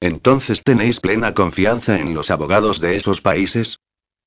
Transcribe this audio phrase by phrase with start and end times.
[0.00, 3.78] ¿Entonces tenéis plena confianza en los abogados de esos países?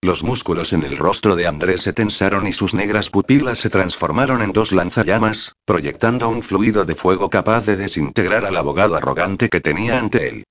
[0.01, 4.41] Los músculos en el rostro de Andrés se tensaron y sus negras pupilas se transformaron
[4.41, 9.61] en dos lanzallamas, proyectando un fluido de fuego capaz de desintegrar al abogado arrogante que
[9.61, 10.43] tenía ante él.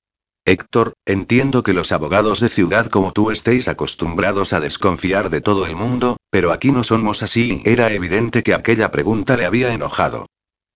[0.45, 5.66] Héctor, entiendo que los abogados de ciudad como tú estéis acostumbrados a desconfiar de todo
[5.66, 7.61] el mundo, pero aquí no somos así.
[7.64, 10.27] Era evidente que aquella pregunta le había enojado.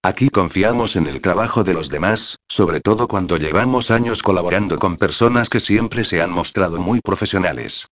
[0.05, 4.97] Aquí confiamos en el trabajo de los demás, sobre todo cuando llevamos años colaborando con
[4.97, 7.87] personas que siempre se han mostrado muy profesionales.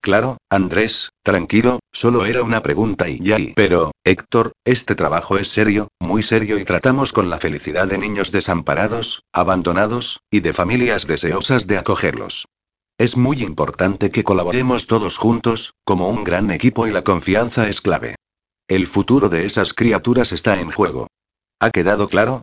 [0.00, 3.36] Claro, Andrés, tranquilo, solo era una pregunta y ya.
[3.54, 8.32] Pero, Héctor, este trabajo es serio, muy serio y tratamos con la felicidad de niños
[8.32, 12.46] desamparados, abandonados, y de familias deseosas de acogerlos.
[12.98, 17.80] Es muy importante que colaboremos todos juntos, como un gran equipo y la confianza es
[17.80, 18.16] clave.
[18.66, 21.06] El futuro de esas criaturas está en juego.
[21.62, 22.42] ¿Ha quedado claro?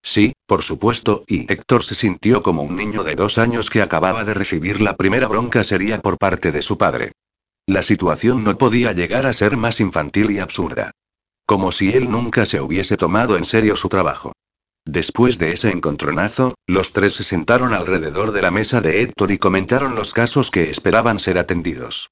[0.00, 4.22] Sí, por supuesto, y Héctor se sintió como un niño de dos años que acababa
[4.22, 7.10] de recibir la primera bronca seria por parte de su padre.
[7.66, 10.92] La situación no podía llegar a ser más infantil y absurda.
[11.46, 14.34] Como si él nunca se hubiese tomado en serio su trabajo.
[14.86, 19.38] Después de ese encontronazo, los tres se sentaron alrededor de la mesa de Héctor y
[19.38, 22.10] comentaron los casos que esperaban ser atendidos.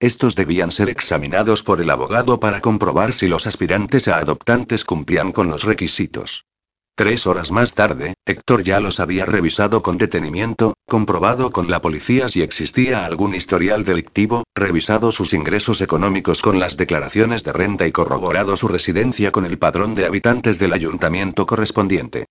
[0.00, 5.30] Estos debían ser examinados por el abogado para comprobar si los aspirantes a adoptantes cumplían
[5.30, 6.46] con los requisitos.
[6.94, 12.30] Tres horas más tarde, Héctor ya los había revisado con detenimiento, comprobado con la policía
[12.30, 17.92] si existía algún historial delictivo, revisado sus ingresos económicos con las declaraciones de renta y
[17.92, 22.24] corroborado su residencia con el padrón de habitantes del ayuntamiento correspondiente.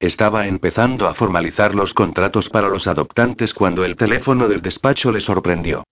[0.00, 5.20] Estaba empezando a formalizar los contratos para los adoptantes cuando el teléfono del despacho le
[5.20, 5.84] sorprendió.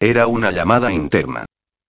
[0.00, 1.46] Era una llamada interna.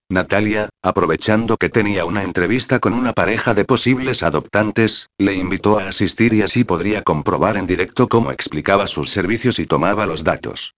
[0.10, 5.90] Natalia, aprovechando que tenía una entrevista con una pareja de posibles adoptantes, le invitó a
[5.90, 10.74] asistir y así podría comprobar en directo cómo explicaba sus servicios y tomaba los datos.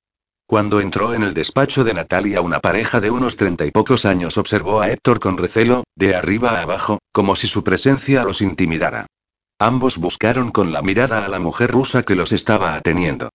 [0.47, 4.39] Cuando entró en el despacho de Natalia una pareja de unos treinta y pocos años
[4.39, 9.05] observó a Héctor con recelo, de arriba a abajo, como si su presencia los intimidara.
[9.59, 13.29] Ambos buscaron con la mirada a la mujer rusa que los estaba ateniendo.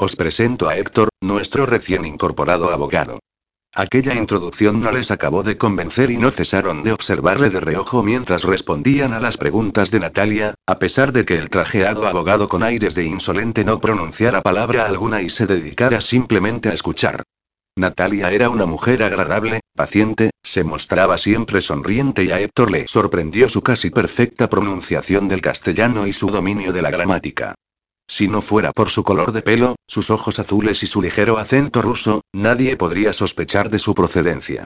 [0.00, 3.20] Os presento a Héctor, nuestro recién incorporado abogado.
[3.78, 8.44] Aquella introducción no les acabó de convencer y no cesaron de observarle de reojo mientras
[8.44, 12.94] respondían a las preguntas de Natalia, a pesar de que el trajeado abogado con aires
[12.94, 17.22] de insolente no pronunciara palabra alguna y se dedicara simplemente a escuchar.
[17.76, 23.50] Natalia era una mujer agradable, paciente, se mostraba siempre sonriente y a Héctor le sorprendió
[23.50, 27.54] su casi perfecta pronunciación del castellano y su dominio de la gramática.
[28.08, 31.82] Si no fuera por su color de pelo, sus ojos azules y su ligero acento
[31.82, 34.64] ruso, nadie podría sospechar de su procedencia.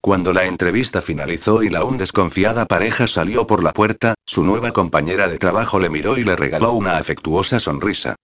[0.00, 4.72] Cuando la entrevista finalizó y la aún desconfiada pareja salió por la puerta, su nueva
[4.72, 8.14] compañera de trabajo le miró y le regaló una afectuosa sonrisa.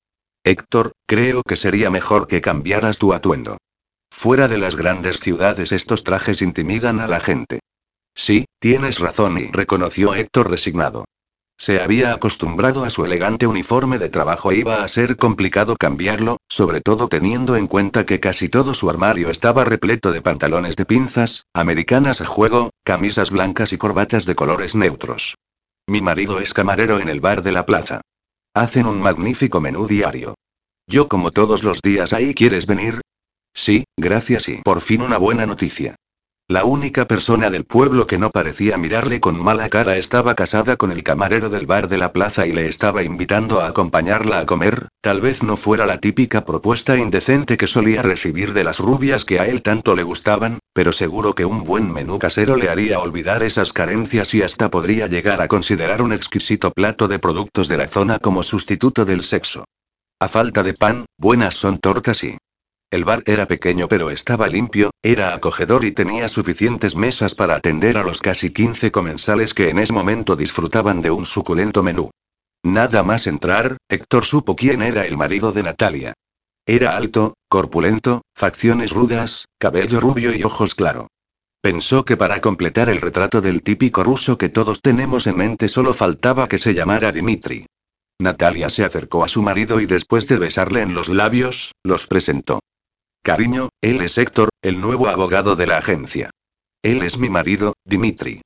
[0.44, 3.58] Héctor, creo que sería mejor que cambiaras tu atuendo.
[4.10, 7.60] Fuera de las grandes ciudades estos trajes intimidan a la gente.
[8.14, 11.04] Sí, tienes razón y reconoció Héctor resignado.
[11.56, 16.38] Se había acostumbrado a su elegante uniforme de trabajo e iba a ser complicado cambiarlo,
[16.48, 20.84] sobre todo teniendo en cuenta que casi todo su armario estaba repleto de pantalones de
[20.84, 25.37] pinzas, americanas a juego, camisas blancas y corbatas de colores neutros.
[25.87, 28.00] Mi marido es camarero en el bar de la plaza.
[28.54, 30.34] Hacen un magnífico menú diario.
[30.87, 33.00] Yo como todos los días ahí quieres venir?
[33.54, 35.94] Sí, gracias y por fin una buena noticia.
[36.47, 40.93] La única persona del pueblo que no parecía mirarle con mala cara estaba casada con
[40.93, 44.88] el camarero del bar de la plaza y le estaba invitando a acompañarla a comer,
[45.00, 49.41] tal vez no fuera la típica propuesta indecente que solía recibir de las rubias que
[49.41, 53.43] a él tanto le gustaban, pero seguro que un buen menú casero le haría olvidar
[53.43, 57.88] esas carencias y hasta podría llegar a considerar un exquisito plato de productos de la
[57.88, 59.65] zona como sustituto del sexo.
[60.21, 62.37] A falta de pan, buenas son tortas y
[62.91, 67.97] el bar era pequeño pero estaba limpio, era acogedor y tenía suficientes mesas para atender
[67.97, 72.11] a los casi 15 comensales que en ese momento disfrutaban de un suculento menú.
[72.62, 76.15] Nada más entrar, Héctor supo quién era el marido de Natalia.
[76.67, 81.08] Era alto, corpulento, facciones rudas, cabello rubio y ojos claro.
[81.61, 85.94] Pensó que para completar el retrato del típico ruso que todos tenemos en mente solo
[85.94, 87.67] faltaba que se llamara Dimitri.
[88.20, 92.61] Natalia se acercó a su marido y después de besarle en los labios, los presentó.
[93.25, 96.29] Cariño, él es Héctor, el nuevo abogado de la agencia.
[96.82, 98.43] Él es mi marido, Dimitri.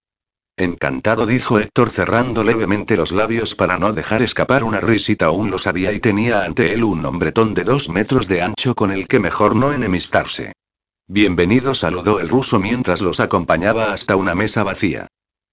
[0.57, 5.59] Encantado dijo Héctor cerrando levemente los labios para no dejar escapar una risita aún lo
[5.59, 9.19] sabía y tenía ante él un hombretón de dos metros de ancho con el que
[9.19, 10.53] mejor no enemistarse.
[11.09, 15.09] Bienvenido saludó el ruso mientras los acompañaba hasta una mesa vacía.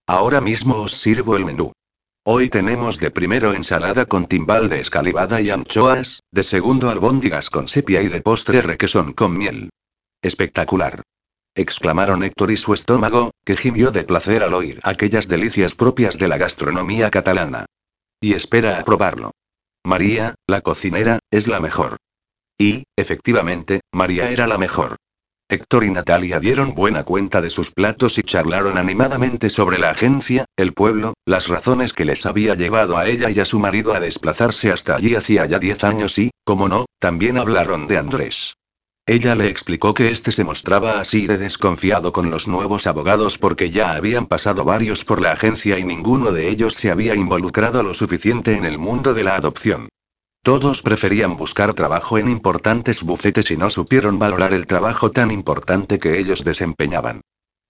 [0.06, 1.72] Ahora mismo os sirvo el menú.
[2.28, 7.68] Hoy tenemos de primero ensalada con timbal de escalivada y anchoas, de segundo albóndigas con
[7.68, 9.70] sepia y de postre requesón con miel.
[10.24, 11.04] Espectacular.
[11.54, 16.28] exclamaron Héctor y su estómago, que gimió de placer al oír aquellas delicias propias de
[16.28, 17.68] la gastronomía catalana.
[18.20, 19.30] Y espera a probarlo.
[19.84, 21.98] María, la cocinera, es la mejor.
[22.58, 24.96] Y, efectivamente, María era la mejor.
[25.48, 30.46] Héctor y Natalia dieron buena cuenta de sus platos y charlaron animadamente sobre la agencia,
[30.58, 34.00] el pueblo, las razones que les había llevado a ella y a su marido a
[34.00, 38.56] desplazarse hasta allí hacía ya diez años y, como no, también hablaron de Andrés.
[39.06, 43.70] Ella le explicó que éste se mostraba así de desconfiado con los nuevos abogados porque
[43.70, 47.94] ya habían pasado varios por la agencia y ninguno de ellos se había involucrado lo
[47.94, 49.90] suficiente en el mundo de la adopción.
[50.46, 55.98] Todos preferían buscar trabajo en importantes bufetes y no supieron valorar el trabajo tan importante
[55.98, 57.22] que ellos desempeñaban.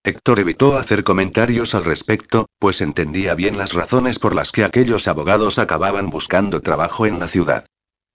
[0.03, 5.07] Héctor evitó hacer comentarios al respecto, pues entendía bien las razones por las que aquellos
[5.07, 7.65] abogados acababan buscando trabajo en la ciudad.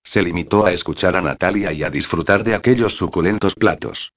[0.04, 4.12] Se limitó a escuchar a Natalia y a disfrutar de aquellos suculentos platos.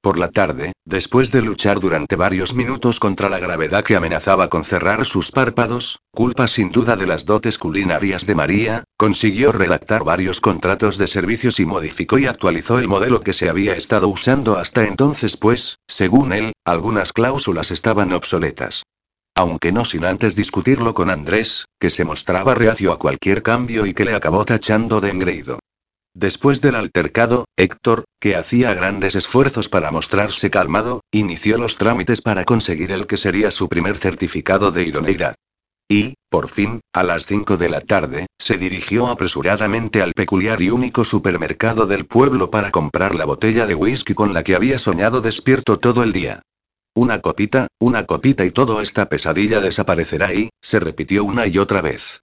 [0.00, 4.64] Por la tarde, después de luchar durante varios minutos contra la gravedad que amenazaba con
[4.64, 10.40] cerrar sus párpados, culpa sin duda de las dotes culinarias de María, consiguió redactar varios
[10.40, 14.84] contratos de servicios y modificó y actualizó el modelo que se había estado usando hasta
[14.84, 18.84] entonces pues, según él, algunas cláusulas estaban obsoletas.
[19.34, 23.94] Aunque no sin antes discutirlo con Andrés, que se mostraba reacio a cualquier cambio y
[23.94, 25.58] que le acabó tachando de engreído.
[26.20, 32.44] Después del altercado, Héctor, que hacía grandes esfuerzos para mostrarse calmado, inició los trámites para
[32.44, 35.36] conseguir el que sería su primer certificado de idoneidad.
[35.88, 40.70] Y, por fin, a las 5 de la tarde, se dirigió apresuradamente al peculiar y
[40.70, 45.20] único supermercado del pueblo para comprar la botella de whisky con la que había soñado
[45.20, 46.42] despierto todo el día.
[46.96, 51.80] Una copita, una copita y toda esta pesadilla desaparecerá y, se repitió una y otra
[51.80, 52.22] vez.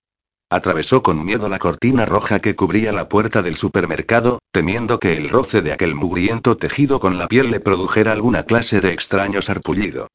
[0.51, 5.30] Atravesó con miedo la cortina roja que cubría la puerta del supermercado, temiendo que el
[5.30, 10.07] roce de aquel mugriento tejido con la piel le produjera alguna clase de extraño sarpullido.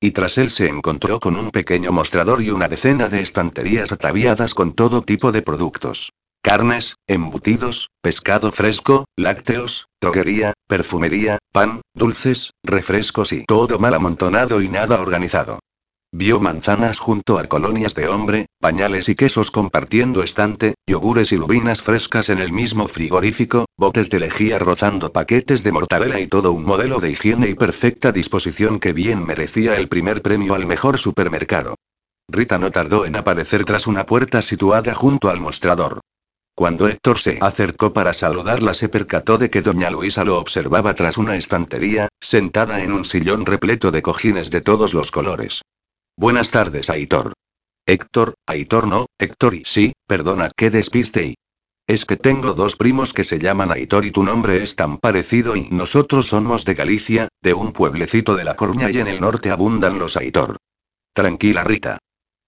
[0.00, 4.54] Y tras él se encontró con un pequeño mostrador y una decena de estanterías ataviadas
[4.54, 6.10] con todo tipo de productos.
[6.42, 14.68] Carnes, embutidos, pescado fresco, lácteos, droguería, perfumería, pan, dulces, refrescos y todo mal amontonado y
[14.68, 15.60] nada organizado.
[16.18, 21.82] Vio manzanas junto a colonias de hombre, pañales y quesos compartiendo estante, yogures y lubinas
[21.82, 26.64] frescas en el mismo frigorífico, botes de lejía rozando paquetes de mortadela y todo un
[26.64, 31.74] modelo de higiene y perfecta disposición que bien merecía el primer premio al mejor supermercado.
[32.30, 36.00] Rita no tardó en aparecer tras una puerta situada junto al mostrador.
[36.54, 41.18] Cuando Héctor se acercó para saludarla se percató de que doña Luisa lo observaba tras
[41.18, 45.60] una estantería, sentada en un sillón repleto de cojines de todos los colores.
[46.18, 47.34] Buenas tardes, Aitor.
[47.86, 51.34] Héctor, Aitor no, Héctor y sí, perdona, qué despiste y...
[51.86, 55.56] Es que tengo dos primos que se llaman Aitor y tu nombre es tan parecido
[55.56, 59.50] y nosotros somos de Galicia, de un pueblecito de La Coruña y en el norte
[59.50, 60.56] abundan los Aitor.
[61.12, 61.98] Tranquila Rita.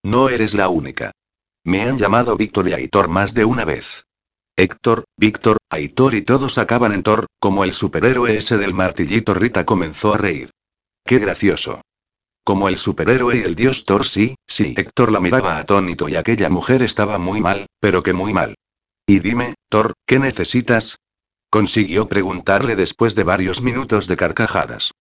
[0.02, 1.12] No eres la única.
[1.62, 4.04] Me han llamado Víctor y Aitor más de una vez.
[4.56, 9.66] Héctor, Víctor, Aitor y todos acaban en Thor, como el superhéroe ese del martillito Rita
[9.66, 10.50] comenzó a reír.
[11.04, 11.82] Qué gracioso.
[12.48, 14.72] Como el superhéroe y el dios Thor, sí, sí.
[14.74, 18.54] Héctor la miraba atónito y aquella mujer estaba muy mal, pero que muy mal.
[19.06, 20.96] Y dime, Thor, ¿qué necesitas?
[21.50, 24.92] Consiguió preguntarle después de varios minutos de carcajadas.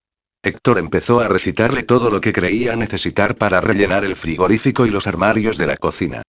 [0.43, 5.07] Héctor empezó a recitarle todo lo que creía necesitar para rellenar el frigorífico y los
[5.07, 6.23] armarios de la cocina.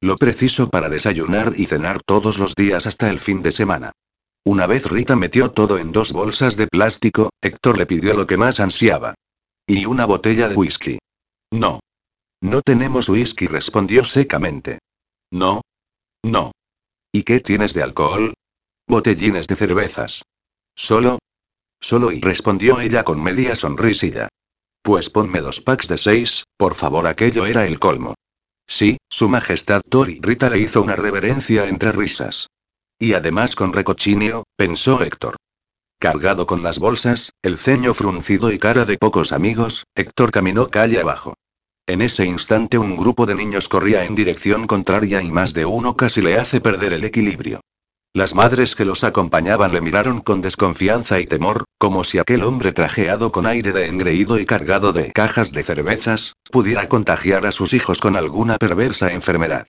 [0.00, 3.90] Lo preciso para desayunar y cenar todos los días hasta el fin de semana.
[4.44, 8.36] Una vez Rita metió todo en dos bolsas de plástico, Héctor le pidió lo que
[8.36, 9.16] más ansiaba.
[9.72, 10.98] Y una botella de whisky.
[11.52, 11.78] No.
[12.42, 14.80] No tenemos whisky, respondió secamente.
[15.30, 15.60] No.
[16.24, 16.50] No.
[17.12, 18.34] ¿Y qué tienes de alcohol?
[18.88, 20.22] Botellines de cervezas.
[20.74, 21.20] ¿Solo?
[21.80, 24.28] Solo y respondió ella con media sonrisilla.
[24.82, 28.14] Pues ponme dos packs de seis, por favor, aquello era el colmo.
[28.66, 32.48] Sí, su majestad Tori Rita le hizo una reverencia entre risas.
[32.98, 35.36] Y además con recochinio, pensó Héctor.
[36.02, 40.98] Cargado con las bolsas, el ceño fruncido y cara de pocos amigos, Héctor caminó calle
[40.98, 41.34] abajo.
[41.86, 45.98] En ese instante un grupo de niños corría en dirección contraria y más de uno
[45.98, 47.60] casi le hace perder el equilibrio.
[48.14, 52.72] Las madres que los acompañaban le miraron con desconfianza y temor, como si aquel hombre
[52.72, 57.74] trajeado con aire de engreído y cargado de cajas de cervezas, pudiera contagiar a sus
[57.74, 59.66] hijos con alguna perversa enfermedad.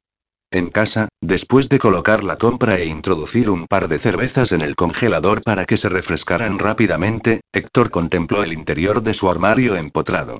[0.53, 4.75] En casa, después de colocar la compra e introducir un par de cervezas en el
[4.75, 10.39] congelador para que se refrescaran rápidamente, Héctor contempló el interior de su armario empotrado.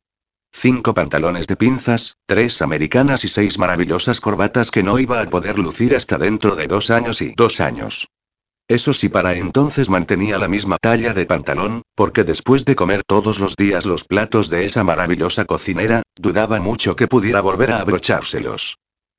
[0.51, 5.57] cinco pantalones de pinzas, tres americanas y seis maravillosas corbatas que no iba a poder
[5.57, 8.09] lucir hasta dentro de dos años y dos años.
[8.67, 13.39] Eso sí, para entonces mantenía la misma talla de pantalón, porque después de comer todos
[13.39, 18.77] los días los platos de esa maravillosa cocinera, dudaba mucho que pudiera volver a abrochárselos.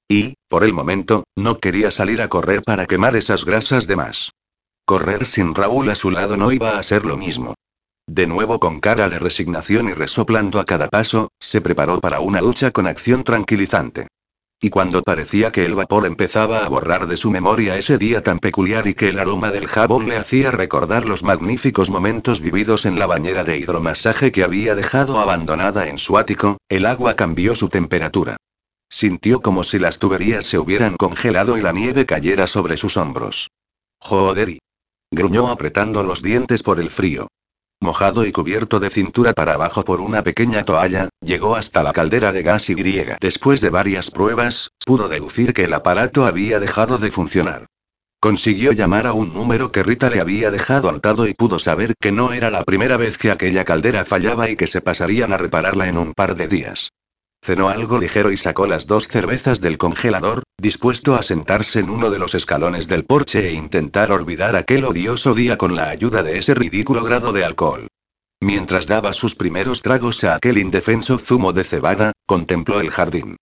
[0.09, 4.31] Y, por el momento, no quería salir a correr para quemar esas grasas de más.
[4.85, 7.55] Correr sin Raúl a su lado no iba a ser lo mismo.
[8.07, 12.41] De nuevo con cara de resignación y resoplando a cada paso, se preparó para una
[12.41, 14.09] ducha con acción tranquilizante.
[14.61, 18.39] Y cuando parecía que el vapor empezaba a borrar de su memoria ese día tan
[18.39, 22.99] peculiar y que el aroma del jabón le hacía recordar los magníficos momentos vividos en
[22.99, 27.69] la bañera de hidromasaje que había dejado abandonada en su ático, el agua cambió su
[27.69, 28.37] temperatura.
[28.93, 33.49] Sintió como si las tuberías se hubieran congelado y la nieve cayera sobre sus hombros.
[33.99, 34.59] Joder.
[35.11, 37.27] Gruñó apretando los dientes por el frío
[37.83, 42.31] mojado y cubierto de cintura para abajo por una pequeña toalla, llegó hasta la caldera
[42.31, 43.19] de gas y griega.
[43.21, 47.67] Después de varias pruebas, pudo deducir que el aparato había dejado de funcionar.
[48.21, 52.13] Consiguió llamar a un número que Rita le había dejado anotado y pudo saber que
[52.13, 55.89] no era la primera vez que aquella caldera fallaba y que se pasarían a repararla
[55.89, 56.93] en un par de días.
[57.45, 62.09] Cenó algo ligero y sacó las dos cervezas del congelador, dispuesto a sentarse en uno
[62.09, 66.39] de los escalones del porche e intentar olvidar aquel odioso día con la ayuda de
[66.39, 67.89] ese ridículo grado de alcohol.
[68.41, 73.37] Mientras daba sus primeros tragos a aquel indefenso zumo de cebada, contempló el jardín.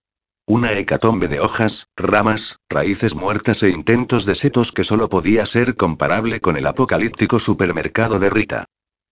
[0.47, 5.77] Una hecatombe de hojas, ramas, raíces muertas e intentos de setos que solo podía ser
[5.77, 8.65] comparable con el apocalíptico supermercado de Rita.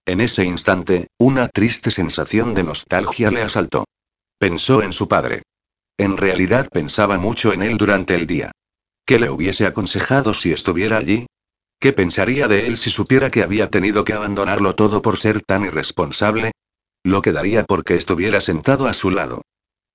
[0.07, 3.85] En ese instante, una triste sensación de nostalgia le asaltó.
[4.39, 5.43] Pensó en su padre.
[5.99, 8.53] En realidad pensaba mucho en él durante el día.
[9.05, 11.27] ¿Qué le hubiese aconsejado si estuviera allí?
[11.81, 15.65] ¿Qué pensaría de él si supiera que había tenido que abandonarlo todo por ser tan
[15.65, 16.53] irresponsable?
[17.03, 19.43] Lo quedaría porque estuviera sentado a su lado.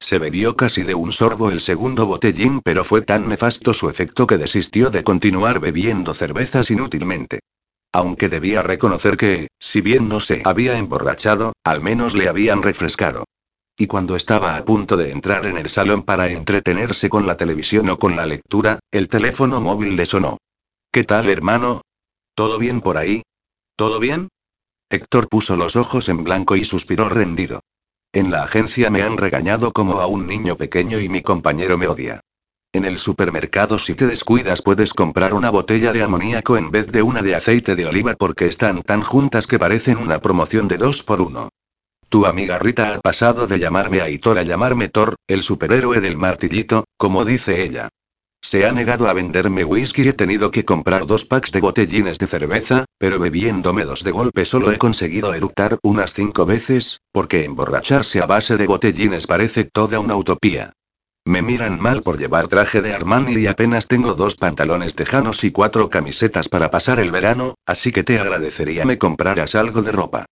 [0.01, 4.27] Se bebió casi de un sorbo el segundo botellín, pero fue tan nefasto su efecto
[4.27, 7.39] que desistió de continuar bebiendo cervezas inútilmente.
[7.93, 13.23] Aunque debía reconocer que, si bien no se había emborrachado, al menos le habían refrescado.
[13.77, 17.89] Y cuando estaba a punto de entrar en el salón para entretenerse con la televisión
[17.89, 20.37] o con la lectura, el teléfono móvil le sonó.
[20.91, 21.81] ¿Qué tal, hermano?
[22.35, 23.23] ¿Todo bien por ahí?
[23.75, 24.29] ¿Todo bien?
[24.89, 27.61] Héctor puso los ojos en blanco y suspiró rendido.
[28.11, 31.87] En la agencia me han regañado como a un niño pequeño y mi compañero me
[31.87, 32.19] odia.
[32.73, 37.01] En el supermercado si te descuidas puedes comprar una botella de amoníaco en vez de
[37.01, 41.01] una de aceite de oliva porque están tan juntas que parecen una promoción de dos
[41.01, 41.49] por uno.
[42.13, 46.83] Tu amiga Rita ha pasado de llamarme Aitor a llamarme Thor, el superhéroe del martillito,
[46.95, 47.89] como dice ella.
[48.39, 52.19] Se ha negado a venderme whisky y he tenido que comprar dos packs de botellines
[52.19, 57.45] de cerveza, pero bebiéndome dos de golpe solo he conseguido eructar unas cinco veces, porque
[57.45, 60.73] emborracharse a base de botellines parece toda una utopía.
[61.25, 65.51] Me miran mal por llevar traje de Armani y apenas tengo dos pantalones tejanos y
[65.51, 70.27] cuatro camisetas para pasar el verano, así que te agradecería me compraras algo de ropa.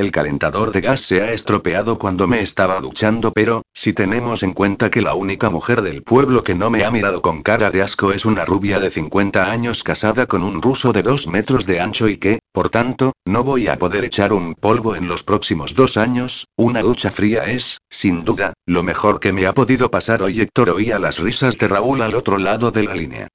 [0.00, 4.54] El calentador de gas se ha estropeado cuando me estaba duchando, pero, si tenemos en
[4.54, 7.82] cuenta que la única mujer del pueblo que no me ha mirado con cara de
[7.82, 11.80] asco es una rubia de 50 años casada con un ruso de 2 metros de
[11.80, 15.74] ancho y que, por tanto, no voy a poder echar un polvo en los próximos
[15.74, 20.22] dos años, una ducha fría es, sin duda, lo mejor que me ha podido pasar
[20.22, 20.40] hoy.
[20.40, 23.28] Héctor oía las risas de Raúl al otro lado de la línea.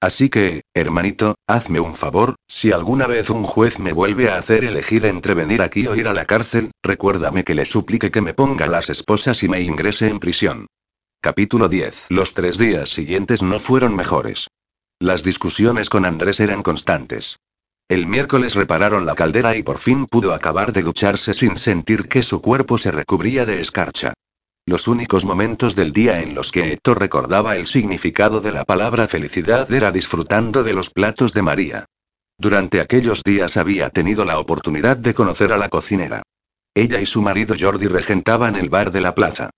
[0.00, 4.64] Así que, hermanito, hazme un favor, si alguna vez un juez me vuelve a hacer
[4.64, 8.32] elegir entre venir aquí o ir a la cárcel, recuérdame que le suplique que me
[8.32, 10.66] ponga las esposas y me ingrese en prisión.
[11.20, 12.06] Capítulo 10.
[12.08, 14.48] Los tres días siguientes no fueron mejores.
[14.98, 17.36] Las discusiones con Andrés eran constantes.
[17.90, 22.22] El miércoles repararon la caldera y por fin pudo acabar de ducharse sin sentir que
[22.22, 24.14] su cuerpo se recubría de escarcha.
[24.70, 29.08] Los únicos momentos del día en los que Héctor recordaba el significado de la palabra
[29.08, 31.86] felicidad era disfrutando de los platos de María.
[32.38, 36.22] Durante aquellos días había tenido la oportunidad de conocer a la cocinera.
[36.72, 39.50] Ella y su marido Jordi regentaban el bar de la plaza.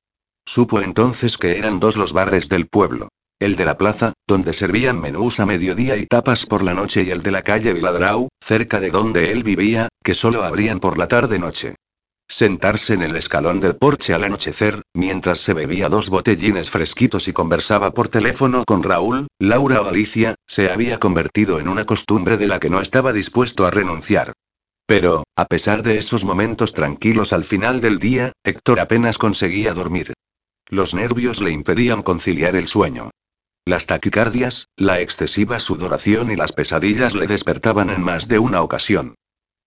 [0.47, 3.09] Supo entonces que eran dos los bares del pueblo.
[3.39, 7.11] El de la plaza, donde servían menús a mediodía y tapas por la noche y
[7.11, 11.07] el de la calle Viladrau, cerca de donde él vivía, que solo abrían por la
[11.07, 11.75] tarde-noche.
[12.33, 17.35] Sentarse en el escalón del porche al anochecer, mientras se bebía dos botellines fresquitos y
[17.35, 22.47] conversaba por teléfono con Raúl, Laura o Alicia, se había convertido en una costumbre de
[22.47, 24.33] la que no estaba dispuesto a renunciar.
[24.87, 30.15] Pero, a pesar de esos momentos tranquilos al final del día, Héctor apenas conseguía dormir.
[30.69, 33.11] Los nervios le impedían conciliar el sueño.
[33.67, 39.17] Las taquicardias, la excesiva sudoración y las pesadillas le despertaban en más de una ocasión.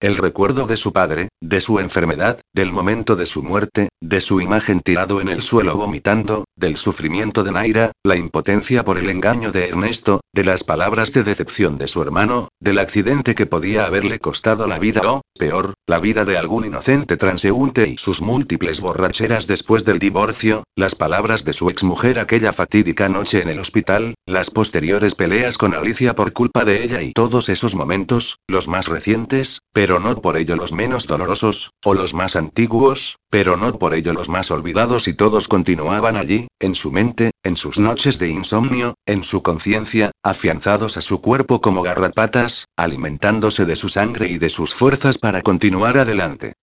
[0.01, 4.41] El recuerdo de su padre, de su enfermedad, del momento de su muerte, de su
[4.41, 9.53] imagen tirado en el suelo vomitando, del sufrimiento de Naira, la impotencia por el engaño
[9.53, 14.19] de Ernesto, de las palabras de decepción de su hermano, del accidente que podía haberle
[14.19, 19.47] costado la vida o, peor, la vida de algún inocente transeúnte y sus múltiples borracheras
[19.47, 24.51] después del divorcio, las palabras de su exmujer aquella fatídica noche en el hospital, las
[24.51, 29.61] posteriores peleas con Alicia por culpa de ella y todos esos momentos, los más recientes,
[29.71, 34.13] pero no por ello los menos dolorosos, o los más antiguos, pero no por ello
[34.13, 38.95] los más olvidados y todos continuaban allí, en su mente, en sus noches de insomnio,
[39.05, 44.49] en su conciencia, afianzados a su cuerpo como garrapatas, alimentándose de su sangre y de
[44.49, 46.53] sus fuerzas para continuar adelante.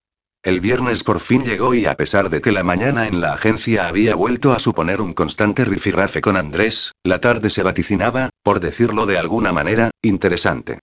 [0.42, 3.86] El viernes por fin llegó y a pesar de que la mañana en la agencia
[3.86, 9.06] había vuelto a suponer un constante rifirrafe con Andrés, la tarde se vaticinaba, por decirlo
[9.06, 10.80] de alguna manera, interesante.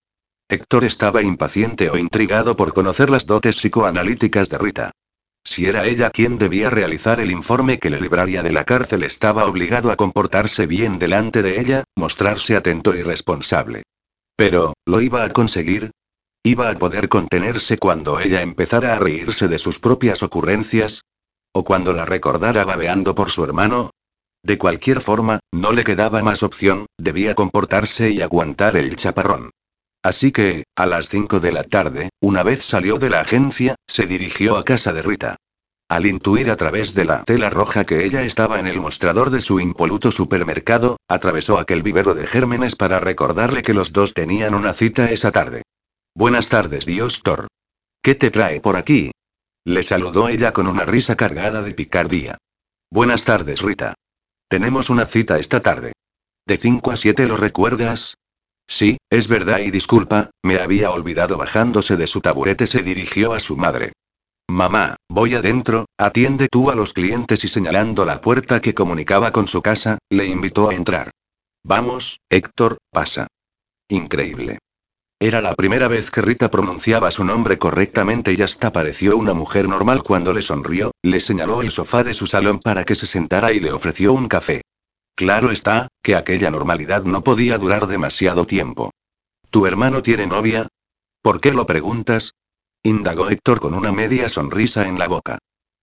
[0.48, 4.92] Héctor estaba impaciente o intrigado por conocer las dotes psicoanalíticas de Rita.
[5.44, 9.46] Si era ella quien debía realizar el informe que le libraría de la cárcel, estaba
[9.46, 13.84] obligado a comportarse bien delante de ella, mostrarse atento y responsable.
[14.36, 15.92] Pero, ¿lo iba a conseguir?
[16.44, 21.02] ¿Iba a poder contenerse cuando ella empezara a reírse de sus propias ocurrencias?
[21.52, 23.92] ¿O cuando la recordara babeando por su hermano?
[24.44, 29.52] De cualquier forma, no le quedaba más opción, debía comportarse y aguantar el chaparrón.
[30.04, 34.06] Así que, a las 5 de la tarde, una vez salió de la agencia, se
[34.06, 35.36] dirigió a casa de Rita.
[35.90, 39.42] Al intuir a través de la tela roja que ella estaba en el mostrador de
[39.42, 44.74] su impoluto supermercado, atravesó aquel vivero de gérmenes para recordarle que los dos tenían una
[44.74, 45.64] cita esa tarde.
[46.16, 47.48] Buenas tardes, Dios Thor.
[48.02, 49.12] ¿Qué te trae por aquí?
[49.66, 52.38] Le saludó ella con una risa cargada de picardía.
[52.92, 53.96] Buenas tardes, Rita.
[54.48, 55.94] Tenemos una cita esta tarde.
[56.48, 58.16] De 5 a 7, ¿lo recuerdas?
[58.70, 63.40] Sí, es verdad y disculpa, me había olvidado bajándose de su taburete se dirigió a
[63.40, 63.94] su madre.
[64.48, 69.48] Mamá, voy adentro, atiende tú a los clientes y señalando la puerta que comunicaba con
[69.48, 71.10] su casa, le invitó a entrar.
[71.64, 73.26] Vamos, Héctor, pasa.
[73.90, 74.60] Increíble.
[75.20, 79.68] Era la primera vez que Rita pronunciaba su nombre correctamente y hasta pareció una mujer
[79.68, 83.52] normal cuando le sonrió, le señaló el sofá de su salón para que se sentara
[83.52, 84.62] y le ofreció un café.
[85.20, 88.92] Claro está, que aquella normalidad no podía durar demasiado tiempo.
[89.50, 90.70] ¿Tu hermano tiene novia?
[91.22, 92.36] ¿Por qué lo preguntas?
[92.84, 95.38] indagó Héctor con una media sonrisa en la boca.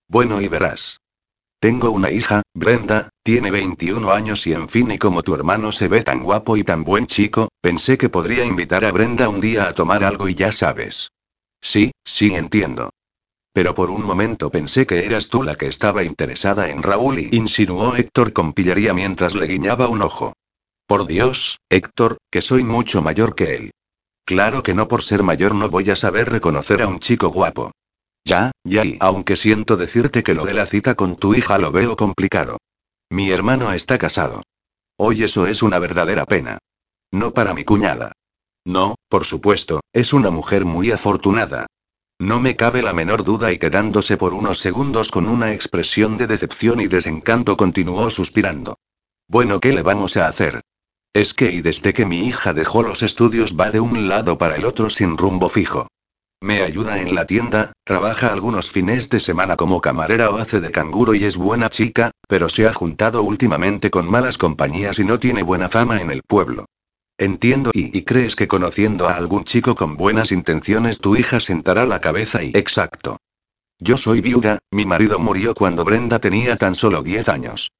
[0.09, 1.01] Bueno, y verás.
[1.61, 5.89] Tengo una hija, Brenda, tiene 21 años y en fin, y como tu hermano se
[5.89, 9.69] ve tan guapo y tan buen chico, pensé que podría invitar a Brenda un día
[9.69, 11.11] a tomar algo y ya sabes.
[11.61, 12.89] Sí, sí entiendo.
[13.57, 17.31] Pero por un momento pensé que eras tú la que estaba interesada en Raúl y
[17.33, 20.35] insinuó Héctor con pillería mientras le guiñaba un ojo.
[20.87, 23.71] Por Dios, Héctor, que soy mucho mayor que él.
[24.27, 27.73] Claro que no por ser mayor no voy a saber reconocer a un chico guapo.
[28.27, 31.73] Ya, ya y aunque siento decirte que lo de la cita con tu hija lo
[31.73, 32.59] veo complicado.
[33.09, 34.43] Mi hermano está casado.
[34.99, 36.59] Hoy eso es una verdadera pena.
[37.11, 38.13] No para mi cuñada.
[38.67, 41.69] No, por supuesto, es una mujer muy afortunada,
[42.19, 46.27] no me cabe la menor duda y quedándose por unos segundos con una expresión de
[46.27, 48.79] decepción y desencanto continuó suspirando.
[49.29, 50.63] Bueno, ¿qué le vamos a hacer?
[51.13, 54.57] Es que y desde que mi hija dejó los estudios va de un lado para
[54.57, 55.89] el otro sin rumbo fijo.
[56.41, 60.71] Me ayuda en la tienda, trabaja algunos fines de semana como camarera o hace de
[60.71, 65.19] canguro y es buena chica, pero se ha juntado últimamente con malas compañías y no
[65.19, 66.67] tiene buena fama en el pueblo.
[67.19, 72.01] Entiendo y, crees que conociendo a algún chico con buenas intenciones tu hija sentará la
[72.01, 72.51] cabeza y...
[72.55, 73.19] Exacto.
[73.79, 77.71] Yo soy viuda, mi marido murió cuando Brenda tenía tan solo 10 años.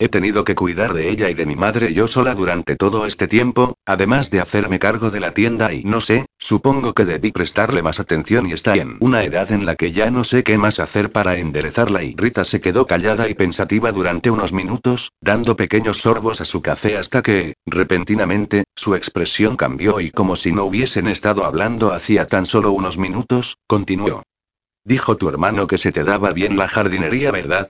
[0.00, 3.28] He tenido que cuidar de ella y de mi madre yo sola durante todo este
[3.28, 7.80] tiempo, además de hacerme cargo de la tienda y no sé, supongo que debí prestarle
[7.80, 10.80] más atención y está en una edad en la que ya no sé qué más
[10.80, 15.98] hacer para enderezarla y Rita se quedó callada y pensativa durante unos minutos, dando pequeños
[15.98, 21.06] sorbos a su café hasta que, repentinamente, su expresión cambió y como si no hubiesen
[21.06, 24.24] estado hablando hacía tan solo unos minutos, continuó.
[24.84, 27.68] Dijo tu hermano que se te daba bien la jardinería, ¿verdad?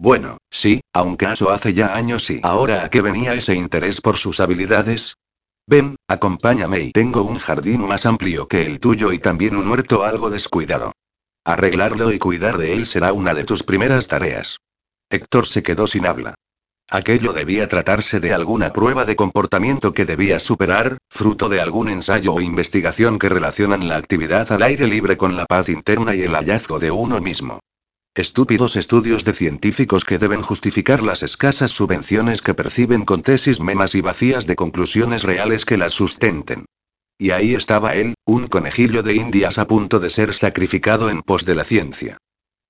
[0.00, 4.16] Bueno, sí, aunque eso hace ya años y ahora a qué venía ese interés por
[4.16, 5.16] sus habilidades.
[5.66, 10.02] Ven, acompáñame y tengo un jardín más amplio que el tuyo y también un huerto
[10.02, 10.92] algo descuidado.
[11.44, 14.56] Arreglarlo y cuidar de él será una de tus primeras tareas.
[15.10, 16.34] Héctor se quedó sin habla.
[16.88, 22.32] Aquello debía tratarse de alguna prueba de comportamiento que debía superar, fruto de algún ensayo
[22.32, 26.34] o investigación que relacionan la actividad al aire libre con la paz interna y el
[26.34, 27.60] hallazgo de uno mismo.
[28.16, 33.94] Estúpidos estudios de científicos que deben justificar las escasas subvenciones que perciben con tesis memas
[33.94, 36.64] y vacías de conclusiones reales que las sustenten.
[37.18, 41.44] Y ahí estaba él, un conejillo de indias a punto de ser sacrificado en pos
[41.44, 42.18] de la ciencia.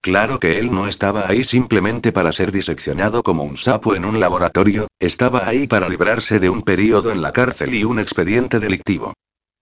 [0.03, 4.21] Claro que él no estaba ahí simplemente para ser diseccionado como un sapo en un
[4.21, 9.15] laboratorio, estaba ahí para librarse de un período en la cárcel y un expediente delictivo.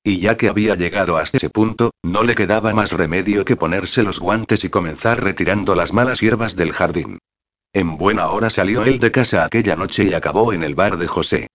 [0.09, 4.03] Y ya que había llegado hasta ese punto, no le quedaba más remedio que ponerse
[4.03, 7.19] los guantes y comenzar retirando las malas hierbas del jardín.
[7.75, 11.07] En buena hora salió él de casa aquella noche y acabó en el bar de
[11.07, 11.49] José.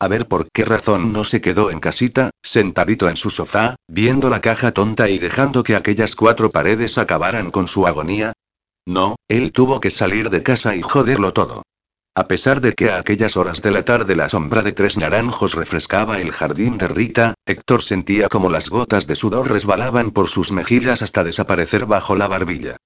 [0.00, 4.30] A ver por qué razón no se quedó en casita, sentadito en su sofá, viendo
[4.30, 8.32] la caja tonta y dejando que aquellas cuatro paredes acabaran con su agonía.
[8.86, 11.62] No, él tuvo que salir de casa y joderlo todo.
[12.18, 15.54] A pesar de que a aquellas horas de la tarde la sombra de tres naranjos
[15.54, 20.50] refrescaba el jardín de Rita, Héctor sentía como las gotas de sudor resbalaban por sus
[20.50, 22.76] mejillas hasta desaparecer bajo la barbilla.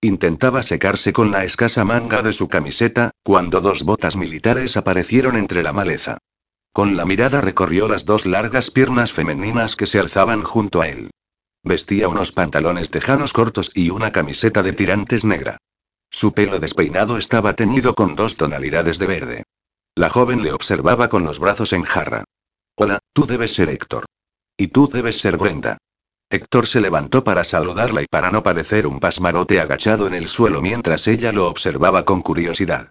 [0.00, 5.62] Intentaba secarse con la escasa manga de su camiseta, cuando dos botas militares aparecieron entre
[5.62, 6.18] la maleza.
[6.72, 11.10] Con la mirada recorrió las dos largas piernas femeninas que se alzaban junto a él.
[11.62, 15.58] Vestía unos pantalones tejanos cortos y una camiseta de tirantes negra.
[16.10, 19.42] Su pelo despeinado estaba teñido con dos tonalidades de verde.
[19.94, 22.24] La joven le observaba con los brazos en jarra.
[22.76, 24.06] Hola, tú debes ser Héctor.
[24.56, 25.78] Y tú debes ser Brenda.
[26.28, 30.60] Héctor se levantó para saludarla y para no parecer un pasmarote agachado en el suelo
[30.62, 32.90] mientras ella lo observaba con curiosidad.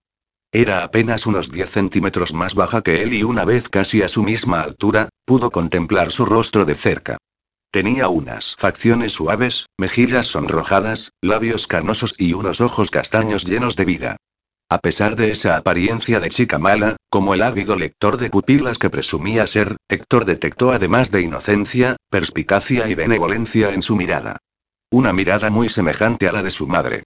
[0.52, 4.24] Era apenas unos 10 centímetros más baja que él y una vez casi a su
[4.24, 7.18] misma altura, pudo contemplar su rostro de cerca.
[7.72, 14.18] Tenía unas facciones suaves, mejillas sonrojadas, labios carnosos y unos ojos castaños llenos de vida.
[14.72, 18.90] A pesar de esa apariencia de chica mala, como el ávido lector de pupilas que
[18.90, 24.38] presumía ser, Héctor detectó además de inocencia, perspicacia y benevolencia en su mirada.
[24.90, 27.04] Una mirada muy semejante a la de su madre.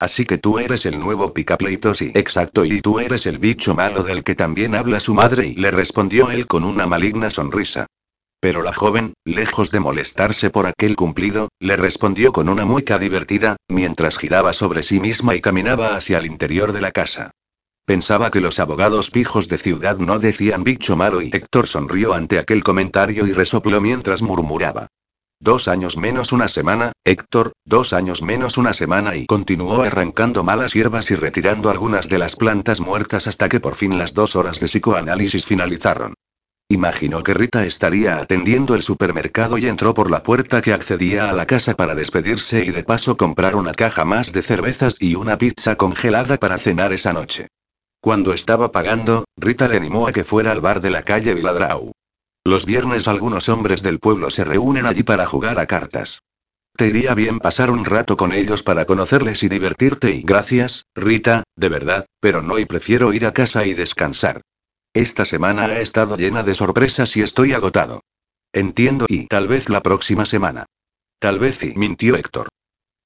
[0.00, 2.10] Así que tú eres el nuevo picapleitos sí.
[2.14, 5.70] Exacto, y tú eres el bicho malo del que también habla su madre, y le
[5.70, 7.86] respondió él con una maligna sonrisa.
[8.40, 13.56] Pero la joven, lejos de molestarse por aquel cumplido, le respondió con una mueca divertida,
[13.68, 17.32] mientras giraba sobre sí misma y caminaba hacia el interior de la casa.
[17.84, 22.38] Pensaba que los abogados pijos de ciudad no decían bicho malo y Héctor sonrió ante
[22.38, 24.86] aquel comentario y resopló mientras murmuraba.
[25.38, 30.72] Dos años menos una semana, Héctor, dos años menos una semana y continuó arrancando malas
[30.72, 34.60] hierbas y retirando algunas de las plantas muertas hasta que por fin las dos horas
[34.60, 36.14] de psicoanálisis finalizaron.
[36.72, 41.32] Imaginó que Rita estaría atendiendo el supermercado y entró por la puerta que accedía a
[41.32, 45.36] la casa para despedirse y de paso comprar una caja más de cervezas y una
[45.36, 47.48] pizza congelada para cenar esa noche.
[48.00, 51.90] Cuando estaba pagando, Rita le animó a que fuera al bar de la calle Viladrau.
[52.44, 56.22] Los viernes algunos hombres del pueblo se reúnen allí para jugar a cartas.
[56.76, 61.42] Te iría bien pasar un rato con ellos para conocerles y divertirte y gracias, Rita,
[61.56, 64.42] de verdad, pero no y prefiero ir a casa y descansar.
[64.94, 68.00] Esta semana ha estado llena de sorpresas y estoy agotado.
[68.52, 70.66] Entiendo y tal vez la próxima semana.
[71.20, 72.48] Tal vez y mintió Héctor.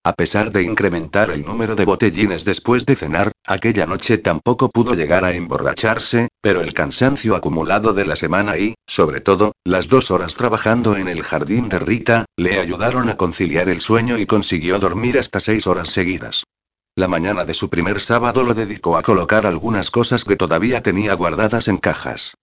[0.03, 4.94] A pesar de incrementar el número de botellines después de cenar, aquella noche tampoco pudo
[4.94, 10.11] llegar a emborracharse, pero el cansancio acumulado de la semana y, sobre todo, las dos
[10.11, 14.79] horas trabajando en el jardín de Rita, le ayudaron a conciliar el sueño y consiguió
[14.79, 16.43] dormir hasta seis horas seguidas.
[16.96, 21.14] La mañana de su primer sábado lo dedicó a colocar algunas cosas que todavía tenía
[21.14, 22.37] guardadas en cajas.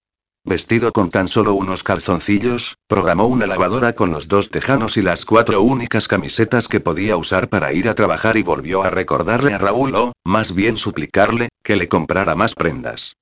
[0.43, 5.23] Vestido con tan solo unos calzoncillos, programó una lavadora con los dos tejanos y las
[5.23, 9.57] cuatro únicas camisetas que podía usar para ir a trabajar y volvió a recordarle a
[9.57, 13.15] Raúl o, más bien suplicarle, que le comprara más prendas.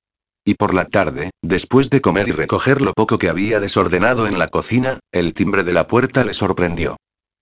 [0.44, 4.36] Y por la tarde, después de comer y recoger lo poco que había desordenado en
[4.36, 6.96] la cocina, el timbre de la puerta le sorprendió.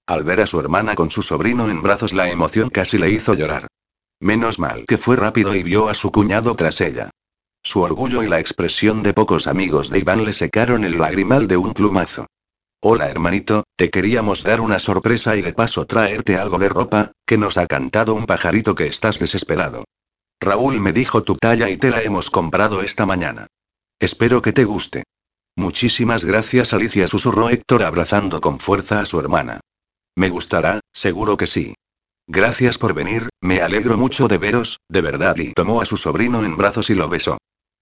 [0.06, 3.32] Al ver a su hermana con su sobrino en brazos la emoción casi le hizo
[3.32, 3.66] llorar.
[4.20, 7.10] Menos mal que fue rápido y vio a su cuñado tras ella.
[7.62, 11.56] Su orgullo y la expresión de pocos amigos de Iván le secaron el lagrimal de
[11.56, 12.26] un plumazo.
[12.80, 17.36] Hola hermanito, te queríamos dar una sorpresa y de paso traerte algo de ropa, que
[17.36, 19.84] nos ha cantado un pajarito que estás desesperado.
[20.40, 23.48] Raúl me dijo tu talla y te la hemos comprado esta mañana.
[23.98, 25.02] Espero que te guste.
[25.56, 29.60] Muchísimas gracias Alicia susurró Héctor abrazando con fuerza a su hermana.
[30.14, 31.74] Me gustará, seguro que sí.
[32.30, 36.44] Gracias por venir, me alegro mucho de veros, de verdad y tomó a su sobrino
[36.44, 37.38] en brazos y lo besó.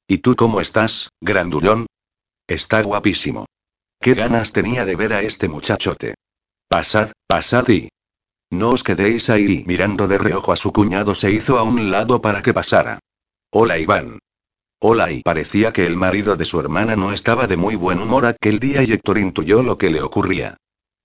[0.06, 1.86] ¿Y tú cómo estás, grandullón?
[2.46, 3.46] Está guapísimo.
[4.00, 6.14] Qué ganas tenía de ver a este muchachote.
[6.68, 7.88] Pasad, pasad y...
[8.52, 9.64] No os quedéis ahí.
[9.66, 13.00] Mirando de reojo a su cuñado se hizo a un lado para que pasara.
[13.50, 14.20] Hola Iván.
[14.80, 18.26] Hola y parecía que el marido de su hermana no estaba de muy buen humor
[18.26, 20.56] aquel día y Héctor intuyó lo que le ocurría.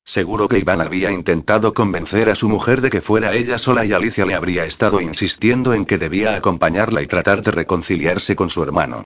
[0.03, 3.93] Seguro que Iván había intentado convencer a su mujer de que fuera ella sola y
[3.93, 8.63] Alicia le habría estado insistiendo en que debía acompañarla y tratar de reconciliarse con su
[8.63, 9.03] hermano.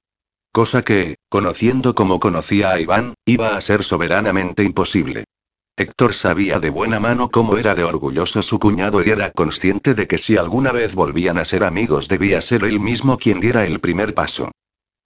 [0.52, 5.26] Cosa que, conociendo como conocía a Iván, iba a ser soberanamente imposible.
[5.78, 10.08] Héctor sabía de buena mano cómo era de orgulloso su cuñado y era consciente de
[10.08, 13.82] que si alguna vez volvían a ser amigos debía ser él mismo quien diera el
[13.82, 14.52] primer paso.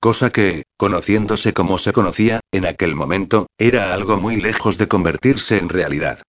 [0.01, 5.57] Cosa que, conociéndose como se conocía, en aquel momento, era algo muy lejos de convertirse
[5.57, 6.21] en realidad.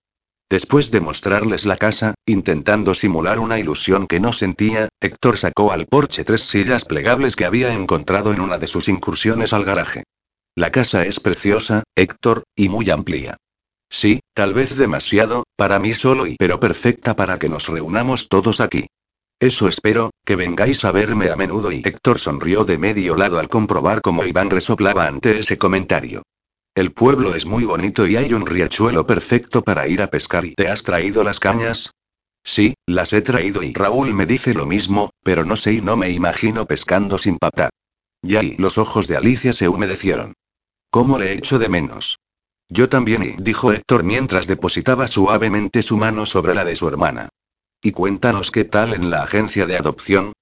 [0.50, 5.86] Después de mostrarles la casa, intentando simular una ilusión que no sentía, Héctor sacó al
[5.86, 10.02] porche tres sillas plegables que había encontrado en una de sus incursiones al garaje.
[10.56, 13.36] La casa es preciosa, Héctor, y muy amplia.
[13.88, 18.60] Sí, tal vez demasiado, para mí solo y pero perfecta para que nos reunamos todos
[18.60, 18.86] aquí.
[19.40, 23.48] Eso espero, que vengáis a verme a menudo y Héctor sonrió de medio lado al
[23.48, 26.22] comprobar cómo Iván resoplaba ante ese comentario.
[26.74, 30.54] El pueblo es muy bonito y hay un riachuelo perfecto para ir a pescar y
[30.54, 31.90] ¿te has traído las cañas?
[32.44, 35.96] Sí, las he traído y Raúl me dice lo mismo, pero no sé y no
[35.96, 37.70] me imagino pescando sin papá.
[38.20, 40.34] Ya y los ojos de Alicia se humedecieron.
[40.90, 42.18] ¿Cómo le echo de menos?
[42.68, 47.30] Yo también, y dijo Héctor mientras depositaba suavemente su mano sobre la de su hermana.
[47.82, 50.32] Y cuéntanos qué tal en la agencia de adopción.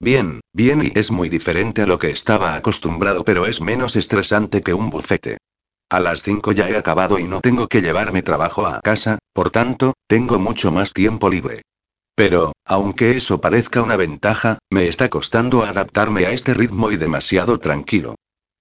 [0.00, 4.62] Bien, bien y es muy diferente a lo que estaba acostumbrado, pero es menos estresante
[4.62, 5.38] que un bufete.
[5.90, 9.50] A las 5 ya he acabado y no tengo que llevarme trabajo a casa, por
[9.50, 11.62] tanto, tengo mucho más tiempo libre.
[12.14, 17.58] Pero, aunque eso parezca una ventaja, me está costando adaptarme a este ritmo y demasiado
[17.58, 18.14] tranquilo.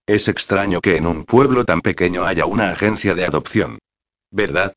[0.07, 3.77] Es extraño que en un pueblo tan pequeño haya una agencia de adopción.
[4.31, 4.73] ¿Verdad?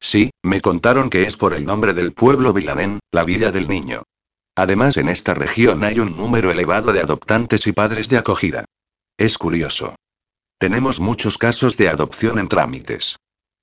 [0.00, 4.02] Sí, me contaron que es por el nombre del pueblo Vilanén, la Villa del Niño.
[4.56, 8.64] Además, en esta región hay un número elevado de adoptantes y padres de acogida.
[9.16, 9.94] Es curioso.
[10.58, 13.16] Tenemos muchos casos de adopción en trámites.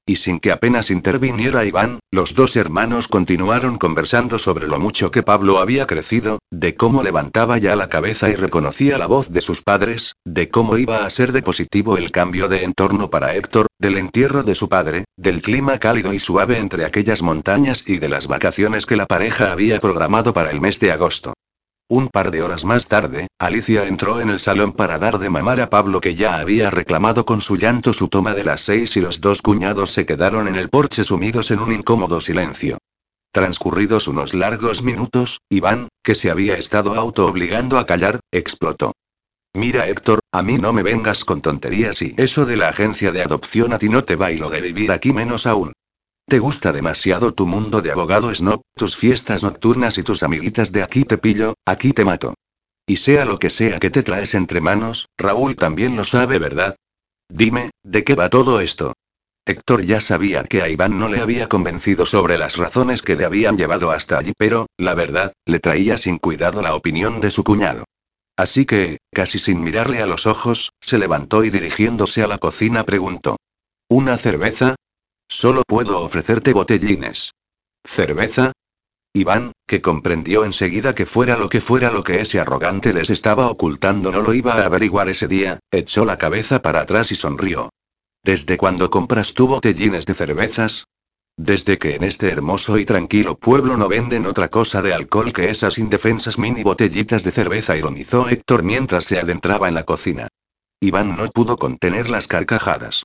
[0.07, 5.23] Y sin que apenas interviniera Iván, los dos hermanos continuaron conversando sobre lo mucho que
[5.23, 9.61] Pablo había crecido, de cómo levantaba ya la cabeza y reconocía la voz de sus
[9.61, 13.97] padres, de cómo iba a ser de positivo el cambio de entorno para Héctor, del
[13.97, 18.27] entierro de su padre, del clima cálido y suave entre aquellas montañas y de las
[18.27, 21.33] vacaciones que la pareja había programado para el mes de agosto.
[21.87, 25.61] Un par de horas más tarde, Alicia entró en el salón para dar de mamar
[25.61, 29.01] a Pablo que ya había reclamado con su llanto su toma de las seis y
[29.01, 32.79] los dos cuñados se quedaron en el porche sumidos en un incómodo silencio.
[33.31, 38.93] Transcurridos unos largos minutos, Iván, que se había estado auto obligando a callar, explotó.
[39.53, 43.21] Mira Héctor, a mí no me vengas con tonterías y eso de la agencia de
[43.21, 45.71] adopción a ti no te va y lo de vivir aquí menos aún.
[46.27, 50.81] Te gusta demasiado tu mundo de abogado snob, tus fiestas nocturnas y tus amiguitas de
[50.81, 52.33] aquí te pillo, aquí te mato.
[52.87, 56.75] Y sea lo que sea que te traes entre manos, Raúl también lo sabe, ¿verdad?
[57.29, 58.93] Dime, ¿de qué va todo esto?
[59.45, 63.25] Héctor ya sabía que a Iván no le había convencido sobre las razones que le
[63.25, 67.43] habían llevado hasta allí, pero, la verdad, le traía sin cuidado la opinión de su
[67.43, 67.83] cuñado.
[68.35, 72.83] Así que, casi sin mirarle a los ojos, se levantó y dirigiéndose a la cocina
[72.83, 73.37] preguntó.
[73.87, 74.75] ¿Una cerveza?
[75.27, 77.33] Solo puedo ofrecerte botellines.
[77.83, 78.51] ¿Cerveza?
[79.13, 83.49] Iván, que comprendió enseguida que fuera lo que fuera lo que ese arrogante les estaba
[83.49, 87.69] ocultando no lo iba a averiguar ese día, echó la cabeza para atrás y sonrió.
[88.23, 90.85] ¿Desde cuándo compras tú botellines de cervezas?
[91.37, 95.49] Desde que en este hermoso y tranquilo pueblo no venden otra cosa de alcohol que
[95.49, 100.27] esas indefensas mini botellitas de cerveza, ironizó Héctor mientras se adentraba en la cocina.
[100.79, 103.03] Iván no pudo contener las carcajadas.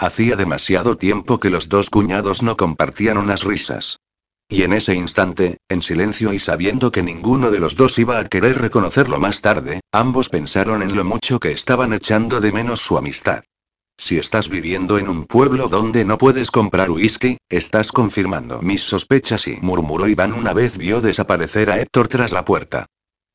[0.00, 3.98] Hacía demasiado tiempo que los dos cuñados no compartían unas risas.
[4.48, 8.24] Y en ese instante, en silencio y sabiendo que ninguno de los dos iba a
[8.24, 12.96] querer reconocerlo más tarde, ambos pensaron en lo mucho que estaban echando de menos su
[12.96, 13.42] amistad.
[13.98, 19.48] Si estás viviendo en un pueblo donde no puedes comprar whisky, estás confirmando mis sospechas
[19.48, 22.86] y murmuró Iván una vez vio desaparecer a Héctor tras la puerta.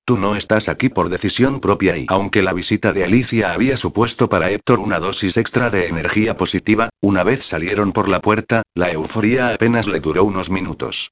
[0.06, 4.28] Tú no estás aquí por decisión propia y aunque la visita de Alicia había supuesto
[4.28, 8.92] para Héctor una dosis extra de energía positiva, una vez salieron por la puerta, la
[8.92, 11.12] euforía apenas le duró unos minutos.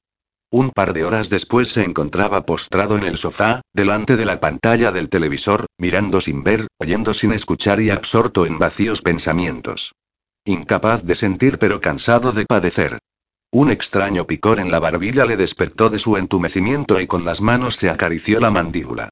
[0.50, 4.92] Un par de horas después se encontraba postrado en el sofá, delante de la pantalla
[4.92, 9.94] del televisor, mirando sin ver, oyendo sin escuchar y absorto en vacíos pensamientos.
[10.44, 12.98] Incapaz de sentir pero cansado de padecer.
[13.54, 17.76] Un extraño picor en la barbilla le despertó de su entumecimiento y con las manos
[17.76, 19.10] se acarició la mandíbula.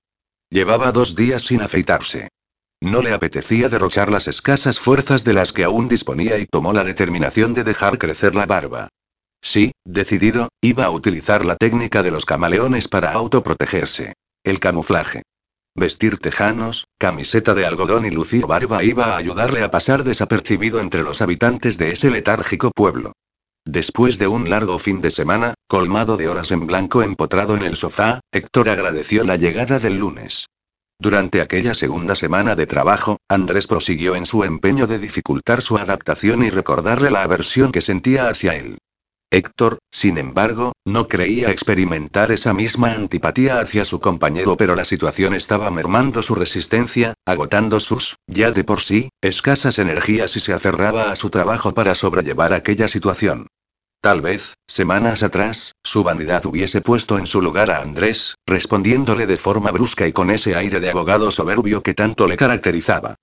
[0.49, 2.31] Llevaba dos días sin afeitarse.
[2.81, 6.85] No le apetecía derrochar las escasas fuerzas de las que aún disponía y tomó la
[6.85, 8.89] determinación de dejar crecer la barba.
[9.43, 14.15] Sí, decidido, iba a utilizar la técnica de los camaleones para autoprotegerse.
[14.43, 15.21] El camuflaje.
[15.75, 21.03] Vestir tejanos, camiseta de algodón y lucir barba iba a ayudarle a pasar desapercibido entre
[21.03, 23.13] los habitantes de ese letárgico pueblo.
[23.73, 27.77] Después de un largo fin de semana, colmado de horas en blanco empotrado en el
[27.77, 30.49] sofá, Héctor agradeció la llegada del lunes.
[30.99, 36.43] Durante aquella segunda semana de trabajo, Andrés prosiguió en su empeño de dificultar su adaptación
[36.43, 38.79] y recordarle la aversión que sentía hacia él.
[39.31, 45.33] Héctor, sin embargo, no creía experimentar esa misma antipatía hacia su compañero, pero la situación
[45.33, 51.13] estaba mermando su resistencia, agotando sus, ya de por sí, escasas energías y se aferraba
[51.13, 53.47] a su trabajo para sobrellevar aquella situación.
[54.03, 59.37] Tal vez, semanas atrás, su vanidad hubiese puesto en su lugar a Andrés, respondiéndole de
[59.37, 63.17] forma brusca y con ese aire de abogado soberbio que tanto le caracterizaba.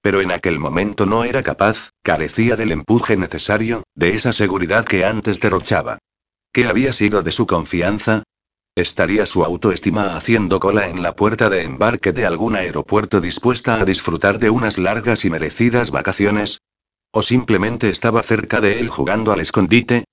[0.00, 5.04] Pero en aquel momento no era capaz, carecía del empuje necesario, de esa seguridad que
[5.04, 5.98] antes derrochaba.
[6.50, 8.22] ¿Qué había sido de su confianza?
[8.74, 13.84] ¿Estaría su autoestima haciendo cola en la puerta de embarque de algún aeropuerto dispuesta a
[13.84, 16.62] disfrutar de unas largas y merecidas vacaciones?
[17.12, 20.04] ¿O simplemente estaba cerca de él jugando al escondite?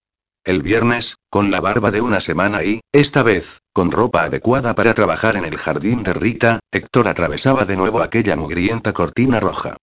[0.46, 4.94] El viernes, con la barba de una semana y, esta vez, con ropa adecuada para
[4.94, 9.76] trabajar en el jardín de Rita, Héctor atravesaba de nuevo aquella mugrienta cortina roja.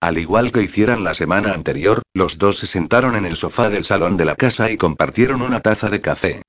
[0.00, 3.84] Al igual que hicieran la semana anterior, los dos se sentaron en el sofá del
[3.84, 6.42] salón de la casa y compartieron una taza de café.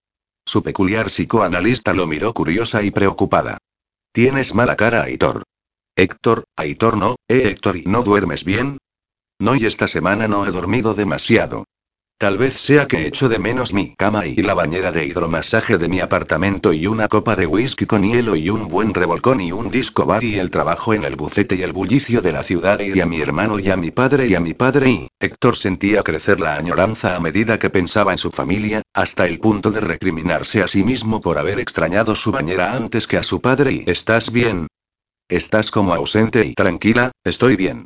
[0.43, 3.57] Su peculiar psicoanalista lo miró curiosa y preocupada.
[4.11, 5.43] Tienes mala cara, Aitor.
[5.95, 8.79] Héctor, Aitor no, eh Héctor, ¿y no duermes bien?
[9.39, 11.65] No, y esta semana no he dormido demasiado.
[12.21, 15.87] Tal vez sea que echo de menos mi cama y la bañera de hidromasaje de
[15.87, 19.69] mi apartamento y una copa de whisky con hielo y un buen revolcón y un
[19.69, 22.99] disco bar y el trabajo en el bucete y el bullicio de la ciudad y
[23.01, 26.39] a mi hermano y a mi padre y a mi padre y Héctor sentía crecer
[26.39, 30.67] la añoranza a medida que pensaba en su familia, hasta el punto de recriminarse a
[30.67, 34.67] sí mismo por haber extrañado su bañera antes que a su padre y ¿estás bien?
[35.27, 37.85] Estás como ausente y tranquila, estoy bien.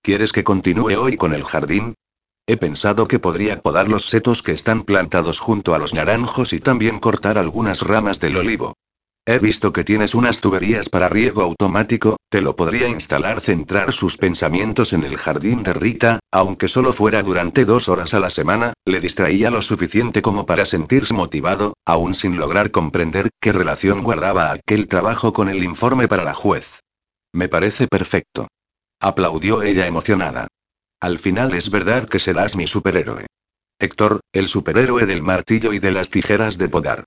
[0.00, 1.94] ¿Quieres que continúe hoy con el jardín?
[2.48, 6.60] He pensado que podría podar los setos que están plantados junto a los naranjos y
[6.60, 8.74] también cortar algunas ramas del olivo.
[9.28, 13.40] He visto que tienes unas tuberías para riego automático, te lo podría instalar.
[13.40, 18.20] Centrar sus pensamientos en el jardín de Rita, aunque solo fuera durante dos horas a
[18.20, 23.50] la semana, le distraía lo suficiente como para sentirse motivado, aún sin lograr comprender qué
[23.50, 26.78] relación guardaba aquel trabajo con el informe para la juez.
[27.32, 28.46] Me parece perfecto.
[29.00, 30.46] Aplaudió ella emocionada.
[31.00, 33.26] Al final es verdad que serás mi superhéroe.
[33.78, 37.04] Héctor, el superhéroe del martillo y de las tijeras de podar.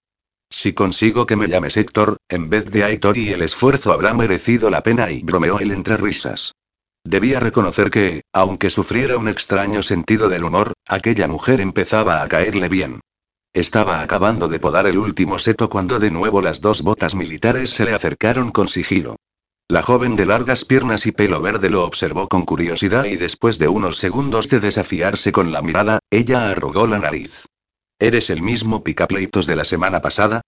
[0.52, 4.70] Si consigo que me llames Héctor, en vez de Aitor y el esfuerzo habrá merecido
[4.70, 6.54] la pena y bromeó él entre risas.
[7.04, 12.70] Debía reconocer que, aunque sufriera un extraño sentido del humor, aquella mujer empezaba a caerle
[12.70, 13.00] bien.
[13.54, 17.86] Estaba acabando de podar el último seto cuando de nuevo las dos botas militares se
[17.86, 19.16] le acercaron con sigilo.
[19.72, 23.68] La joven de largas piernas y pelo verde lo observó con curiosidad y después de
[23.68, 27.46] unos segundos de desafiarse con la mirada, ella arrugó la nariz.
[28.00, 30.42] ¿Eres el mismo picapleitos de la semana pasada?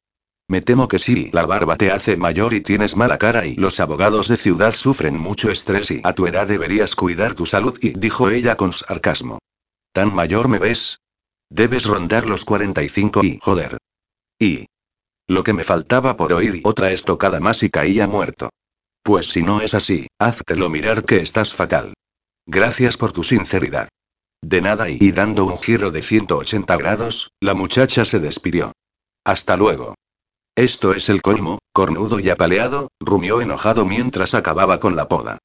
[0.47, 3.79] Me temo que sí, la barba te hace mayor y tienes mala cara y los
[3.79, 7.91] abogados de ciudad sufren mucho estrés y a tu edad deberías cuidar tu salud y
[7.91, 9.37] dijo ella con sarcasmo.
[9.93, 10.99] ¿Tan mayor me ves?
[11.51, 13.77] Debes rondar los 45 y joder.
[14.39, 14.65] Y...
[15.27, 18.49] Lo que me faltaba por oír y otra estocada más y caía muerto.
[19.03, 21.93] Pues si no es así, háztelo mirar que estás fatal.
[22.45, 23.89] Gracias por tu sinceridad.
[24.43, 28.71] De nada y, dando un giro de 180 grados, la muchacha se despidió.
[29.23, 29.95] Hasta luego.
[30.55, 35.37] Esto es el colmo, cornudo y apaleado, rumió enojado mientras acababa con la poda.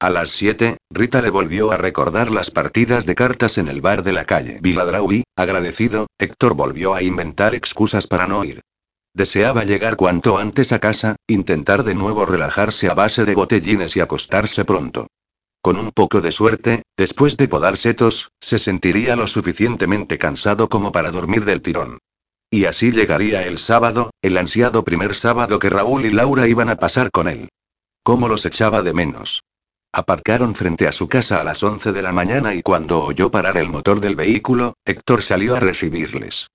[0.00, 4.02] A las 7, Rita le volvió a recordar las partidas de cartas en el bar
[4.02, 8.60] de la calle Viladrau y, agradecido, Héctor volvió a inventar excusas para no ir.
[9.14, 14.00] Deseaba llegar cuanto antes a casa, intentar de nuevo relajarse a base de botellines y
[14.00, 15.08] acostarse pronto.
[15.62, 20.92] Con un poco de suerte, después de podar setos, se sentiría lo suficientemente cansado como
[20.92, 21.98] para dormir del tirón.
[22.50, 26.76] Y así llegaría el sábado, el ansiado primer sábado que Raúl y Laura iban a
[26.76, 27.48] pasar con él.
[28.02, 29.42] ¿Cómo los echaba de menos?
[29.92, 33.56] Aparcaron frente a su casa a las 11 de la mañana y cuando oyó parar
[33.56, 36.48] el motor del vehículo, Héctor salió a recibirles.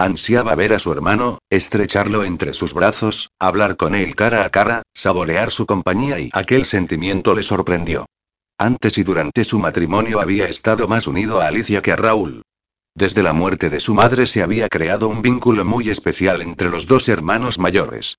[0.00, 4.82] Ansiaba ver a su hermano, estrecharlo entre sus brazos, hablar con él cara a cara,
[4.94, 8.06] saborear su compañía y aquel sentimiento le sorprendió.
[8.58, 12.42] Antes y durante su matrimonio había estado más unido a Alicia que a Raúl.
[12.94, 16.86] Desde la muerte de su madre se había creado un vínculo muy especial entre los
[16.86, 18.18] dos hermanos mayores.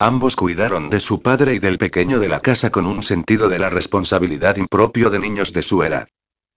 [0.00, 3.60] Ambos cuidaron de su padre y del pequeño de la casa con un sentido de
[3.60, 6.08] la responsabilidad impropio de niños de su edad.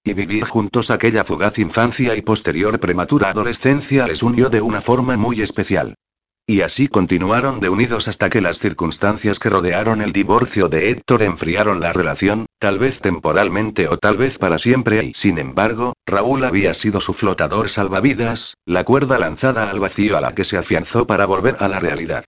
[0.06, 5.16] Y vivir juntos aquella fugaz infancia y posterior prematura adolescencia les unió de una forma
[5.16, 5.96] muy especial.
[6.46, 11.24] Y así continuaron de unidos hasta que las circunstancias que rodearon el divorcio de Héctor
[11.24, 16.44] enfriaron la relación, tal vez temporalmente o tal vez para siempre y sin embargo, Raúl
[16.44, 21.08] había sido su flotador salvavidas, la cuerda lanzada al vacío a la que se afianzó
[21.08, 22.26] para volver a la realidad.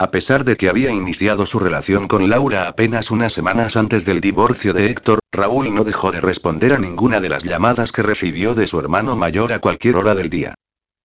[0.00, 4.20] A pesar de que había iniciado su relación con Laura apenas unas semanas antes del
[4.20, 8.56] divorcio de Héctor, Raúl no dejó de responder a ninguna de las llamadas que recibió
[8.56, 10.54] de su hermano mayor a cualquier hora del día.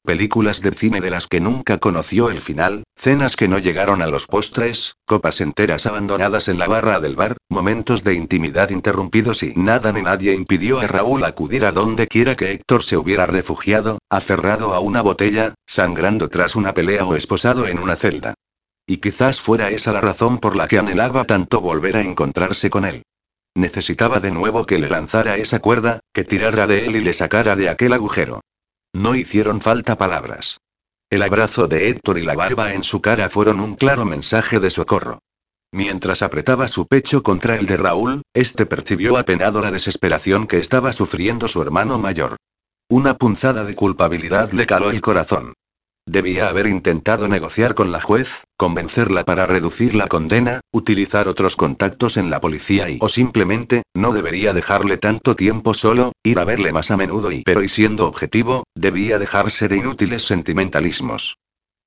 [0.03, 4.07] Películas de cine de las que nunca conoció el final, cenas que no llegaron a
[4.07, 9.53] los postres, copas enteras abandonadas en la barra del bar, momentos de intimidad interrumpidos y
[9.55, 13.99] nada ni nadie impidió a Raúl acudir a donde quiera que Héctor se hubiera refugiado,
[14.09, 18.33] aferrado a una botella, sangrando tras una pelea o esposado en una celda.
[18.89, 22.85] Y quizás fuera esa la razón por la que anhelaba tanto volver a encontrarse con
[22.85, 23.03] él.
[23.55, 27.55] Necesitaba de nuevo que le lanzara esa cuerda, que tirara de él y le sacara
[27.55, 28.41] de aquel agujero.
[28.91, 30.57] No hicieron falta palabras.
[31.11, 34.71] El abrazo de Héctor y la barba en su cara fueron un claro mensaje de
[34.71, 35.19] socorro.
[35.71, 40.93] Mientras apretaba su pecho contra el de Raúl, este percibió apenado la desesperación que estaba
[40.93, 42.37] sufriendo su hermano mayor.
[42.89, 45.53] Una punzada de culpabilidad le caló el corazón.
[46.05, 52.17] Debía haber intentado negociar con la juez, convencerla para reducir la condena, utilizar otros contactos
[52.17, 56.73] en la policía y o simplemente, no debería dejarle tanto tiempo solo, ir a verle
[56.73, 61.37] más a menudo y pero siendo objetivo, debía dejarse de inútiles sentimentalismos.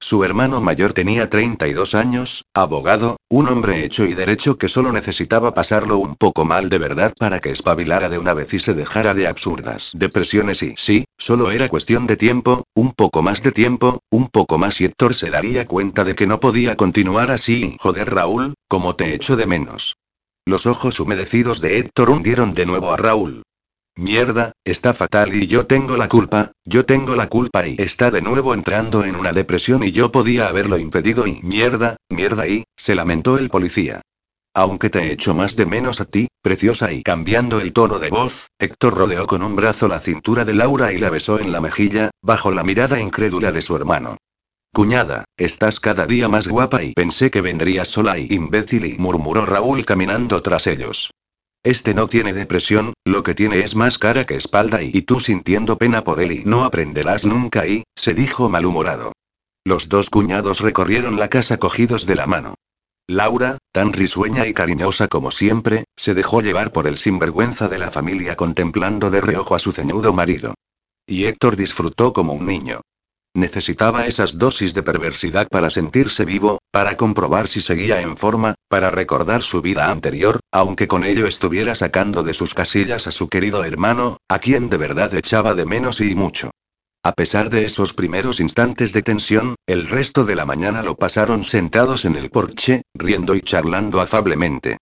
[0.02, 5.54] Su hermano mayor tenía 32 años, abogado, un hombre hecho y derecho que solo necesitaba
[5.54, 9.14] pasarlo un poco mal de verdad para que espabilara de una vez y se dejara
[9.14, 14.00] de absurdas depresiones y sí, solo era cuestión de tiempo, un poco más de tiempo,
[14.10, 17.76] un poco más y Héctor se daría cuenta de que no podía continuar así.
[17.78, 19.94] Joder Raúl, como te echo de menos.
[20.44, 23.44] Los ojos humedecidos de Héctor hundieron de nuevo a Raúl.
[23.96, 28.22] Mierda, está fatal y yo tengo la culpa, yo tengo la culpa y está de
[28.22, 32.94] nuevo entrando en una depresión y yo podía haberlo impedido y mierda, mierda y, se
[32.94, 34.00] lamentó el policía.
[34.54, 38.48] Aunque te echo más de menos a ti, preciosa y cambiando el tono de voz,
[38.58, 42.10] Héctor rodeó con un brazo la cintura de Laura y la besó en la mejilla,
[42.22, 44.16] bajo la mirada incrédula de su hermano.
[44.74, 49.44] Cuñada, estás cada día más guapa y pensé que vendrías sola y imbécil y murmuró
[49.44, 51.10] Raúl caminando tras ellos.
[51.64, 55.78] Este no tiene depresión, lo que tiene es más cara que espalda y, tú sintiendo
[55.78, 59.12] pena por él y no aprenderás nunca y, se dijo malhumorado.
[59.64, 62.54] Los dos cuñados recorrieron la casa cogidos de la mano.
[63.06, 67.92] Laura, tan risueña y cariñosa como siempre, se dejó llevar por el sinvergüenza de la
[67.92, 70.54] familia contemplando de reojo a su ceñudo marido.
[71.06, 72.80] Y Héctor disfrutó como un niño.
[73.34, 78.90] Necesitaba esas dosis de perversidad para sentirse vivo, para comprobar si seguía en forma, para
[78.90, 83.64] recordar su vida anterior, aunque con ello estuviera sacando de sus casillas a su querido
[83.64, 86.50] hermano, a quien de verdad echaba de menos y mucho.
[87.02, 91.42] A pesar de esos primeros instantes de tensión, el resto de la mañana lo pasaron
[91.42, 94.76] sentados en el porche, riendo y charlando afablemente.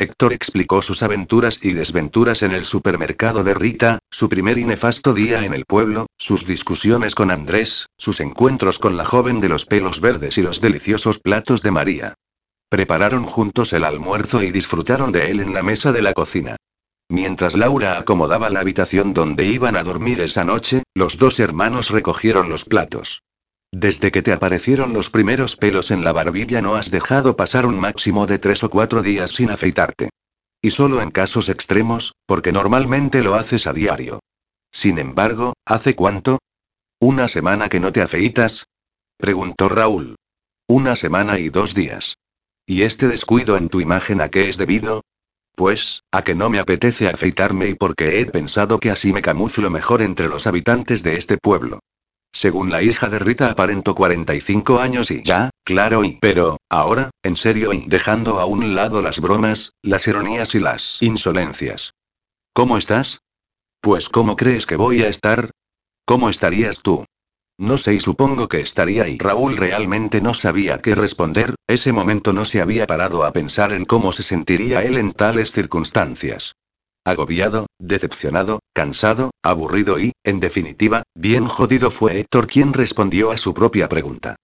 [0.00, 5.12] Héctor explicó sus aventuras y desventuras en el supermercado de Rita, su primer y nefasto
[5.12, 9.66] día en el pueblo, sus discusiones con Andrés, sus encuentros con la joven de los
[9.66, 12.14] pelos verdes y los deliciosos platos de María.
[12.70, 16.56] Prepararon juntos el almuerzo y disfrutaron de él en la mesa de la cocina.
[17.10, 22.48] Mientras Laura acomodaba la habitación donde iban a dormir esa noche, los dos hermanos recogieron
[22.48, 23.20] los platos.
[23.72, 27.78] Desde que te aparecieron los primeros pelos en la barbilla no has dejado pasar un
[27.78, 30.10] máximo de tres o cuatro días sin afeitarte.
[30.60, 34.20] Y solo en casos extremos, porque normalmente lo haces a diario.
[34.72, 36.38] Sin embargo, ¿hace cuánto?
[36.98, 38.66] ¿Una semana que no te afeitas?
[39.16, 40.16] Preguntó Raúl.
[40.66, 42.16] Una semana y dos días.
[42.66, 45.02] ¿Y este descuido en tu imagen a qué es debido?
[45.54, 49.70] Pues, a que no me apetece afeitarme y porque he pensado que así me camuflo
[49.70, 51.80] mejor entre los habitantes de este pueblo.
[52.32, 57.36] Según la hija de Rita aparentó 45 años y ya, claro y pero, ahora, en
[57.36, 61.92] serio y dejando a un lado las bromas, las ironías y las insolencias.
[62.52, 63.20] ¿Cómo estás?
[63.80, 65.50] Pues ¿cómo crees que voy a estar?
[66.04, 67.04] ¿Cómo estarías tú?
[67.58, 72.32] No sé y supongo que estaría y Raúl realmente no sabía qué responder, ese momento
[72.32, 76.54] no se había parado a pensar en cómo se sentiría él en tales circunstancias.
[77.04, 83.54] Agobiado, decepcionado, cansado, aburrido y, en definitiva, bien jodido fue Héctor quien respondió a su
[83.54, 84.36] propia pregunta.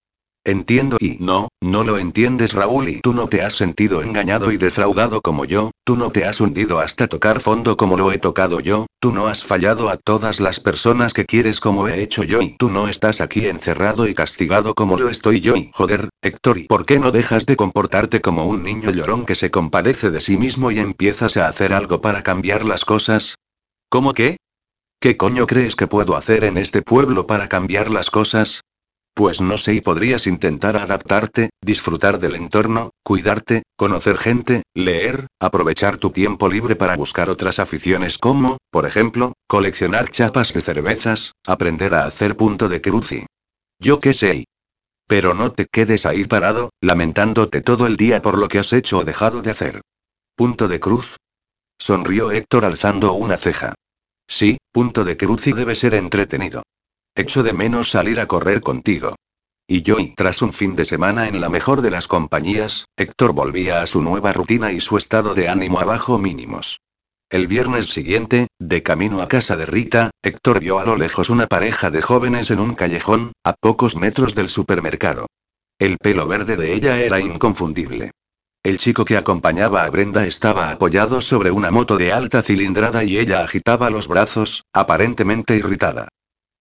[0.47, 4.59] Entiendo y no, no lo entiendes Raúl y tú no te has sentido engañado y
[4.59, 8.61] defraudado como yo, tú no te has hundido hasta tocar fondo como lo he tocado
[8.61, 12.43] yo, tú no has fallado a todas las personas que quieres como he hecho yo
[12.43, 16.59] y tú no estás aquí encerrado y castigado como lo estoy yo y joder, Héctor
[16.59, 20.21] ¿y por qué no dejas de comportarte como un niño llorón que se compadece de
[20.21, 23.35] sí mismo y empiezas a hacer algo para cambiar las cosas?
[23.89, 24.37] ¿Cómo qué?
[25.01, 28.61] ¿Qué coño crees que puedo hacer en este pueblo para cambiar las cosas?
[29.17, 35.97] Pues no sé y podrías intentar adaptarte, disfrutar del entorno, cuidarte, conocer gente, leer, aprovechar
[35.97, 41.95] tu tiempo libre para buscar otras aficiones como, por ejemplo, coleccionar chapas de cervezas, aprender
[41.95, 43.25] a hacer punto de cruz y...
[43.81, 44.45] Yo qué sé.
[45.09, 48.99] Pero no te quedes ahí parado, lamentándote todo el día por lo que has hecho
[48.99, 49.81] o dejado de hacer.
[50.35, 51.17] Punto de cruz.
[51.79, 53.73] Sonrió Héctor alzando una ceja.
[54.29, 56.64] Sí, punto de cruz y debe ser entretenido.
[57.19, 59.17] Echo de menos salir a correr contigo.
[59.67, 63.33] Y yo y tras un fin de semana en la mejor de las compañías, Héctor
[63.33, 66.83] volvía a su nueva rutina y su estado de ánimo abajo mínimos.
[67.31, 71.47] El viernes siguiente, de camino a casa de Rita, Héctor vio a lo lejos una
[71.47, 75.27] pareja de jóvenes en un callejón, a pocos metros del supermercado.
[75.79, 78.11] El pelo verde de ella era inconfundible.
[78.62, 83.17] El chico que acompañaba a Brenda estaba apoyado sobre una moto de alta cilindrada y
[83.17, 86.09] ella agitaba los brazos, aparentemente irritada.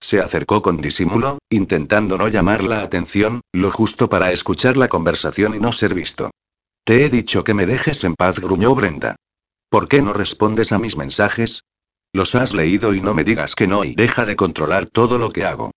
[0.05, 5.55] Se acercó con disimulo, intentando no llamar la atención, lo justo para escuchar la conversación
[5.55, 6.29] y no ser visto.
[6.83, 9.15] Te he dicho que me dejes en paz, gruñó Brenda.
[9.67, 11.63] ¿Por qué no respondes a mis mensajes?
[12.13, 15.31] Los has leído y no me digas que no y deja de controlar todo lo
[15.31, 15.71] que hago.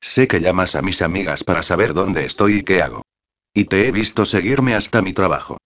[0.00, 3.02] Sé que llamas a mis amigas para saber dónde estoy y qué hago.
[3.52, 5.58] Y te he visto seguirme hasta mi trabajo.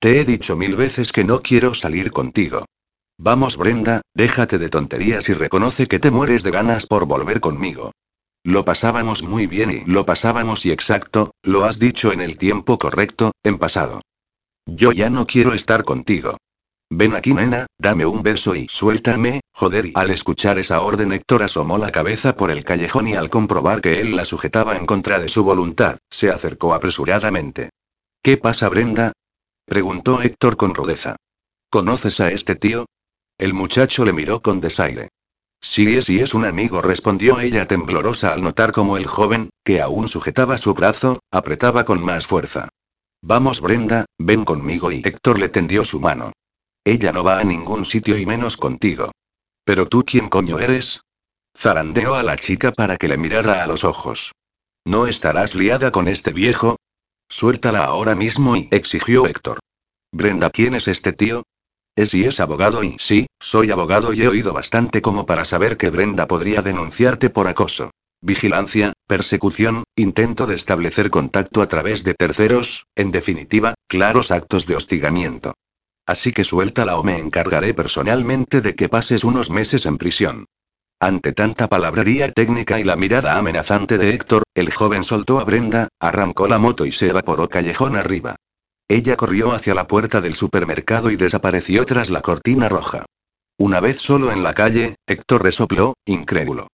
[0.00, 2.66] Te he dicho mil veces que no quiero salir contigo.
[3.22, 7.92] Vamos Brenda, déjate de tonterías y reconoce que te mueres de ganas por volver conmigo.
[8.42, 12.78] Lo pasábamos muy bien y lo pasábamos y exacto, lo has dicho en el tiempo
[12.78, 14.00] correcto, en pasado.
[14.64, 16.38] Yo ya no quiero estar contigo.
[16.88, 21.42] Ven aquí nena, dame un beso y suéltame, joder y al escuchar esa orden Héctor
[21.42, 25.18] asomó la cabeza por el callejón y al comprobar que él la sujetaba en contra
[25.18, 27.68] de su voluntad, se acercó apresuradamente.
[28.22, 29.12] ¿Qué pasa Brenda?
[29.66, 31.16] preguntó Héctor con rudeza.
[31.68, 32.86] ¿Conoces a este tío?
[33.40, 35.08] El muchacho le miró con desaire.
[35.62, 39.80] Sí es y es un amigo, respondió ella temblorosa al notar cómo el joven, que
[39.80, 42.68] aún sujetaba su brazo, apretaba con más fuerza.
[43.22, 46.32] Vamos Brenda, ven conmigo y Héctor le tendió su mano.
[46.84, 49.10] Ella no va a ningún sitio y menos contigo.
[49.64, 51.00] ¿Pero tú quién coño eres?
[51.56, 54.32] Zarandeó a la chica para que le mirara a los ojos.
[54.84, 56.76] ¿No estarás liada con este viejo?
[57.30, 59.60] Suéltala ahora mismo y exigió Héctor.
[60.12, 61.44] Brenda, ¿quién es este tío?
[61.96, 65.76] Es y es abogado y sí, soy abogado y he oído bastante como para saber
[65.76, 67.90] que Brenda podría denunciarte por acoso.
[68.22, 74.76] Vigilancia, persecución, intento de establecer contacto a través de terceros, en definitiva, claros actos de
[74.76, 75.54] hostigamiento.
[76.06, 80.46] Así que suéltala o me encargaré personalmente de que pases unos meses en prisión.
[81.00, 85.88] Ante tanta palabrería técnica y la mirada amenazante de Héctor, el joven soltó a Brenda,
[85.98, 88.36] arrancó la moto y se evaporó callejón arriba.
[88.90, 93.06] Ella corrió hacia la puerta del supermercado y desapareció tras la cortina roja.
[93.56, 96.66] Una vez solo en la calle, Héctor resopló, incrédulo.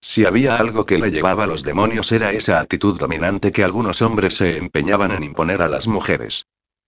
[0.00, 4.02] Si había algo que le llevaba a los demonios era esa actitud dominante que algunos
[4.02, 6.46] hombres se empeñaban en imponer a las mujeres.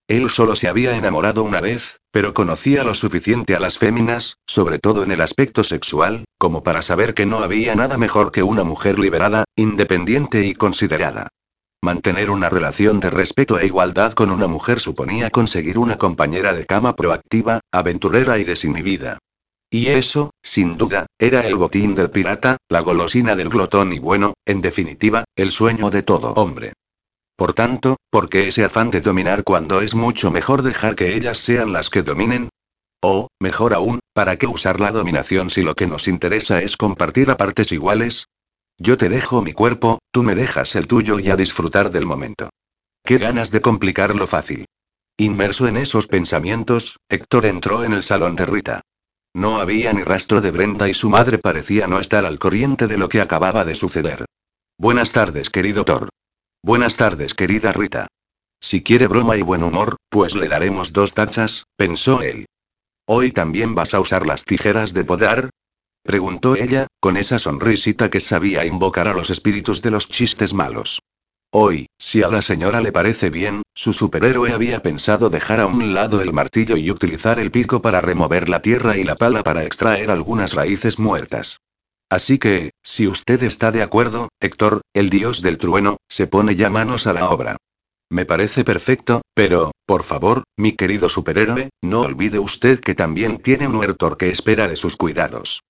[0.09, 4.77] Él solo se había enamorado una vez, pero conocía lo suficiente a las féminas, sobre
[4.79, 8.65] todo en el aspecto sexual, como para saber que no había nada mejor que una
[8.65, 11.29] mujer liberada, independiente y considerada.
[11.85, 16.65] Mantener una relación de respeto e igualdad con una mujer suponía conseguir una compañera de
[16.65, 19.19] cama proactiva, aventurera y desinhibida.
[19.69, 24.33] Y eso, sin duda, era el botín del pirata, la golosina del glotón y bueno,
[24.47, 26.73] en definitiva, el sueño de todo hombre.
[27.35, 31.37] Por tanto, ¿por qué ese afán de dominar cuando es mucho mejor dejar que ellas
[31.37, 32.49] sean las que dominen?
[33.03, 37.29] O, mejor aún, ¿para qué usar la dominación si lo que nos interesa es compartir
[37.29, 38.25] a partes iguales?
[38.77, 42.49] Yo te dejo mi cuerpo, tú me dejas el tuyo y a disfrutar del momento.
[43.03, 44.65] Qué ganas de complicar lo fácil.
[45.17, 48.81] Inmerso en esos pensamientos, Héctor entró en el salón de Rita.
[49.33, 52.97] No había ni rastro de Brenda y su madre parecía no estar al corriente de
[52.97, 54.25] lo que acababa de suceder.
[54.77, 56.09] Buenas tardes, querido Thor.
[56.61, 58.07] Buenas tardes, querida Rita.
[58.59, 62.47] Si quiere broma y buen humor, pues le daremos dos tachas, pensó él.
[63.05, 65.49] ¿Hoy también vas a usar las tijeras de podar?
[66.01, 71.03] Preguntó ella, con esa sonrisita que sabía invocar a los espíritus de los chistes malos.
[71.51, 75.93] Hoy, si a la señora le parece bien, su superhéroe había pensado dejar a un
[75.93, 79.65] lado el martillo y utilizar el pico para remover la tierra y la pala para
[79.65, 81.59] extraer algunas raíces muertas.
[82.09, 86.71] Así que, si usted está de acuerdo, Héctor, el dios del trueno, se pone ya
[86.71, 87.55] manos a la obra.
[88.09, 93.67] Me parece perfecto, pero, por favor, mi querido superhéroe, no olvide usted que también tiene
[93.67, 95.61] un huertor que espera de sus cuidados.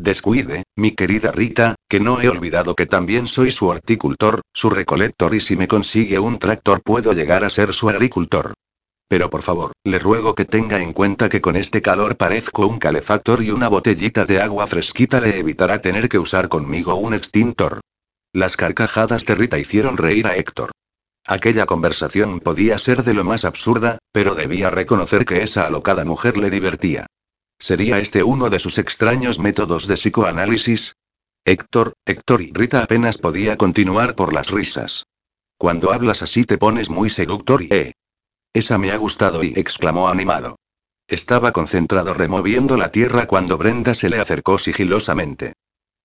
[0.00, 5.34] Descuide, mi querida Rita, que no he olvidado que también soy su horticultor, su recolector
[5.34, 8.54] y si me consigue un tractor puedo llegar a ser su agricultor.
[9.08, 12.78] Pero por favor, le ruego que tenga en cuenta que con este calor parezco un
[12.78, 17.80] calefactor y una botellita de agua fresquita le evitará tener que usar conmigo un extintor.
[18.32, 20.70] Las carcajadas de Rita hicieron reír a Héctor.
[21.26, 26.36] Aquella conversación podía ser de lo más absurda, pero debía reconocer que esa alocada mujer
[26.36, 27.08] le divertía.
[27.58, 30.96] ¿Sería este uno de sus extraños métodos de psicoanálisis?
[31.44, 35.06] Héctor, Héctor y Rita apenas podía continuar por las risas.
[35.56, 37.92] Cuando hablas así te pones muy seductor y eh.
[38.52, 40.56] Esa me ha gustado y exclamó animado.
[41.08, 45.54] Estaba concentrado removiendo la tierra cuando Brenda se le acercó sigilosamente.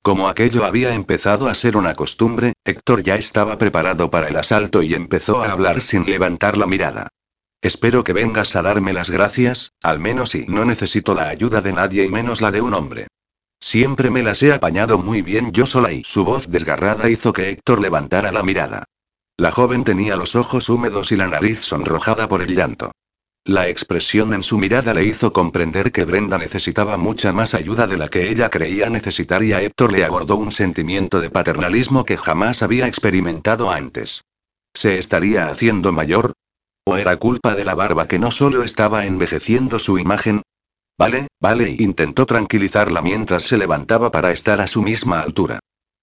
[0.01, 4.81] Como aquello había empezado a ser una costumbre, Héctor ya estaba preparado para el asalto
[4.81, 7.09] y empezó a hablar sin levantar la mirada.
[7.63, 11.71] Espero que vengas a darme las gracias, al menos si no necesito la ayuda de
[11.71, 13.07] nadie y menos la de un hombre.
[13.61, 17.47] Siempre me las he apañado muy bien yo sola y su voz desgarrada hizo que
[17.47, 18.83] Héctor levantara la mirada.
[19.37, 22.91] La joven tenía los ojos húmedos y la nariz sonrojada por el llanto.
[23.45, 27.95] La expresión en su mirada le hizo comprender que Brenda necesitaba mucha más ayuda de
[27.95, 32.17] la que ella creía necesitar y a Héctor le abordó un sentimiento de paternalismo que
[32.17, 34.25] jamás había experimentado antes.
[34.73, 36.32] ¿Se estaría haciendo mayor?
[36.85, 40.41] ¿O era culpa de la barba que no solo estaba envejeciendo su imagen?
[40.97, 45.59] Vale, vale, intentó tranquilizarla mientras se levantaba para estar a su misma altura.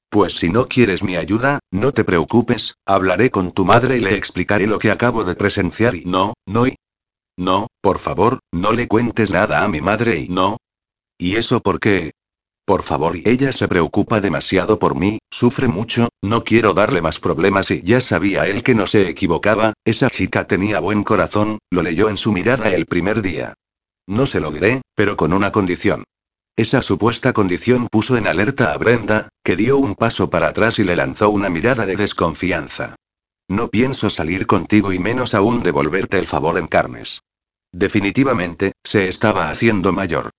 [0.08, 4.16] Pues si no quieres mi ayuda, no te preocupes, hablaré con tu madre y le
[4.16, 6.74] explicaré lo que acabo de presenciar y no, no y...
[7.36, 10.56] No, por favor, no le cuentes nada a mi madre y no.
[11.16, 12.12] ¿Y eso por qué?
[12.64, 17.18] Por favor, y ella se preocupa demasiado por mí, sufre mucho, no quiero darle más
[17.18, 21.82] problemas y ya sabía él que no se equivocaba, esa chica tenía buen corazón, lo
[21.82, 23.54] leyó en su mirada el primer día.
[24.06, 26.04] No se lo diré, pero con una condición.
[26.56, 30.84] Esa supuesta condición puso en alerta a Brenda, que dio un paso para atrás y
[30.84, 32.96] le lanzó una mirada de desconfianza.
[33.48, 37.22] No pienso salir contigo y menos aún devolverte el favor en carnes.
[37.72, 40.30] Definitivamente, se estaba haciendo mayor.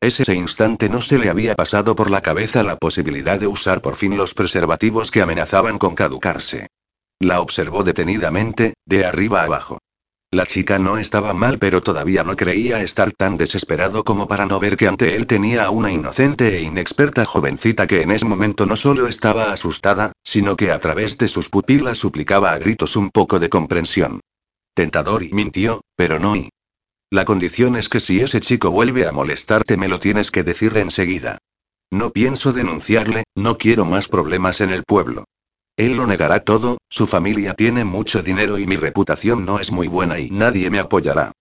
[0.00, 3.96] Ese instante no se le había pasado por la cabeza la posibilidad de usar por
[3.96, 6.68] fin los preservativos que amenazaban con caducarse.
[7.18, 9.78] La observó detenidamente, de arriba abajo.
[10.30, 14.60] La chica no estaba mal, pero todavía no creía estar tan desesperado como para no
[14.60, 18.66] ver que ante él tenía a una inocente e inexperta jovencita que en ese momento
[18.66, 23.10] no solo estaba asustada, sino que a través de sus pupilas suplicaba a gritos un
[23.10, 24.20] poco de comprensión.
[24.74, 26.50] Tentador y mintió, pero no y.
[27.10, 30.76] La condición es que si ese chico vuelve a molestarte me lo tienes que decir
[30.76, 31.38] enseguida.
[31.90, 35.24] No pienso denunciarle, no quiero más problemas en el pueblo.
[35.76, 39.88] Él lo negará todo, su familia tiene mucho dinero y mi reputación no es muy
[39.88, 41.32] buena y nadie me apoyará.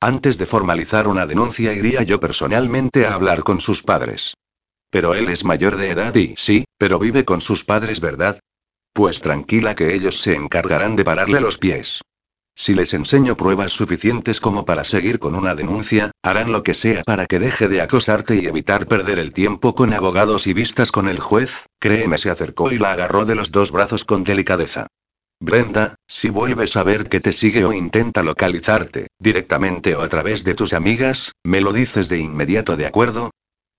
[0.00, 4.34] Antes de formalizar una denuncia iría yo personalmente a hablar con sus padres.
[4.90, 8.40] Pero él es mayor de edad y sí, pero vive con sus padres, ¿verdad?
[8.92, 12.02] Pues tranquila que ellos se encargarán de pararle los pies.
[12.56, 17.02] Si les enseño pruebas suficientes como para seguir con una denuncia, harán lo que sea
[17.02, 21.08] para que deje de acosarte y evitar perder el tiempo con abogados y vistas con
[21.08, 24.86] el juez, créeme se acercó y la agarró de los dos brazos con delicadeza.
[25.40, 30.44] Brenda, si vuelves a ver que te sigue o intenta localizarte, directamente o a través
[30.44, 33.30] de tus amigas, me lo dices de inmediato, ¿de acuerdo?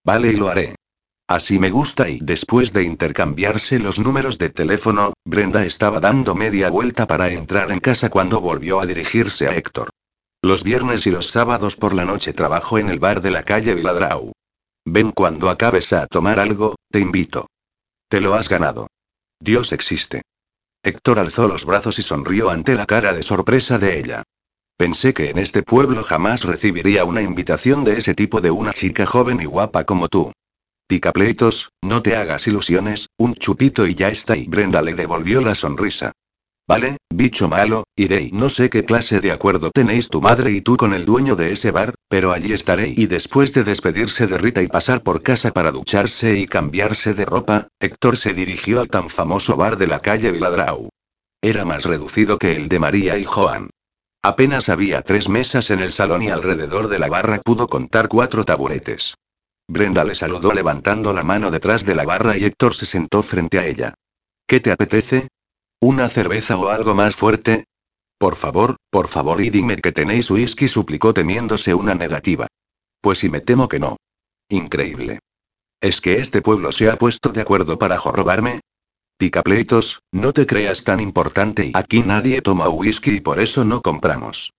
[0.03, 0.76] Vale y lo haré.
[1.28, 6.69] Así me gusta y después de intercambiarse los números de teléfono, Brenda estaba dando media
[6.69, 9.89] vuelta para entrar en casa cuando volvió a dirigirse a Héctor.
[10.43, 13.73] Los viernes y los sábados por la noche trabajo en el bar de la calle
[13.73, 14.34] Viladrau.
[14.86, 17.47] Ven cuando acabes a tomar algo, te invito.
[18.07, 18.88] Te lo has ganado.
[19.39, 20.21] Dios existe.
[20.84, 24.23] Héctor alzó los brazos y sonrió ante la cara de sorpresa de ella.
[24.78, 29.07] Pensé que en este pueblo jamás recibiría una invitación de ese tipo de una chica
[29.07, 30.32] joven y guapa como tú.
[30.88, 34.38] Picapleitos, no te hagas ilusiones, un chupito y ya está.
[34.38, 36.11] Y Brenda le devolvió la sonrisa.
[36.67, 40.61] Vale, bicho malo, iré y no sé qué clase de acuerdo tenéis tu madre y
[40.61, 42.93] tú con el dueño de ese bar, pero allí estaré.
[42.95, 47.25] Y después de despedirse de Rita y pasar por casa para ducharse y cambiarse de
[47.25, 50.89] ropa, Héctor se dirigió al tan famoso bar de la calle Viladrau.
[51.41, 53.69] Era más reducido que el de María y Joan.
[54.23, 58.43] Apenas había tres mesas en el salón y alrededor de la barra pudo contar cuatro
[58.43, 59.15] taburetes.
[59.68, 63.59] Brenda le saludó levantando la mano detrás de la barra y Héctor se sentó frente
[63.59, 63.93] a ella.
[64.47, 65.30] ¿Qué te apetece?
[65.82, 67.66] ¿Una cerveza o algo más fuerte?
[68.18, 72.47] Por favor, por favor y dime que tenéis whisky, suplicó temiéndose una negativa.
[73.01, 73.97] Pues y me temo que no.
[74.49, 75.20] Increíble.
[75.82, 78.61] ¿Es que este pueblo se ha puesto de acuerdo para jorobarme?
[79.18, 83.82] Picapleitos, no te creas tan importante y aquí nadie toma whisky y por eso no
[83.82, 84.51] compramos.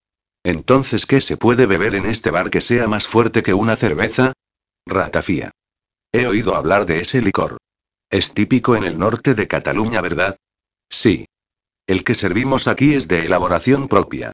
[0.45, 4.33] Entonces, ¿qué se puede beber en este bar que sea más fuerte que una cerveza?
[4.87, 5.51] Ratafía.
[6.13, 7.59] He oído hablar de ese licor.
[8.09, 10.37] Es típico en el norte de Cataluña, ¿verdad?
[10.89, 11.27] Sí.
[11.89, 14.33] El que servimos aquí es de elaboración propia.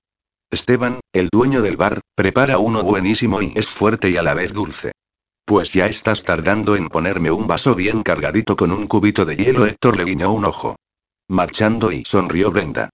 [0.50, 4.52] Esteban, el dueño del bar, prepara uno buenísimo y es fuerte y a la vez
[4.52, 4.92] dulce.
[5.46, 9.66] Pues ya estás tardando en ponerme un vaso bien cargadito con un cubito de hielo.
[9.66, 10.76] Héctor le guiñó un ojo.
[11.28, 12.90] Marchando y sonrió Brenda.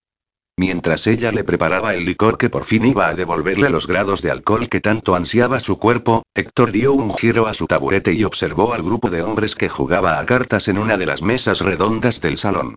[0.58, 4.32] Mientras ella le preparaba el licor que por fin iba a devolverle los grados de
[4.32, 8.74] alcohol que tanto ansiaba su cuerpo, Héctor dio un giro a su taburete y observó
[8.74, 12.38] al grupo de hombres que jugaba a cartas en una de las mesas redondas del
[12.38, 12.74] salón.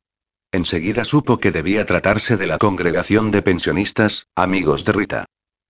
[0.52, 5.26] Enseguida supo que debía tratarse de la congregación de pensionistas, amigos de Rita.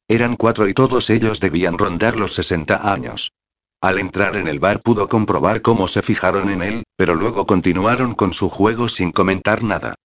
[0.09, 3.32] Eran cuatro y todos ellos debían rondar los 60 años.
[3.80, 8.16] Al entrar en el bar pudo comprobar cómo se fijaron en él, pero luego continuaron
[8.16, 9.95] con su juego sin comentar nada.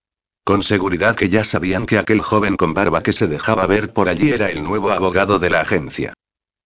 [0.46, 4.08] Con seguridad que ya sabían que aquel joven con barba que se dejaba ver por
[4.08, 6.12] allí era el nuevo abogado de la agencia.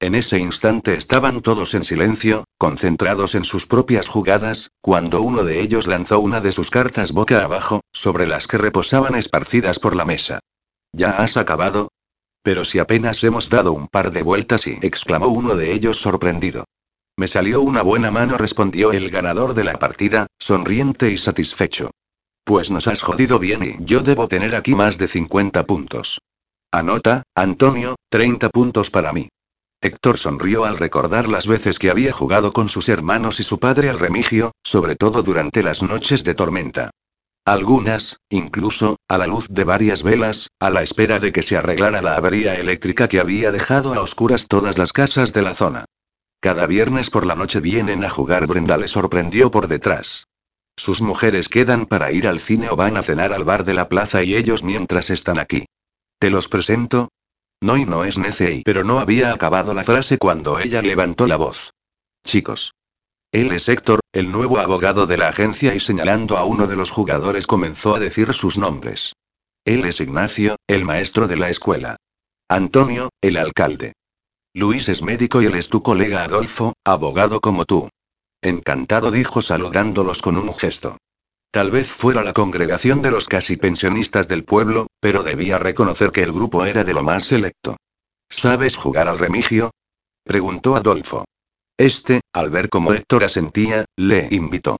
[0.00, 5.62] En ese instante estaban todos en silencio, concentrados en sus propias jugadas, cuando uno de
[5.62, 10.04] ellos lanzó una de sus cartas boca abajo, sobre las que reposaban esparcidas por la
[10.04, 10.40] mesa.
[10.92, 11.88] ¿Ya has acabado?
[12.42, 16.66] Pero si apenas hemos dado un par de vueltas y exclamó uno de ellos sorprendido.
[17.16, 21.90] Me salió una buena mano, respondió el ganador de la partida, sonriente y satisfecho.
[22.50, 26.18] Pues nos has jodido bien y yo debo tener aquí más de 50 puntos.
[26.72, 29.28] Anota, Antonio, 30 puntos para mí.
[29.80, 33.88] Héctor sonrió al recordar las veces que había jugado con sus hermanos y su padre
[33.88, 36.90] al remigio, sobre todo durante las noches de tormenta.
[37.44, 42.02] Algunas, incluso, a la luz de varias velas, a la espera de que se arreglara
[42.02, 45.84] la avería eléctrica que había dejado a oscuras todas las casas de la zona.
[46.40, 50.26] Cada viernes por la noche vienen a jugar Brenda le sorprendió por detrás.
[50.76, 53.88] Sus mujeres quedan para ir al cine o van a cenar al bar de la
[53.88, 55.66] plaza y ellos mientras están aquí.
[56.18, 57.08] Te los presento.
[57.62, 61.36] No y no es nece pero no había acabado la frase cuando ella levantó la
[61.36, 61.72] voz.
[62.24, 62.72] Chicos.
[63.32, 66.90] Él es Héctor, el nuevo abogado de la agencia y señalando a uno de los
[66.90, 69.14] jugadores comenzó a decir sus nombres.
[69.64, 71.96] Él es Ignacio, el maestro de la escuela.
[72.48, 73.92] Antonio, el alcalde.
[74.52, 77.88] Luis es médico y él es tu colega Adolfo, abogado como tú.
[78.42, 80.96] Encantado dijo saludándolos con un gesto.
[81.50, 86.22] Tal vez fuera la congregación de los casi pensionistas del pueblo, pero debía reconocer que
[86.22, 87.76] el grupo era de lo más selecto.
[88.28, 89.72] ¿Sabes jugar al remigio?
[90.24, 91.24] preguntó Adolfo.
[91.76, 94.76] Este, al ver cómo Héctor asentía, le invitó.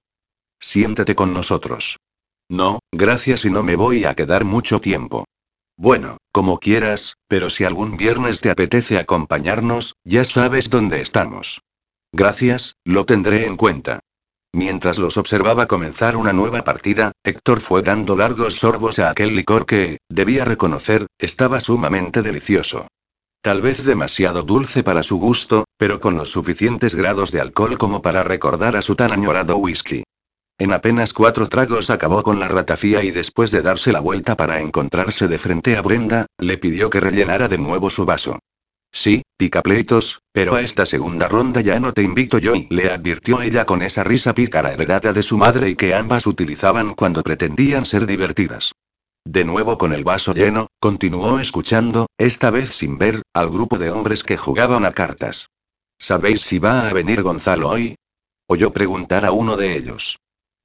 [0.59, 1.97] Siéntate con nosotros.
[2.49, 5.25] No, gracias y no me voy a quedar mucho tiempo.
[5.77, 11.61] Bueno, como quieras, pero si algún viernes te apetece acompañarnos, ya sabes dónde estamos.
[12.13, 14.01] Gracias, lo tendré en cuenta.
[14.53, 19.65] Mientras los observaba comenzar una nueva partida, Héctor fue dando largos sorbos a aquel licor
[19.65, 22.87] que, debía reconocer, estaba sumamente delicioso.
[23.41, 28.01] Tal vez demasiado dulce para su gusto, pero con los suficientes grados de alcohol como
[28.01, 30.03] para recordar a su tan añorado whisky.
[30.59, 34.59] En apenas cuatro tragos acabó con la ratafía y después de darse la vuelta para
[34.59, 38.37] encontrarse de frente a Brenda, le pidió que rellenara de nuevo su vaso.
[38.91, 43.41] Sí, picapleitos, pero a esta segunda ronda ya no te invito yo y le advirtió
[43.41, 47.85] ella con esa risa pícara heredada de su madre y que ambas utilizaban cuando pretendían
[47.85, 48.73] ser divertidas.
[49.25, 53.91] De nuevo con el vaso lleno, continuó escuchando, esta vez sin ver, al grupo de
[53.91, 55.49] hombres que jugaban a cartas.
[55.97, 57.95] ¿Sabéis si va a venir Gonzalo hoy?
[58.47, 60.17] Oyó preguntar a uno de ellos.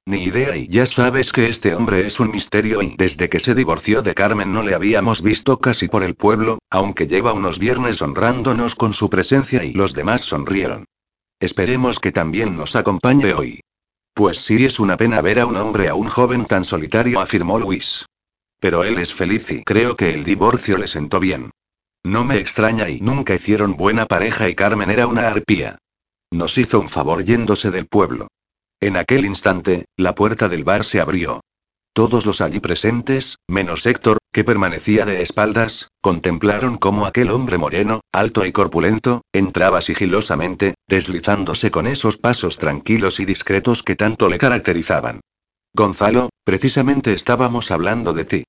[0.07, 3.53] Ni idea y ya sabes que este hombre es un misterio y desde que se
[3.53, 8.01] divorció de Carmen no le habíamos visto casi por el pueblo, aunque lleva unos viernes
[8.01, 10.85] honrándonos con su presencia y los demás sonrieron.
[11.41, 13.59] Esperemos que también nos acompañe hoy.
[14.13, 17.59] Pues sí es una pena ver a un hombre a un joven tan solitario, afirmó
[17.59, 18.05] Luis.
[18.61, 21.51] Pero él es feliz y creo que el divorcio le sentó bien.
[22.05, 25.79] No me extraña y nunca hicieron buena pareja y Carmen era una arpía.
[26.31, 28.29] Nos hizo un favor yéndose del pueblo.
[28.79, 31.41] En aquel instante, la puerta del bar se abrió.
[31.93, 38.01] Todos los allí presentes, menos Héctor, que permanecía de espaldas, contemplaron cómo aquel hombre moreno,
[38.11, 44.37] alto y corpulento, entraba sigilosamente, deslizándose con esos pasos tranquilos y discretos que tanto le
[44.37, 45.21] caracterizaban.
[45.73, 48.43] Gonzalo, precisamente estábamos hablando de ti.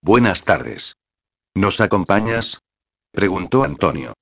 [0.00, 0.94] Buenas tardes.
[1.54, 2.60] ¿Nos acompañas?
[3.10, 4.14] preguntó Antonio.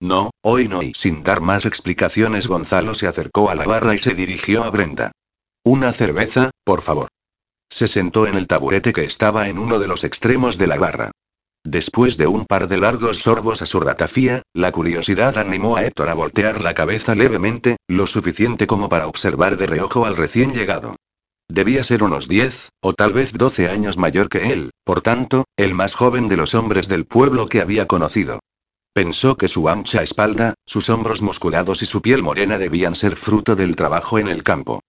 [0.00, 3.98] No, hoy no y sin dar más explicaciones Gonzalo se acercó a la barra y
[3.98, 5.12] se dirigió a Brenda.
[5.64, 7.08] Una cerveza, por favor.
[7.70, 11.10] Se sentó en el taburete que estaba en uno de los extremos de la barra.
[11.64, 16.10] Después de un par de largos sorbos a su ratafía, la curiosidad animó a Héctor
[16.10, 20.94] a voltear la cabeza levemente, lo suficiente como para observar de reojo al recién llegado.
[21.48, 25.74] Debía ser unos 10, o tal vez 12 años mayor que él, por tanto, el
[25.74, 28.40] más joven de los hombres del pueblo que había conocido.
[28.96, 33.54] Pensó que su ancha espalda, sus hombros musculados y su piel morena debían ser fruto
[33.54, 34.80] del trabajo en el campo.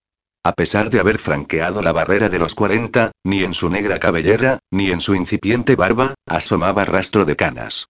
[0.46, 4.60] A pesar de haber franqueado la barrera de los 40, ni en su negra cabellera,
[4.72, 7.90] ni en su incipiente barba, asomaba rastro de canas.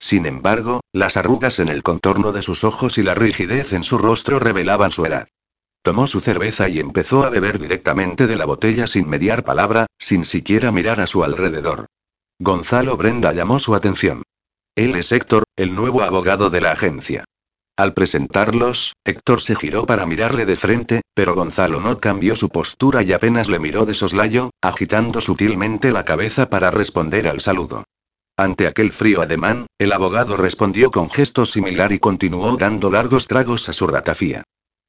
[0.00, 3.98] Sin embargo, las arrugas en el contorno de sus ojos y la rigidez en su
[3.98, 5.28] rostro revelaban su edad.
[5.82, 10.24] Tomó su cerveza y empezó a beber directamente de la botella sin mediar palabra, sin
[10.24, 11.88] siquiera mirar a su alrededor.
[12.38, 14.22] Gonzalo Brenda llamó su atención.
[14.78, 17.24] Él es Héctor, el nuevo abogado de la agencia.
[17.76, 23.02] Al presentarlos, Héctor se giró para mirarle de frente, pero Gonzalo no cambió su postura
[23.02, 27.82] y apenas le miró de soslayo, agitando sutilmente la cabeza para responder al saludo.
[28.36, 33.68] Ante aquel frío ademán, el abogado respondió con gesto similar y continuó dando largos tragos
[33.68, 34.44] a su ratafía.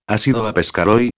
[0.05, 1.09] ¿Has ido a pescar hoy?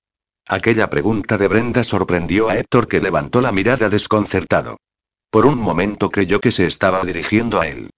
[0.48, 4.78] Aquella pregunta de Brenda sorprendió a Héctor que levantó la mirada desconcertado.
[5.30, 7.90] Por un momento creyó que se estaba dirigiendo a él.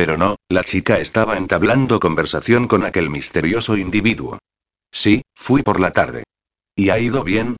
[0.00, 4.38] Pero no, la chica estaba entablando conversación con aquel misterioso individuo.
[4.90, 6.22] Sí, fui por la tarde.
[6.74, 7.56] ¿Y ha ido bien?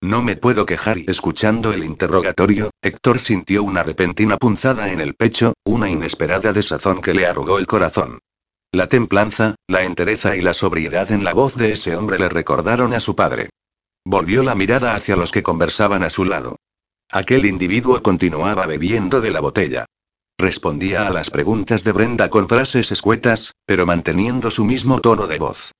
[0.00, 5.12] No me puedo quejar y escuchando el interrogatorio, Héctor sintió una repentina punzada en el
[5.12, 8.20] pecho, una inesperada desazón que le arrugó el corazón.
[8.72, 12.94] La templanza, la entereza y la sobriedad en la voz de ese hombre le recordaron
[12.94, 13.50] a su padre.
[14.02, 16.56] Volvió la mirada hacia los que conversaban a su lado.
[17.10, 19.84] Aquel individuo continuaba bebiendo de la botella.
[20.38, 25.38] Respondía a las preguntas de Brenda con frases escuetas, pero manteniendo su mismo tono de
[25.38, 25.72] voz.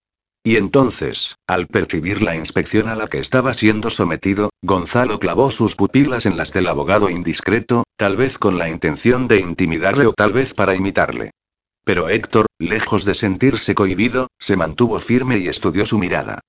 [0.45, 5.77] Y entonces, al percibir la inspección a la que estaba siendo sometido, Gonzalo clavó sus
[5.77, 10.33] pupilas en las del abogado indiscreto, tal vez con la intención de intimidarle o tal
[10.33, 11.31] vez para imitarle.
[11.85, 16.41] Pero Héctor, lejos de sentirse cohibido, se mantuvo firme y estudió su mirada.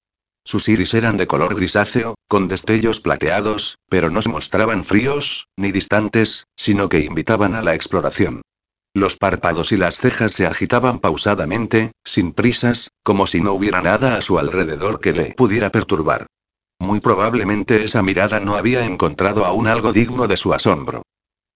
[0.45, 5.71] Sus iris eran de color grisáceo, con destellos plateados, pero no se mostraban fríos, ni
[5.71, 8.41] distantes, sino que invitaban a la exploración.
[8.95, 14.17] Los párpados y las cejas se agitaban pausadamente, sin prisas, como si no hubiera nada
[14.17, 16.27] a su alrededor que le pudiera perturbar.
[16.79, 21.01] Muy probablemente esa mirada no había encontrado aún algo digno de su asombro.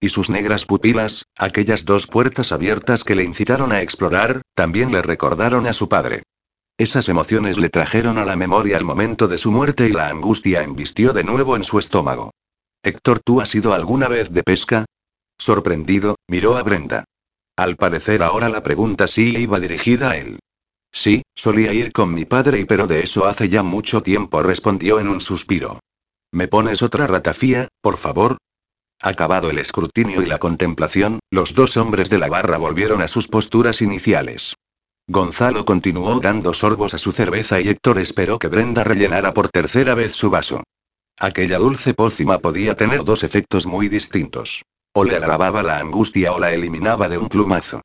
[0.00, 5.02] Y sus negras pupilas, aquellas dos puertas abiertas que le incitaron a explorar, también le
[5.02, 6.22] recordaron a su padre.
[6.78, 10.62] Esas emociones le trajeron a la memoria el momento de su muerte y la angustia
[10.62, 12.30] embistió de nuevo en su estómago.
[12.84, 14.84] Héctor, ¿tú has ido alguna vez de pesca?
[15.36, 17.02] Sorprendido, miró a Brenda.
[17.56, 20.38] Al parecer ahora la pregunta sí iba dirigida a él.
[20.92, 25.00] Sí, solía ir con mi padre y pero de eso hace ya mucho tiempo, respondió
[25.00, 25.80] en un suspiro.
[26.30, 28.36] ¿Me pones otra ratafía, por favor?
[29.02, 33.26] Acabado el escrutinio y la contemplación, los dos hombres de la barra volvieron a sus
[33.26, 34.54] posturas iniciales.
[35.10, 39.94] Gonzalo continuó dando sorbos a su cerveza y Héctor esperó que Brenda rellenara por tercera
[39.94, 40.64] vez su vaso.
[41.18, 44.62] Aquella dulce pócima podía tener dos efectos muy distintos.
[44.92, 47.80] O le agravaba la angustia o la eliminaba de un plumazo.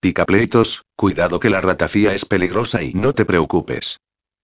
[0.00, 3.98] Picapleitos, cuidado que la ratafía es peligrosa y no te preocupes.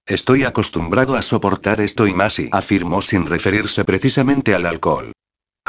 [0.05, 5.12] Estoy acostumbrado a soportar esto y más y afirmó sin referirse precisamente al alcohol.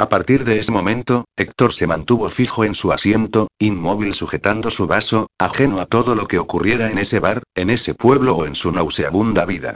[0.00, 4.86] A partir de ese momento, Héctor se mantuvo fijo en su asiento, inmóvil sujetando su
[4.86, 8.54] vaso, ajeno a todo lo que ocurriera en ese bar, en ese pueblo o en
[8.54, 9.74] su nauseabunda vida.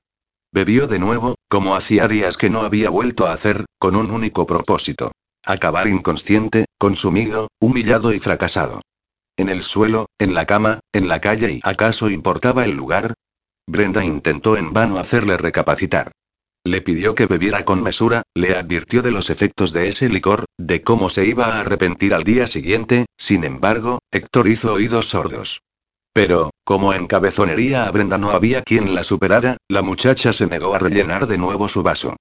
[0.50, 4.46] Bebió de nuevo, como hacía días que no había vuelto a hacer, con un único
[4.46, 5.12] propósito.
[5.44, 8.80] Acabar inconsciente, consumido, humillado y fracasado.
[9.36, 13.12] En el suelo, en la cama, en la calle y ¿acaso importaba el lugar?
[13.66, 16.12] Brenda intentó en vano hacerle recapacitar.
[16.66, 20.82] Le pidió que bebiera con mesura, le advirtió de los efectos de ese licor, de
[20.82, 25.60] cómo se iba a arrepentir al día siguiente, sin embargo, Héctor hizo oídos sordos.
[26.14, 30.74] Pero, como en cabezonería a Brenda no había quien la superara, la muchacha se negó
[30.74, 32.16] a rellenar de nuevo su vaso.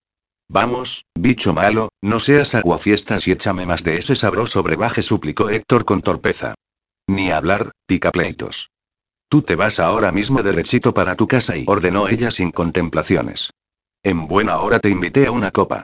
[0.50, 5.86] Vamos, bicho malo, no seas aguafiestas y échame más de ese sabroso brebaje, suplicó Héctor
[5.86, 6.56] con torpeza.
[7.08, 8.72] Ni hablar, picapleitos.
[9.30, 13.52] Tú te vas ahora mismo derechito para tu casa y ordenó ella sin contemplaciones.
[14.06, 15.84] En buena hora te invité a una copa.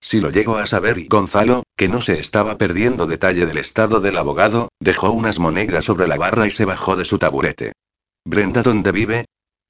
[0.00, 4.00] Si lo llego a saber y Gonzalo, que no se estaba perdiendo detalle del estado
[4.00, 7.72] del abogado, dejó unas monedas sobre la barra y se bajó de su taburete.
[8.24, 9.26] Brenda, ¿dónde vive?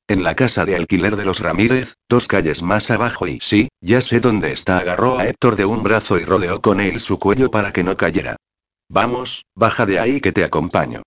[0.06, 4.00] En la casa de alquiler de los Ramírez, dos calles más abajo y sí, ya
[4.00, 4.78] sé dónde está.
[4.78, 7.96] Agarró a Héctor de un brazo y rodeó con él su cuello para que no
[7.96, 8.36] cayera.
[8.88, 11.02] Vamos, baja de ahí que te acompaño.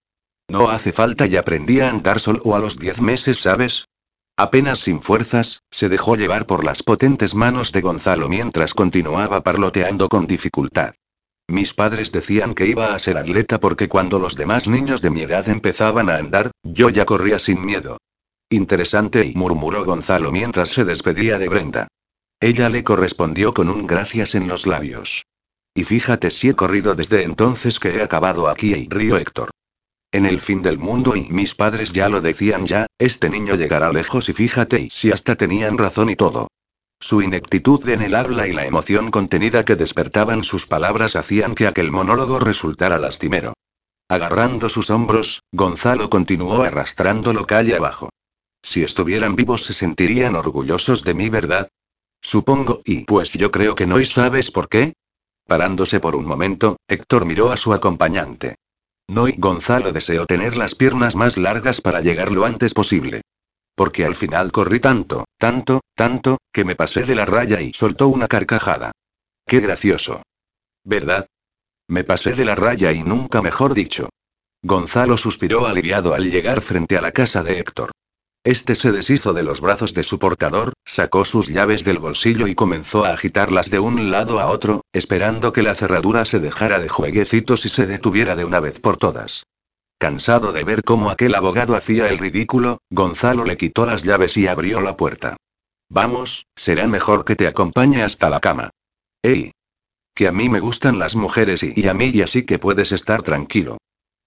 [0.50, 3.86] No hace falta y aprendí a andar solo a los diez meses, ¿sabes?
[4.38, 10.10] Apenas sin fuerzas, se dejó llevar por las potentes manos de Gonzalo mientras continuaba parloteando
[10.10, 10.94] con dificultad.
[11.48, 15.22] Mis padres decían que iba a ser atleta porque cuando los demás niños de mi
[15.22, 17.98] edad empezaban a andar, yo ya corría sin miedo.
[18.50, 21.88] Interesante, y murmuró Gonzalo mientras se despedía de Brenda.
[22.40, 25.24] Ella le correspondió con un gracias en los labios.
[25.74, 29.52] Y fíjate si he corrido desde entonces que he acabado aquí y río Héctor.
[30.14, 33.94] En el fin del mundo y mis padres ya lo decían ya, este niño llegará
[33.94, 36.48] lejos y fíjate y si hasta tenían razón y todo.
[37.00, 41.66] Su ineptitud en el habla y la emoción contenida que despertaban sus palabras hacían que
[41.66, 43.54] aquel monólogo resultara lastimero.
[44.10, 48.10] Agarrando sus hombros, Gonzalo continuó arrastrándolo calle abajo.
[48.62, 51.70] Si estuvieran vivos se sentirían orgullosos de mí, ¿verdad?
[52.22, 54.94] Supongo, y pues yo creo que no y sabes por qué.
[55.48, 58.58] Parándose por un momento, Héctor miró a su acompañante.
[59.12, 63.20] No y Gonzalo deseó tener las piernas más largas para llegar lo antes posible.
[63.76, 68.08] Porque al final corrí tanto, tanto, tanto, que me pasé de la raya y soltó
[68.08, 68.94] una carcajada.
[69.46, 70.22] Qué gracioso.
[70.86, 71.28] ¿Verdad?
[71.90, 74.08] Me pasé de la raya y nunca mejor dicho.
[74.64, 77.91] Gonzalo suspiró aliviado al llegar frente a la casa de Héctor.
[78.44, 82.56] Este se deshizo de los brazos de su portador, sacó sus llaves del bolsillo y
[82.56, 86.90] comenzó a agitarlas de un lado a otro, esperando que la cerradura se dejara de
[86.90, 89.44] jueguecitos y se detuviera de una vez por todas.
[90.00, 94.48] Cansado de ver cómo aquel abogado hacía el ridículo, Gonzalo le quitó las llaves y
[94.48, 95.38] abrió la puerta.
[95.88, 98.72] Vamos, será mejor que te acompañe hasta la cama.
[99.22, 99.52] ¡Ey!
[100.16, 103.22] Que a mí me gustan las mujeres y, a mí y así que puedes estar
[103.22, 103.78] tranquilo.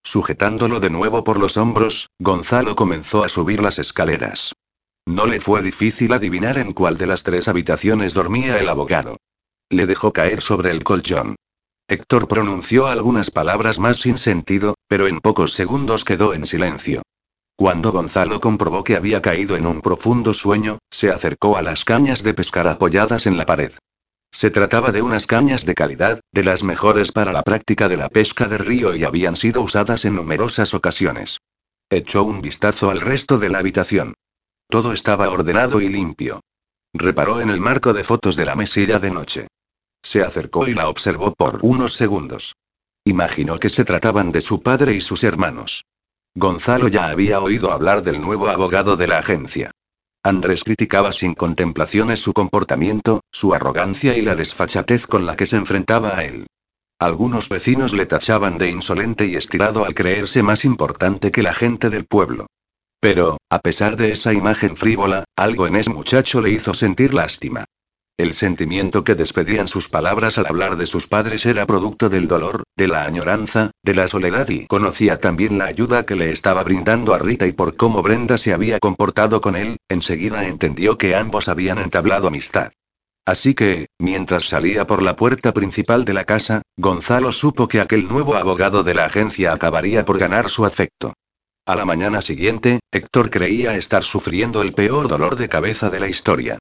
[0.05, 4.55] Sujetándolo de nuevo por los hombros, Gonzalo comenzó a subir las escaleras.
[5.07, 9.17] No le fue difícil adivinar en cuál de las tres habitaciones dormía el abogado.
[9.71, 11.37] Le dejó caer sobre el colchón.
[11.89, 17.03] Héctor pronunció algunas palabras más sin sentido, pero en pocos segundos quedó en silencio.
[17.57, 22.23] Cuando Gonzalo comprobó que había caído en un profundo sueño, se acercó a las cañas
[22.23, 23.73] de pescar apoyadas en la pared.
[24.35, 28.09] Se trataba de unas cañas de calidad, de las mejores para la práctica de la
[28.09, 31.39] pesca de río y habían sido usadas en numerosas ocasiones.
[31.89, 34.14] Echó un vistazo al resto de la habitación.
[34.68, 36.41] Todo estaba ordenado y limpio.
[36.93, 39.47] Reparó en el marco de fotos de la mesilla de noche.
[40.03, 42.57] Se acercó y la observó por unos segundos.
[43.05, 45.85] Imaginó que se trataban de su padre y sus hermanos.
[46.35, 49.70] Gonzalo ya había oído hablar del nuevo abogado de la agencia.
[50.27, 55.57] Andrés criticaba sin contemplaciones su comportamiento, su arrogancia y la desfachatez con la que se
[55.57, 56.47] enfrentaba a él.
[56.99, 61.91] Algunos vecinos le tachaban de insolente y estirado al creerse más importante que la gente
[61.91, 62.47] del pueblo.
[63.01, 67.66] Pero, a pesar de esa imagen frívola, algo en ese muchacho le hizo sentir lástima.
[68.17, 72.62] El sentimiento que despedían sus palabras al hablar de sus padres era producto del dolor,
[72.77, 77.12] de la añoranza, de la soledad y conocía también la ayuda que le estaba brindando
[77.12, 81.49] a Rita y por cómo Brenda se había comportado con él, enseguida entendió que ambos
[81.49, 82.71] habían entablado amistad.
[83.27, 88.07] Así que, mientras salía por la puerta principal de la casa, Gonzalo supo que aquel
[88.07, 91.15] nuevo abogado de la agencia acabaría por ganar su afecto.
[91.67, 96.09] A la mañana siguiente, Héctor creía estar sufriendo el peor dolor de cabeza de la
[96.09, 96.59] historia.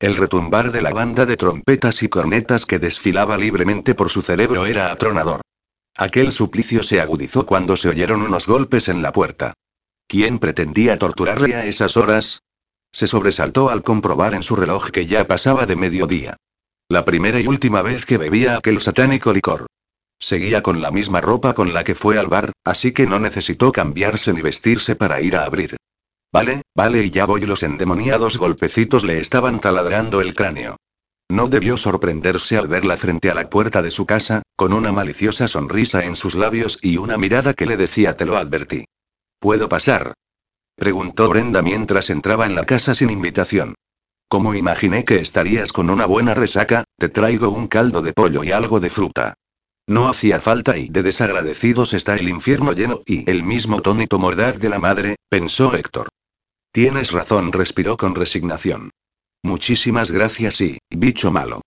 [0.00, 4.64] El retumbar de la banda de trompetas y cornetas que desfilaba libremente por su cerebro
[4.64, 5.42] era atronador.
[5.94, 9.52] Aquel suplicio se agudizó cuando se oyeron unos golpes en la puerta.
[10.08, 12.40] ¿Quién pretendía torturarle a esas horas?
[12.90, 16.38] Se sobresaltó al comprobar en su reloj que ya pasaba de mediodía.
[16.88, 19.66] La primera y última vez que bebía aquel satánico licor.
[20.18, 23.70] Seguía con la misma ropa con la que fue al bar, así que no necesitó
[23.70, 25.76] cambiarse ni vestirse para ir a abrir.
[26.32, 27.40] Vale, vale y ya voy.
[27.42, 30.76] Los endemoniados golpecitos le estaban taladrando el cráneo.
[31.28, 35.48] No debió sorprenderse al verla frente a la puerta de su casa, con una maliciosa
[35.48, 38.84] sonrisa en sus labios y una mirada que le decía te lo advertí.
[39.38, 40.14] ¿Puedo pasar?
[40.76, 43.74] Preguntó Brenda mientras entraba en la casa sin invitación.
[44.28, 48.52] Como imaginé que estarías con una buena resaca, te traigo un caldo de pollo y
[48.52, 49.34] algo de fruta.
[49.88, 54.58] No hacía falta y de desagradecidos está el infierno lleno y el mismo tónito mordaz
[54.58, 56.09] de la madre, pensó Héctor.
[56.72, 58.90] Tienes razón, respiró con resignación.
[59.42, 61.62] Muchísimas gracias y, bicho malo.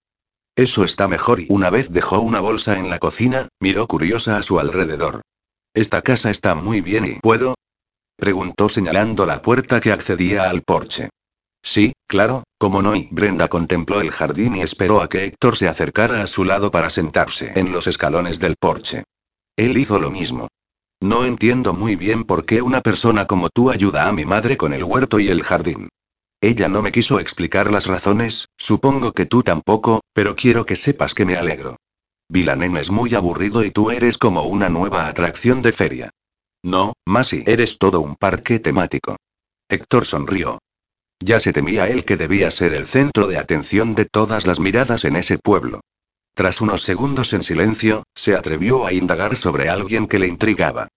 [0.55, 4.43] Eso está mejor y una vez dejó una bolsa en la cocina, miró curiosa a
[4.43, 5.21] su alrededor.
[5.73, 7.55] Esta casa está muy bien y ¿puedo?
[8.15, 11.09] preguntó señalando la puerta que accedía al porche.
[11.63, 12.95] Sí, claro, como no.
[12.95, 16.71] Y Brenda contempló el jardín y esperó a que Héctor se acercara a su lado
[16.71, 19.03] para sentarse en los escalones del porche.
[19.57, 20.47] Él hizo lo mismo.
[21.03, 24.71] No entiendo muy bien por qué una persona como tú ayuda a mi madre con
[24.71, 25.89] el huerto y el jardín.
[26.39, 31.13] Ella no me quiso explicar las razones, supongo que tú tampoco, pero quiero que sepas
[31.13, 31.75] que me alegro.
[32.29, 36.09] Vilanen es muy aburrido y tú eres como una nueva atracción de feria.
[36.63, 39.17] No, Masi, eres todo un parque temático.
[39.67, 40.59] Héctor sonrió.
[41.19, 45.03] Ya se temía él que debía ser el centro de atención de todas las miradas
[45.03, 45.81] en ese pueblo.
[46.35, 50.87] Tras unos segundos en silencio, se atrevió a indagar sobre alguien que le intrigaba.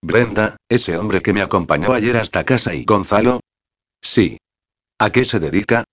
[0.00, 3.40] Brenda, ese hombre que me acompañó ayer hasta casa y Gonzalo.
[4.00, 4.38] Sí.
[4.98, 5.84] ¿A qué se dedica?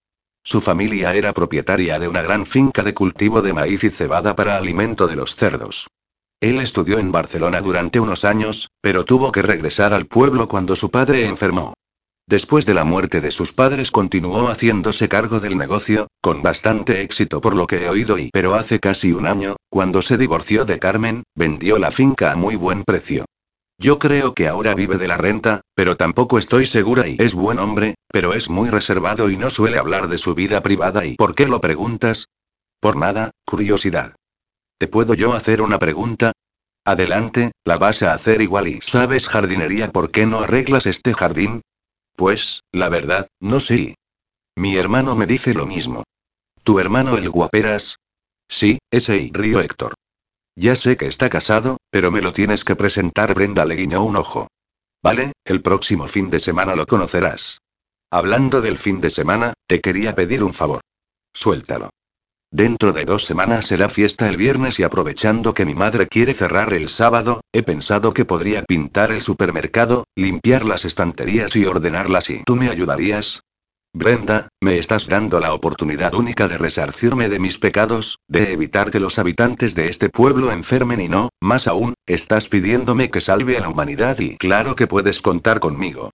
[0.44, 4.58] Su familia era propietaria de una gran finca de cultivo de maíz y cebada para
[4.58, 5.88] alimento de los cerdos.
[6.40, 10.90] Él estudió en Barcelona durante unos años, pero tuvo que regresar al pueblo cuando su
[10.90, 11.74] padre enfermó.
[12.32, 17.42] Después de la muerte de sus padres continuó haciéndose cargo del negocio, con bastante éxito
[17.42, 20.80] por lo que he oído y pero hace casi un año, cuando se divorció de
[20.80, 23.26] Carmen, vendió la finca a muy buen precio.
[23.78, 27.60] Yo creo que ahora vive de la renta, pero tampoco estoy segura y es buen
[27.60, 31.36] hombre, pero es muy reservado y no suele hablar de su vida privada y ¿por
[31.36, 32.30] qué lo preguntas?
[32.80, 34.16] Por nada, curiosidad.
[34.78, 36.32] ¿Te puedo yo hacer una pregunta?
[36.86, 41.62] Adelante, la vas a hacer igual y ¿sabes jardinería por qué no arreglas este jardín?
[42.22, 43.96] Pues, la verdad, no sé.
[44.56, 46.04] Mi hermano me dice lo mismo.
[46.64, 47.96] ¿Tu hermano el guaperas?
[48.48, 49.96] Sí, ese y río Héctor.
[50.56, 53.34] Ya sé que está casado, pero me lo tienes que presentar.
[53.34, 54.46] Brenda le guiñó un ojo.
[55.04, 57.58] Vale, el próximo fin de semana lo conocerás.
[58.12, 60.82] Hablando del fin de semana, te quería pedir un favor.
[61.34, 61.90] Suéltalo.
[62.54, 66.74] Dentro de dos semanas será fiesta el viernes y aprovechando que mi madre quiere cerrar
[66.74, 72.44] el sábado, he pensado que podría pintar el supermercado, limpiar las estanterías y ordenarlas y
[72.44, 73.44] tú me ayudarías.
[73.94, 79.00] Brenda, me estás dando la oportunidad única de resarcirme de mis pecados, de evitar que
[79.00, 83.62] los habitantes de este pueblo enfermen y no, más aún, estás pidiéndome que salve a
[83.62, 86.12] la humanidad y claro que puedes contar conmigo.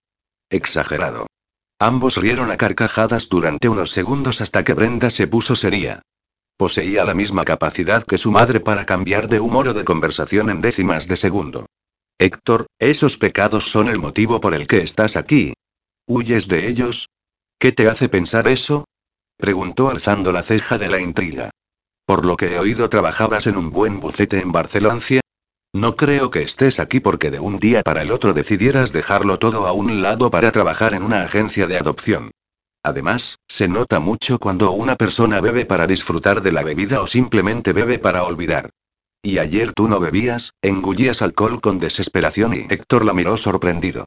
[0.50, 1.26] Exagerado.
[1.80, 6.02] Ambos rieron a carcajadas durante unos segundos hasta que Brenda se puso seria.
[6.58, 10.60] Poseía la misma capacidad que su madre para cambiar de humor o de conversación en
[10.60, 11.66] décimas de segundo.
[12.18, 15.52] Héctor, esos pecados son el motivo por el que estás aquí.
[16.08, 17.10] ¿Huyes de ellos?
[17.60, 18.86] ¿Qué te hace pensar eso?
[19.36, 21.50] Preguntó alzando la ceja de la intriga.
[22.04, 25.00] Por lo que he oído trabajabas en un buen bucete en Barcelona.
[25.72, 29.68] No creo que estés aquí porque de un día para el otro decidieras dejarlo todo
[29.68, 32.32] a un lado para trabajar en una agencia de adopción.
[32.88, 37.74] Además, se nota mucho cuando una persona bebe para disfrutar de la bebida o simplemente
[37.74, 38.70] bebe para olvidar.
[39.22, 44.06] Y ayer tú no bebías, engullías alcohol con desesperación y Héctor la miró sorprendido.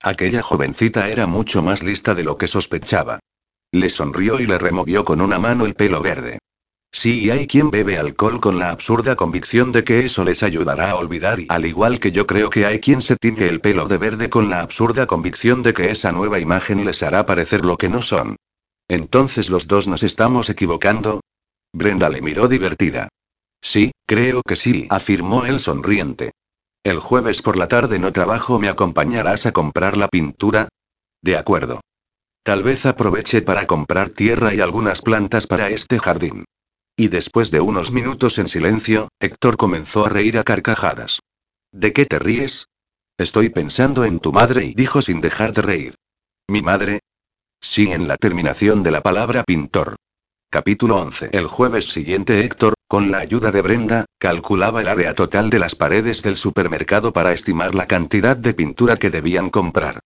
[0.00, 3.18] Aquella jovencita era mucho más lista de lo que sospechaba.
[3.72, 6.38] Le sonrió y le removió con una mano el pelo verde.
[6.92, 10.96] Sí, hay quien bebe alcohol con la absurda convicción de que eso les ayudará a
[10.96, 13.96] olvidar y al igual que yo creo que hay quien se tiñe el pelo de
[13.96, 17.88] verde con la absurda convicción de que esa nueva imagen les hará parecer lo que
[17.88, 18.36] no son.
[18.88, 21.20] Entonces los dos nos estamos equivocando.
[21.72, 23.08] Brenda le miró divertida.
[23.62, 26.32] Sí, creo que sí, afirmó él sonriente.
[26.82, 30.68] El jueves por la tarde no trabajo, ¿me acompañarás a comprar la pintura?
[31.22, 31.80] De acuerdo.
[32.42, 36.44] Tal vez aproveche para comprar tierra y algunas plantas para este jardín.
[37.00, 41.20] Y después de unos minutos en silencio, Héctor comenzó a reír a carcajadas.
[41.72, 42.66] ¿De qué te ríes?
[43.16, 45.94] Estoy pensando en tu madre y dijo sin dejar de reír.
[46.46, 47.00] ¿Mi madre?
[47.58, 49.96] Sí, en la terminación de la palabra pintor.
[50.50, 51.30] Capítulo 11.
[51.32, 55.74] El jueves siguiente Héctor, con la ayuda de Brenda, calculaba el área total de las
[55.74, 60.00] paredes del supermercado para estimar la cantidad de pintura que debían comprar.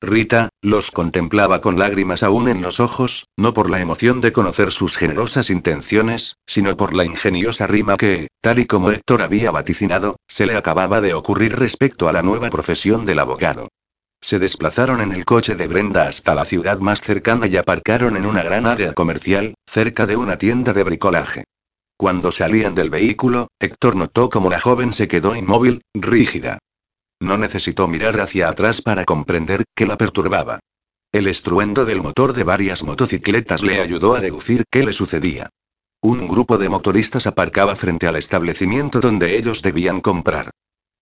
[0.00, 4.70] Rita, los contemplaba con lágrimas aún en los ojos, no por la emoción de conocer
[4.70, 10.14] sus generosas intenciones, sino por la ingeniosa rima que, tal y como Héctor había vaticinado,
[10.28, 13.66] se le acababa de ocurrir respecto a la nueva profesión del abogado.
[14.20, 18.24] Se desplazaron en el coche de Brenda hasta la ciudad más cercana y aparcaron en
[18.24, 21.44] una gran área comercial, cerca de una tienda de bricolaje.
[21.96, 26.58] Cuando salían del vehículo, Héctor notó como la joven se quedó inmóvil, rígida.
[27.20, 30.60] No necesitó mirar hacia atrás para comprender que la perturbaba.
[31.10, 35.48] El estruendo del motor de varias motocicletas le ayudó a deducir qué le sucedía.
[36.00, 40.50] Un grupo de motoristas aparcaba frente al establecimiento donde ellos debían comprar.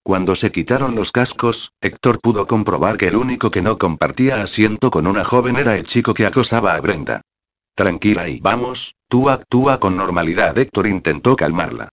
[0.02, 4.90] Cuando se quitaron los cascos, Héctor pudo comprobar que el único que no compartía asiento
[4.90, 7.22] con una joven era el chico que acosaba a Brenda.
[7.74, 10.56] Tranquila y vamos, tú actúa con normalidad.
[10.56, 11.90] Héctor intentó calmarla.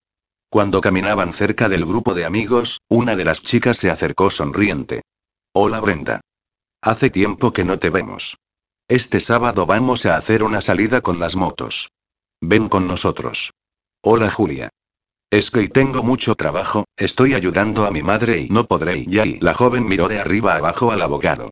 [0.53, 5.01] Cuando caminaban cerca del grupo de amigos, una de las chicas se acercó sonriente.
[5.51, 6.21] Hola Brenda.
[6.79, 8.37] Hace tiempo que no te vemos.
[8.87, 11.89] Este sábado vamos a hacer una salida con las motos.
[12.39, 13.49] Ven con nosotros.
[14.03, 14.69] Hola Julia.
[15.31, 18.99] Es que tengo mucho trabajo, estoy ayudando a mi madre y no podré.
[18.99, 21.49] Y la joven miró de arriba abajo al abogado.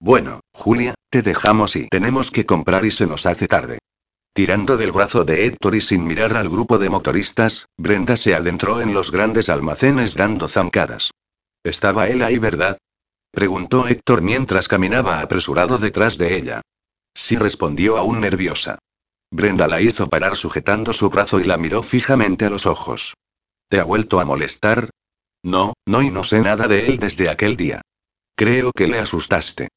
[0.00, 3.78] Bueno, Julia, te dejamos y tenemos que comprar y se nos hace tarde.
[4.32, 8.80] Tirando del brazo de Héctor y sin mirar al grupo de motoristas, Brenda se adentró
[8.80, 11.10] en los grandes almacenes dando zancadas.
[11.64, 12.78] ¿Estaba él ahí, verdad?
[13.32, 16.62] Preguntó Héctor mientras caminaba apresurado detrás de ella.
[17.14, 18.78] Sí respondió aún nerviosa.
[19.32, 23.14] Brenda la hizo parar sujetando su brazo y la miró fijamente a los ojos.
[23.68, 24.90] ¿Te ha vuelto a molestar?
[25.42, 27.82] No, no y no sé nada de él desde aquel día.
[28.36, 29.68] Creo que le asustaste.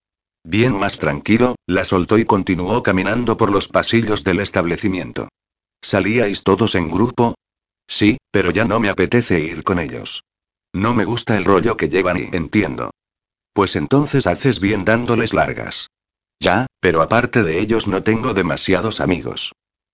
[0.44, 5.30] Bien más tranquilo, la soltó y continuó caminando por los pasillos del establecimiento.
[5.82, 7.36] ¿Salíais todos en grupo?
[7.88, 10.24] Sí, pero ya no me apetece ir con ellos.
[10.74, 12.92] No me gusta el rollo que llevan y entiendo.
[13.54, 15.88] Pues entonces haces bien dándoles largas.
[16.40, 19.54] Ya, pero aparte de ellos no tengo demasiados amigos.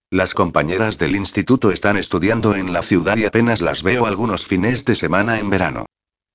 [0.09, 4.83] Las compañeras del instituto están estudiando en la ciudad y apenas las veo algunos fines
[4.85, 5.85] de semana en verano.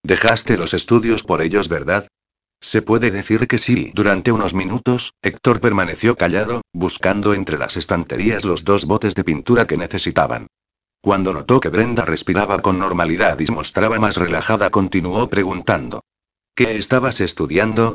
[0.04, 2.06] Dejaste los estudios por ellos, ¿verdad?
[2.60, 3.92] Se puede decir que sí.
[3.94, 9.66] Durante unos minutos, Héctor permaneció callado, buscando entre las estanterías los dos botes de pintura
[9.66, 10.46] que necesitaban.
[11.02, 16.00] Cuando notó que Brenda respiraba con normalidad y se mostraba más relajada, continuó preguntando.
[16.54, 17.94] ¿Qué estabas estudiando?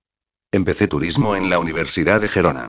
[0.52, 2.68] Empecé turismo en la Universidad de Gerona.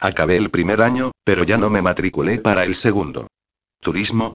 [0.00, 3.28] Acabé el primer año, pero ya no me matriculé para el segundo.
[3.80, 4.34] ¿Turismo?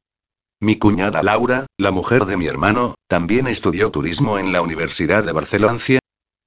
[0.59, 5.31] Mi cuñada Laura, la mujer de mi hermano, también estudió turismo en la Universidad de
[5.31, 5.79] Barcelona.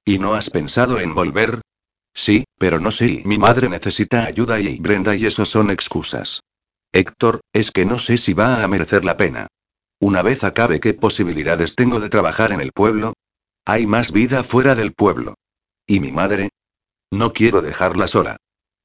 [0.05, 1.61] ¿Y no has pensado en volver?
[2.13, 6.41] Sí, pero no sé, mi madre necesita ayuda y Brenda y eso son excusas.
[6.93, 9.47] Héctor, es que no sé si va a merecer la pena.
[9.99, 13.13] Una vez acabe, ¿qué posibilidades tengo de trabajar en el pueblo?
[13.65, 15.33] Hay más vida fuera del pueblo.
[15.87, 16.49] ¿Y mi madre?
[17.11, 18.37] No quiero dejarla sola.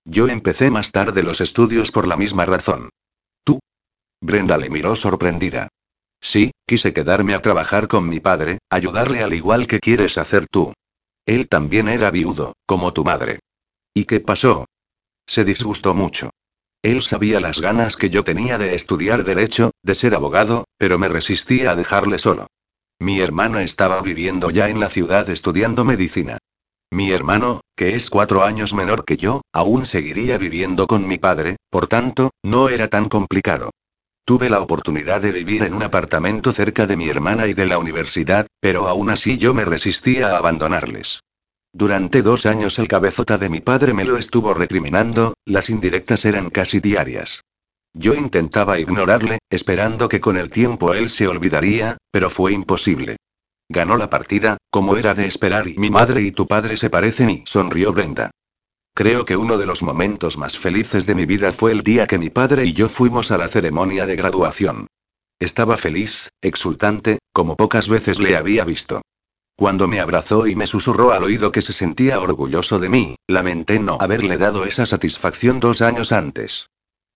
[0.06, 2.88] Yo empecé más tarde los estudios por la misma razón.
[3.44, 3.60] ¿Tú?
[4.22, 5.68] Brenda le miró sorprendida.
[6.20, 10.72] Sí, quise quedarme a trabajar con mi padre, ayudarle al igual que quieres hacer tú.
[11.26, 13.40] Él también era viudo, como tu madre.
[13.94, 14.66] ¿Y qué pasó?
[15.26, 16.30] Se disgustó mucho.
[16.82, 21.08] Él sabía las ganas que yo tenía de estudiar derecho, de ser abogado, pero me
[21.08, 22.46] resistía a dejarle solo.
[22.98, 26.38] Mi hermano estaba viviendo ya en la ciudad estudiando medicina.
[26.90, 31.56] Mi hermano, que es cuatro años menor que yo, aún seguiría viviendo con mi padre,
[31.70, 33.70] por tanto, no era tan complicado.
[34.24, 37.78] Tuve la oportunidad de vivir en un apartamento cerca de mi hermana y de la
[37.78, 41.20] universidad, pero aún así yo me resistía a abandonarles.
[41.72, 46.50] Durante dos años el cabezota de mi padre me lo estuvo recriminando, las indirectas eran
[46.50, 47.42] casi diarias.
[47.92, 53.16] Yo intentaba ignorarle, esperando que con el tiempo él se olvidaría, pero fue imposible.
[53.68, 57.30] Ganó la partida, como era de esperar, y mi madre y tu padre se parecen
[57.30, 58.30] y sonrió Brenda.
[58.94, 62.18] Creo que uno de los momentos más felices de mi vida fue el día que
[62.18, 64.86] mi padre y yo fuimos a la ceremonia de graduación.
[65.38, 69.00] Estaba feliz, exultante, como pocas veces le había visto.
[69.56, 73.78] Cuando me abrazó y me susurró al oído que se sentía orgulloso de mí, lamenté
[73.78, 76.66] no haberle dado esa satisfacción dos años antes.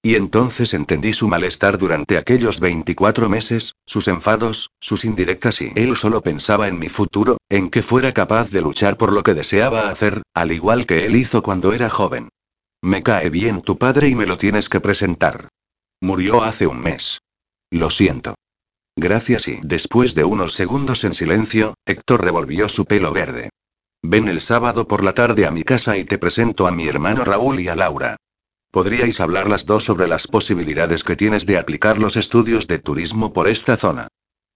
[0.04, 5.96] Y entonces entendí su malestar durante aquellos 24 meses, sus enfados, sus indirectas y él
[5.96, 9.88] solo pensaba en mi futuro, en que fuera capaz de luchar por lo que deseaba
[9.88, 12.28] hacer, al igual que él hizo cuando era joven.
[12.82, 15.48] Me cae bien tu padre y me lo tienes que presentar.
[16.02, 17.20] Murió hace un mes.
[17.70, 18.34] Lo siento.
[18.96, 23.48] Gracias y después de unos segundos en silencio, Héctor revolvió su pelo verde.
[24.02, 27.24] Ven el sábado por la tarde a mi casa y te presento a mi hermano
[27.24, 28.18] Raúl y a Laura.
[28.74, 33.32] Podríais hablar las dos sobre las posibilidades que tienes de aplicar los estudios de turismo
[33.32, 34.08] por esta zona.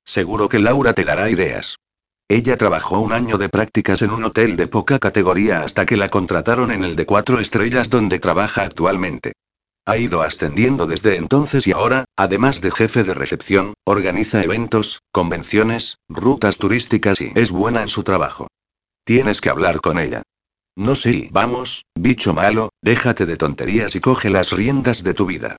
[0.04, 1.76] Seguro que Laura te dará ideas.
[2.28, 6.08] Ella trabajó un año de prácticas en un hotel de poca categoría hasta que la
[6.08, 9.34] contrataron en el de cuatro estrellas donde trabaja actualmente.
[9.86, 15.98] Ha ido ascendiendo desde entonces y ahora, además de jefe de recepción, organiza eventos, convenciones,
[16.08, 18.48] rutas turísticas y es buena en su trabajo.
[19.04, 20.24] Tienes que hablar con ella.
[20.78, 25.56] No sé, vamos, bicho malo, déjate de tonterías y coge las riendas de tu vida.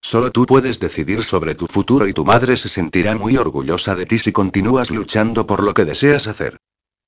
[0.00, 4.06] Solo tú puedes decidir sobre tu futuro y tu madre se sentirá muy orgullosa de
[4.06, 6.56] ti si continúas luchando por lo que deseas hacer.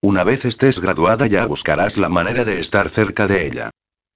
[0.00, 3.70] Una vez estés graduada ya buscarás la manera de estar cerca de ella.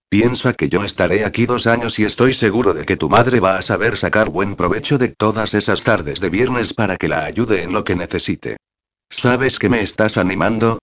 [0.08, 3.58] Piensa que yo estaré aquí dos años y estoy seguro de que tu madre va
[3.58, 7.62] a saber sacar buen provecho de todas esas tardes de viernes para que la ayude
[7.62, 8.56] en lo que necesite.
[9.08, 10.80] ¿Sabes que me estás animando?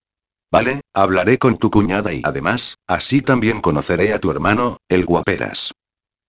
[0.53, 5.73] Vale, hablaré con tu cuñada y además, así también conoceré a tu hermano, el guaperas.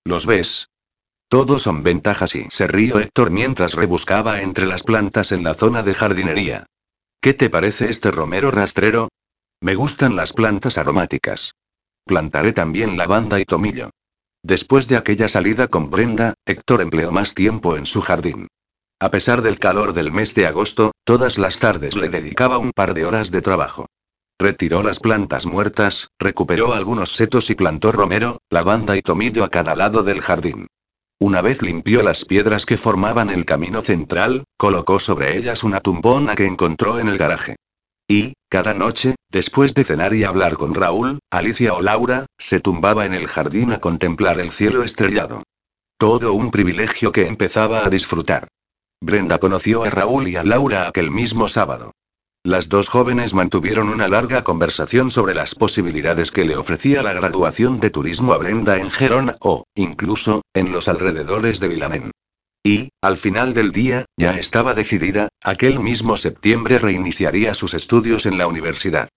[0.03, 0.71] ¿Los ves?
[1.29, 5.83] Todos son ventajas y se rió Héctor mientras rebuscaba entre las plantas en la zona
[5.83, 6.65] de jardinería.
[7.21, 9.11] ¿Qué te parece este romero rastrero?
[9.61, 11.53] Me gustan las plantas aromáticas.
[12.07, 13.91] Plantaré también lavanda y tomillo.
[14.43, 18.49] Después de aquella salida con Brenda, Héctor empleó más tiempo en su jardín.
[19.01, 22.95] A pesar del calor del mes de agosto, todas las tardes le dedicaba un par
[22.95, 23.85] de horas de trabajo.
[24.39, 29.77] Retiró las plantas muertas, recuperó algunos setos y plantó romero, lavanda y tomillo a cada
[29.77, 30.67] lado del jardín.
[31.21, 36.35] Una vez limpió las piedras que formaban el camino central, colocó sobre ellas una tumbona
[36.35, 37.57] que encontró en el garaje.
[38.09, 43.07] Y, cada noche, después de cenar y hablar con Raúl, Alicia o Laura, se tumbaba
[43.07, 45.45] en el jardín a contemplar el cielo estrellado.
[45.97, 48.49] Todo un privilegio que empezaba a disfrutar.
[49.01, 51.93] Brenda conoció a Raúl y a Laura aquel mismo sábado.
[52.47, 57.81] Las dos jóvenes mantuvieron una larga conversación sobre las posibilidades que le ofrecía la graduación
[57.81, 62.11] de turismo a Brenda en Gerona o, incluso, en los alrededores de Vilamen.
[62.63, 68.37] Y, al final del día, ya estaba decidida, aquel mismo septiembre reiniciaría sus estudios en
[68.37, 69.09] la universidad.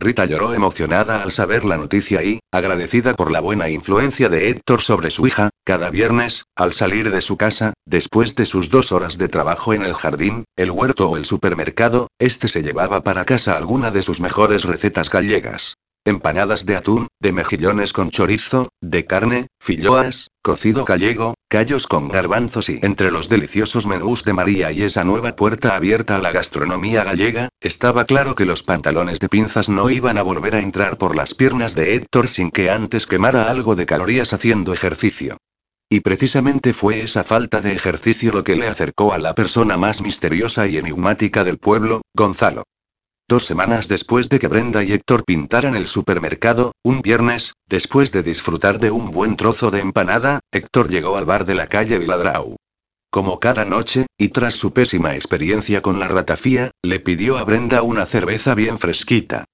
[0.00, 4.80] Rita lloró emocionada al saber la noticia y, agradecida por la buena influencia de Héctor
[4.80, 9.18] sobre su hija, cada viernes, al salir de su casa, después de sus dos horas
[9.18, 13.56] de trabajo en el jardín, el huerto o el supermercado, este se llevaba para casa
[13.56, 15.74] alguna de sus mejores recetas gallegas.
[16.04, 22.68] Empanadas de atún, de mejillones con chorizo, de carne, filloas, cocido gallego, callos con garbanzos
[22.68, 27.04] y entre los deliciosos menús de María y esa nueva puerta abierta a la gastronomía
[27.04, 31.14] gallega, estaba claro que los pantalones de pinzas no iban a volver a entrar por
[31.14, 35.36] las piernas de Héctor sin que antes quemara algo de calorías haciendo ejercicio.
[35.90, 40.02] Y precisamente fue esa falta de ejercicio lo que le acercó a la persona más
[40.02, 42.64] misteriosa y enigmática del pueblo, Gonzalo.
[43.28, 48.22] Dos semanas después de que Brenda y Héctor pintaran el supermercado, un viernes, después de
[48.22, 52.56] disfrutar de un buen trozo de empanada, Héctor llegó al bar de la calle Viladrau.
[53.10, 57.82] Como cada noche, y tras su pésima experiencia con la ratafía, le pidió a Brenda
[57.82, 59.44] una cerveza bien fresquita.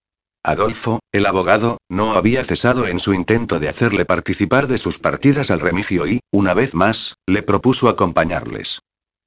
[0.45, 5.51] Adolfo, el abogado, no había cesado en su intento de hacerle participar de sus partidas
[5.51, 8.79] al remigio y, una vez más, le propuso acompañarles.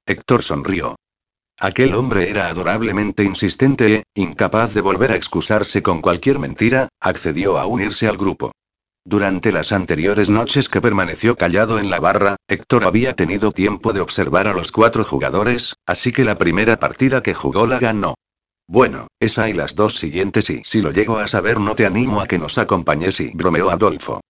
[0.06, 0.96] Héctor sonrió.
[1.60, 7.58] Aquel hombre era adorablemente insistente e, incapaz de volver a excusarse con cualquier mentira, accedió
[7.58, 8.52] a unirse al grupo.
[9.04, 14.00] Durante las anteriores noches que permaneció callado en la barra, Héctor había tenido tiempo de
[14.00, 18.14] observar a los cuatro jugadores, así que la primera partida que jugó la ganó.
[18.68, 22.20] Bueno, esa y las dos siguientes y si lo llego a saber no te animo
[22.20, 24.20] a que nos acompañes y bromeó Adolfo.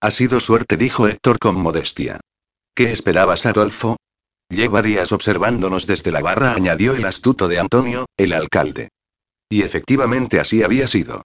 [0.00, 2.20] Ha sido suerte, dijo Héctor con modestia.
[2.74, 3.96] ¿Qué esperabas, Adolfo?
[4.48, 8.90] Lleva días observándonos desde la barra, añadió el astuto de Antonio, el alcalde.
[9.48, 11.22] Y efectivamente así había sido.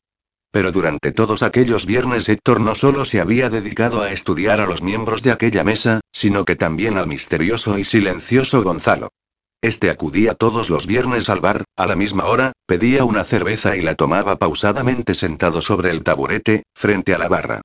[0.52, 4.82] Pero durante todos aquellos viernes Héctor no solo se había dedicado a estudiar a los
[4.82, 9.10] miembros de aquella mesa, sino que también al misterioso y silencioso Gonzalo.
[9.62, 13.82] Este acudía todos los viernes al bar, a la misma hora, pedía una cerveza y
[13.82, 17.62] la tomaba pausadamente sentado sobre el taburete, frente a la barra.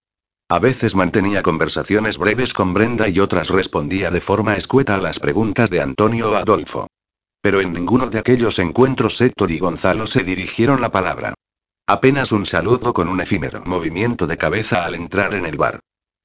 [0.49, 5.19] A veces mantenía conversaciones breves con Brenda y otras respondía de forma escueta a las
[5.19, 6.87] preguntas de Antonio Adolfo.
[7.41, 11.35] Pero en ninguno de aquellos encuentros Héctor y Gonzalo se dirigieron la palabra.
[11.89, 15.81] Apenas un saludo con un efímero movimiento de cabeza al entrar en el bar.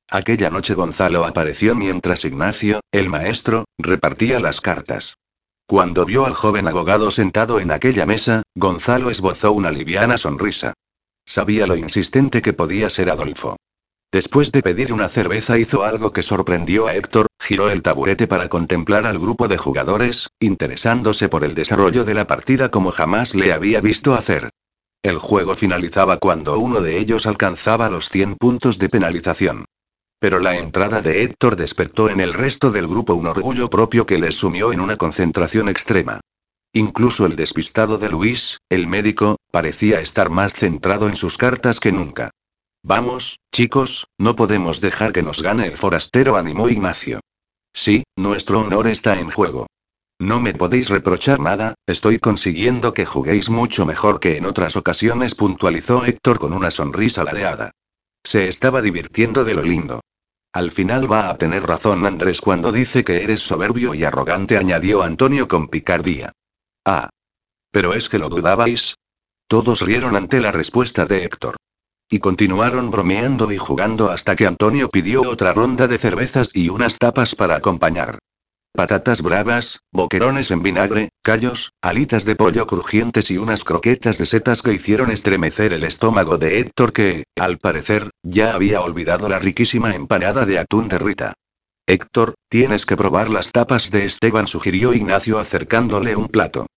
[0.07, 5.15] Aquella noche Gonzalo apareció mientras Ignacio, el maestro, repartía las cartas.
[5.65, 10.73] Cuando vio al joven abogado sentado en aquella mesa, Gonzalo esbozó una liviana sonrisa.
[11.25, 13.57] Sabía lo insistente que podía ser Adolfo.
[14.11, 18.49] Después de pedir una cerveza hizo algo que sorprendió a Héctor, giró el taburete para
[18.49, 23.53] contemplar al grupo de jugadores, interesándose por el desarrollo de la partida como jamás le
[23.53, 24.49] había visto hacer.
[25.01, 29.63] El juego finalizaba cuando uno de ellos alcanzaba los 100 puntos de penalización.
[30.19, 34.19] Pero la entrada de Héctor despertó en el resto del grupo un orgullo propio que
[34.19, 36.19] les sumió en una concentración extrema.
[36.73, 41.93] Incluso el despistado de Luis, el médico, parecía estar más centrado en sus cartas que
[41.93, 42.29] nunca.
[42.83, 47.19] Vamos, chicos, no podemos dejar que nos gane el forastero, animó Ignacio.
[47.73, 49.67] Sí, nuestro honor está en juego.
[50.19, 55.35] No me podéis reprochar nada, estoy consiguiendo que juguéis mucho mejor que en otras ocasiones,
[55.35, 57.71] puntualizó Héctor con una sonrisa ladeada.
[58.23, 60.01] Se estaba divirtiendo de lo lindo.
[60.53, 65.01] Al final va a tener razón Andrés cuando dice que eres soberbio y arrogante, añadió
[65.01, 66.33] Antonio con picardía.
[66.85, 67.09] Ah.
[67.71, 68.95] ¿Pero es que lo dudabais?
[69.47, 71.55] Todos rieron ante la respuesta de Héctor.
[72.13, 76.97] Y continuaron bromeando y jugando hasta que Antonio pidió otra ronda de cervezas y unas
[76.97, 78.19] tapas para acompañar.
[78.73, 84.61] Patatas bravas, boquerones en vinagre, callos, alitas de pollo crujientes y unas croquetas de setas
[84.61, 89.95] que hicieron estremecer el estómago de Héctor que, al parecer, ya había olvidado la riquísima
[89.95, 91.33] empanada de atún de Rita.
[91.87, 96.67] Héctor, tienes que probar las tapas de Esteban, sugirió Ignacio acercándole un plato.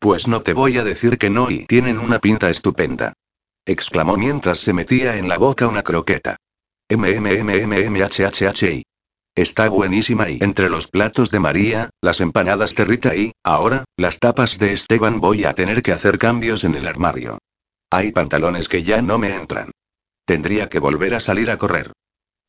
[0.00, 3.12] Pues no te voy a decir que no y tienen una pinta estupenda
[3.70, 6.36] exclamó mientras se metía en la boca una croqueta.
[6.90, 8.82] MMMMMHHHI.
[9.36, 14.18] Está buenísima y entre los platos de María, las empanadas de Rita y, ahora, las
[14.18, 17.38] tapas de Esteban voy a tener que hacer cambios en el armario.
[17.90, 19.70] Hay pantalones que ya no me entran.
[20.24, 21.92] Tendría que volver a salir a correr.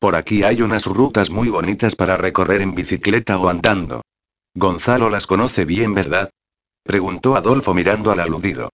[0.00, 4.02] Por aquí hay unas rutas muy bonitas para recorrer en bicicleta o andando.
[4.54, 6.30] Gonzalo las conoce bien, ¿verdad?
[6.82, 8.70] Preguntó Adolfo mirando al aludido.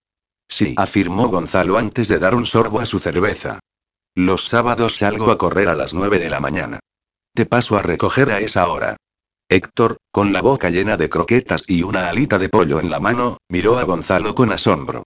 [0.48, 3.60] Sí, afirmó Gonzalo antes de dar un sorbo a su cerveza.
[4.14, 6.80] Los sábados salgo a correr a las 9 de la mañana.
[7.34, 8.96] Te paso a recoger a esa hora.
[9.48, 13.38] Héctor, con la boca llena de croquetas y una alita de pollo en la mano,
[13.48, 15.04] miró a Gonzalo con asombro.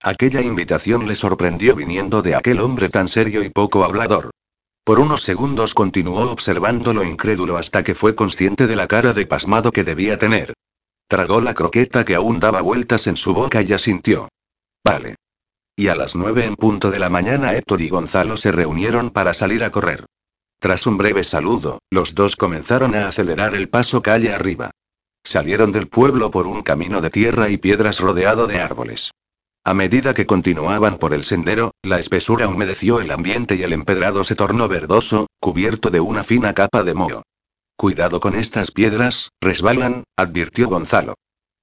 [0.00, 4.30] Aquella invitación le sorprendió viniendo de aquel hombre tan serio y poco hablador.
[4.84, 9.70] Por unos segundos continuó observándolo incrédulo hasta que fue consciente de la cara de pasmado
[9.70, 10.54] que debía tener.
[11.06, 14.28] Tragó la croqueta que aún daba vueltas en su boca y asintió.
[14.84, 15.16] Vale.
[15.76, 19.32] Y a las nueve en punto de la mañana Héctor y Gonzalo se reunieron para
[19.32, 20.06] salir a correr.
[20.58, 24.70] Tras un breve saludo, los dos comenzaron a acelerar el paso calle arriba.
[25.24, 29.10] Salieron del pueblo por un camino de tierra y piedras rodeado de árboles.
[29.64, 34.24] A medida que continuaban por el sendero, la espesura humedeció el ambiente y el empedrado
[34.24, 37.22] se tornó verdoso, cubierto de una fina capa de moho.
[37.76, 41.14] Cuidado con estas piedras, resbalan, advirtió Gonzalo.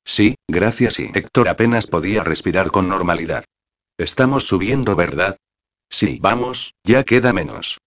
[0.09, 3.45] Sí, gracias y Héctor apenas podía respirar con normalidad.
[3.95, 5.37] Estamos subiendo, ¿verdad?
[5.87, 7.77] Sí, vamos, ya queda menos.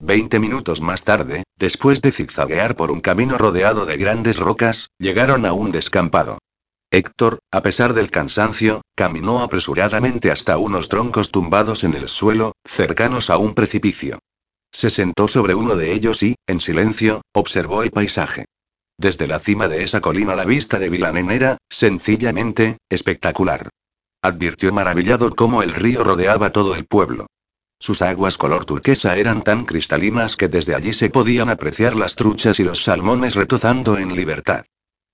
[0.00, 5.46] Veinte minutos más tarde, después de zigzaguear por un camino rodeado de grandes rocas, llegaron
[5.46, 6.38] a un descampado.
[6.90, 13.30] Héctor, a pesar del cansancio, caminó apresuradamente hasta unos troncos tumbados en el suelo, cercanos
[13.30, 14.18] a un precipicio.
[14.72, 18.46] Se sentó sobre uno de ellos y, en silencio, observó el paisaje.
[19.00, 23.68] Desde la cima de esa colina la vista de Vilanen era, sencillamente, espectacular.
[24.22, 27.26] Advirtió maravillado cómo el río rodeaba todo el pueblo.
[27.78, 32.58] Sus aguas color turquesa eran tan cristalinas que desde allí se podían apreciar las truchas
[32.58, 34.64] y los salmones retozando en libertad.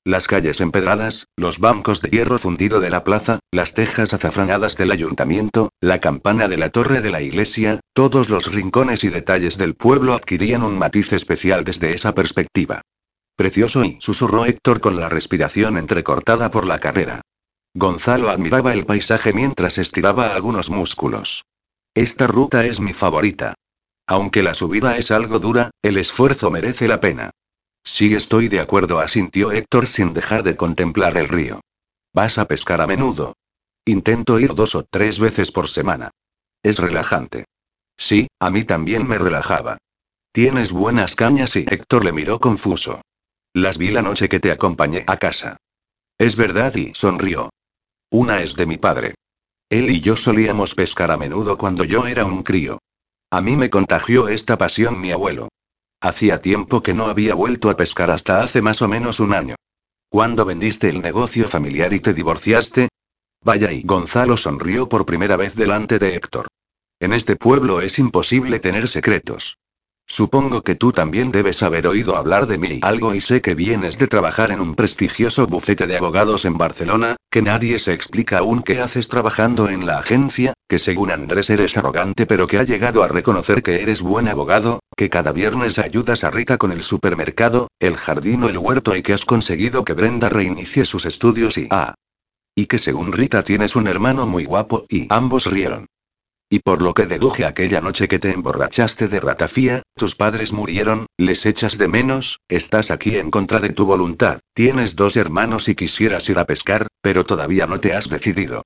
[0.02, 4.92] Las calles empedradas, los bancos de hierro fundido de la plaza, las tejas azafranadas del
[4.92, 9.74] ayuntamiento, la campana de la torre de la iglesia, todos los rincones y detalles del
[9.74, 12.80] pueblo adquirían un matiz especial desde esa perspectiva.
[13.36, 17.20] Precioso y susurró Héctor con la respiración entrecortada por la carrera.
[17.74, 21.44] Gonzalo admiraba el paisaje mientras estiraba algunos músculos.
[21.94, 23.54] Esta ruta es mi favorita.
[24.06, 27.30] Aunque la subida es algo dura, el esfuerzo merece la pena.
[27.82, 31.60] Sí estoy de acuerdo, asintió Héctor sin dejar de contemplar el río.
[32.12, 33.34] ¿Vas a pescar a menudo?
[33.84, 36.10] Intento ir dos o tres veces por semana.
[36.62, 37.46] Es relajante.
[37.96, 39.78] Sí, a mí también me relajaba.
[40.32, 43.02] Tienes buenas cañas y Héctor le miró confuso.
[43.56, 45.58] Las vi la noche que te acompañé a casa.
[46.18, 47.50] Es verdad y sonrió.
[48.10, 49.14] Una es de mi padre.
[49.70, 52.80] Él y yo solíamos pescar a menudo cuando yo era un crío.
[53.30, 55.50] A mí me contagió esta pasión mi abuelo.
[56.00, 59.54] Hacía tiempo que no había vuelto a pescar hasta hace más o menos un año.
[60.08, 62.88] ¿Cuándo vendiste el negocio familiar y te divorciaste?
[63.44, 66.48] Vaya y Gonzalo sonrió por primera vez delante de Héctor.
[66.98, 69.58] En este pueblo es imposible tener secretos.
[70.06, 73.98] Supongo que tú también debes haber oído hablar de mí algo y sé que vienes
[73.98, 78.62] de trabajar en un prestigioso bufete de abogados en Barcelona, que nadie se explica aún
[78.62, 83.02] qué haces trabajando en la agencia, que según Andrés eres arrogante pero que ha llegado
[83.02, 87.68] a reconocer que eres buen abogado, que cada viernes ayudas a Rita con el supermercado,
[87.80, 91.68] el jardín o el huerto y que has conseguido que Brenda reinicie sus estudios y...
[91.70, 91.94] Ah.
[92.54, 95.86] Y que según Rita tienes un hermano muy guapo y ambos rieron.
[96.54, 101.06] Y por lo que deduje aquella noche que te emborrachaste de ratafía, tus padres murieron,
[101.18, 105.74] les echas de menos, estás aquí en contra de tu voluntad, tienes dos hermanos y
[105.74, 108.62] quisieras ir a pescar, pero todavía no te has decidido.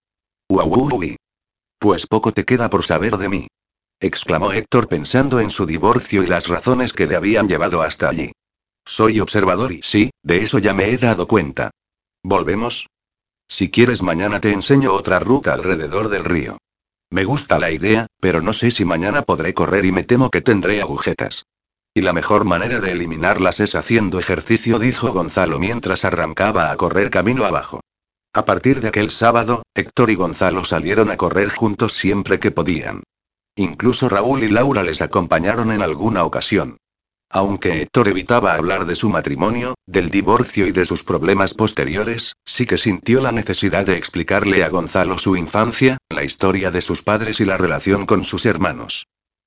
[0.50, 1.16] Uauui.
[1.78, 3.46] Pues poco te queda por saber de mí.
[4.00, 8.32] exclamó Héctor pensando en su divorcio y las razones que le habían llevado hasta allí.
[8.84, 11.70] Soy observador y sí, de eso ya me he dado cuenta.
[12.22, 12.86] ¿Volvemos?
[13.48, 16.58] Si quieres mañana te enseño otra ruta alrededor del río.
[17.10, 20.42] Me gusta la idea, pero no sé si mañana podré correr y me temo que
[20.42, 21.46] tendré agujetas.
[21.94, 27.10] Y la mejor manera de eliminarlas es haciendo ejercicio, dijo Gonzalo mientras arrancaba a correr
[27.10, 27.80] camino abajo.
[28.34, 33.02] A partir de aquel sábado, Héctor y Gonzalo salieron a correr juntos siempre que podían.
[33.56, 36.76] Incluso Raúl y Laura les acompañaron en alguna ocasión.
[37.30, 42.64] Aunque Héctor evitaba hablar de su matrimonio, del divorcio y de sus problemas posteriores, sí
[42.64, 47.40] que sintió la necesidad de explicarle a Gonzalo su infancia, la historia de sus padres
[47.40, 49.06] y la relación con sus hermanos.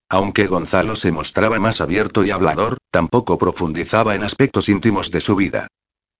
[0.09, 5.35] Aunque Gonzalo se mostraba más abierto y hablador, tampoco profundizaba en aspectos íntimos de su
[5.35, 5.67] vida.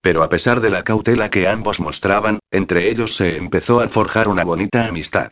[0.01, 4.29] Pero a pesar de la cautela que ambos mostraban, entre ellos se empezó a forjar
[4.29, 5.31] una bonita amistad.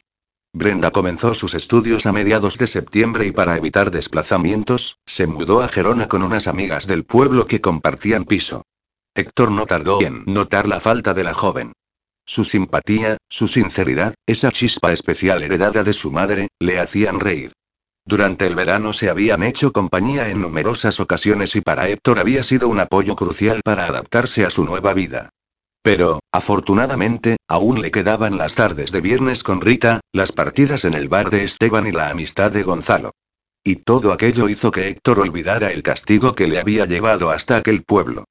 [0.54, 5.68] Brenda comenzó sus estudios a mediados de septiembre y para evitar desplazamientos, se mudó a
[5.68, 8.64] Gerona con unas amigas del pueblo que compartían piso.
[9.14, 11.74] Héctor no tardó en notar la falta de la joven.
[12.26, 17.54] Su simpatía, su sinceridad, esa chispa especial heredada de su madre, le hacían reír.
[18.06, 22.70] Durante el verano se habían hecho compañía en numerosas ocasiones y para Héctor había sido
[22.70, 25.30] un apoyo crucial para adaptarse a su nueva vida.
[25.82, 31.08] Pero, afortunadamente, aún le quedaban las tardes de viernes con Rita, las partidas en el
[31.08, 33.12] bar de Esteban y la amistad de Gonzalo.
[33.64, 37.84] Y todo aquello hizo que Héctor olvidara el castigo que le había llevado hasta aquel
[37.84, 38.26] pueblo.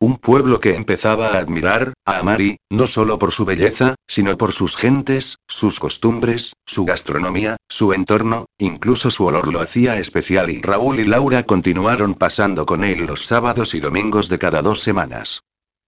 [0.00, 4.36] Un pueblo que empezaba a admirar, a amar y, no solo por su belleza, sino
[4.36, 10.50] por sus gentes, sus costumbres, su gastronomía, su entorno, incluso su olor lo hacía especial
[10.50, 14.82] y Raúl y Laura continuaron pasando con él los sábados y domingos de cada dos
[14.82, 15.42] semanas.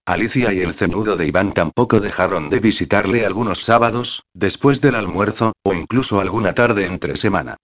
[0.07, 5.53] Alicia y el cenudo de Iván tampoco dejaron de visitarle algunos sábados, después del almuerzo,
[5.63, 7.57] o incluso alguna tarde entre semana.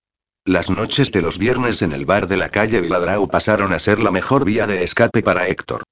[0.44, 4.00] Las noches de los viernes en el bar de la calle Viladrau pasaron a ser
[4.00, 5.84] la mejor vía de escape para Héctor.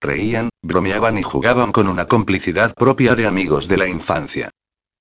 [0.00, 4.50] Reían, bromeaban y jugaban con una complicidad propia de amigos de la infancia.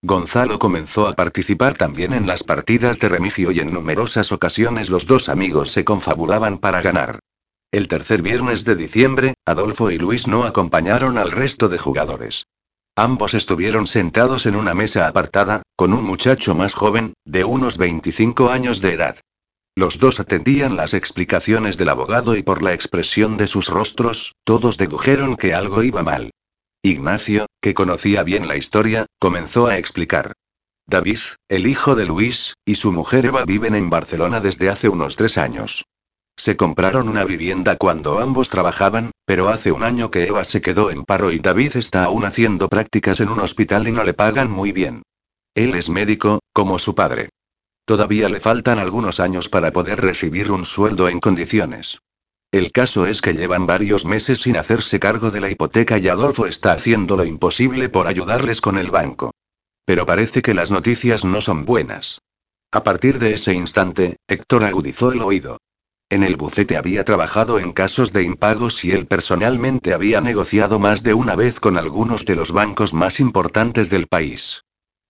[0.02, 5.06] Gonzalo comenzó a participar también en las partidas de remigio y en numerosas ocasiones los
[5.06, 7.20] dos amigos se confabulaban para ganar.
[7.76, 12.48] El tercer viernes de diciembre, Adolfo y Luis no acompañaron al resto de jugadores.
[12.96, 18.50] Ambos estuvieron sentados en una mesa apartada, con un muchacho más joven, de unos 25
[18.50, 19.18] años de edad.
[19.76, 24.78] Los dos atendían las explicaciones del abogado y por la expresión de sus rostros, todos
[24.78, 26.32] dedujeron que algo iba mal.
[26.82, 30.32] Ignacio, que conocía bien la historia, comenzó a explicar.
[30.88, 31.20] David,
[31.50, 35.38] el hijo de Luis, y su mujer Eva viven en Barcelona desde hace unos tres
[35.38, 35.84] años.
[36.38, 40.92] Se compraron una vivienda cuando ambos trabajaban, pero hace un año que Eva se quedó
[40.92, 44.52] en paro y David está aún haciendo prácticas en un hospital y no le pagan
[44.52, 45.04] muy bien.
[45.54, 47.30] Él es médico, como su padre.
[47.86, 52.00] Todavía le faltan algunos años para poder recibir un sueldo en condiciones.
[52.52, 56.48] El caso es que llevan varios meses sin hacerse cargo de la hipoteca y Adolfo
[56.48, 59.32] está haciendo lo imposible por ayudarles con el banco.
[59.86, 62.20] Pero parece que las noticias no son buenas.
[62.72, 65.58] A partir de ese instante, Héctor agudizó el oído.
[66.10, 71.02] En el bufete había trabajado en casos de impagos y él personalmente había negociado más
[71.02, 74.64] de una vez con algunos de los bancos más importantes del país.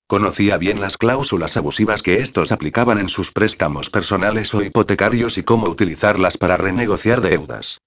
[0.08, 5.44] Conocía bien las cláusulas abusivas que estos aplicaban en sus préstamos personales o hipotecarios y
[5.44, 7.80] cómo utilizarlas para renegociar deudas.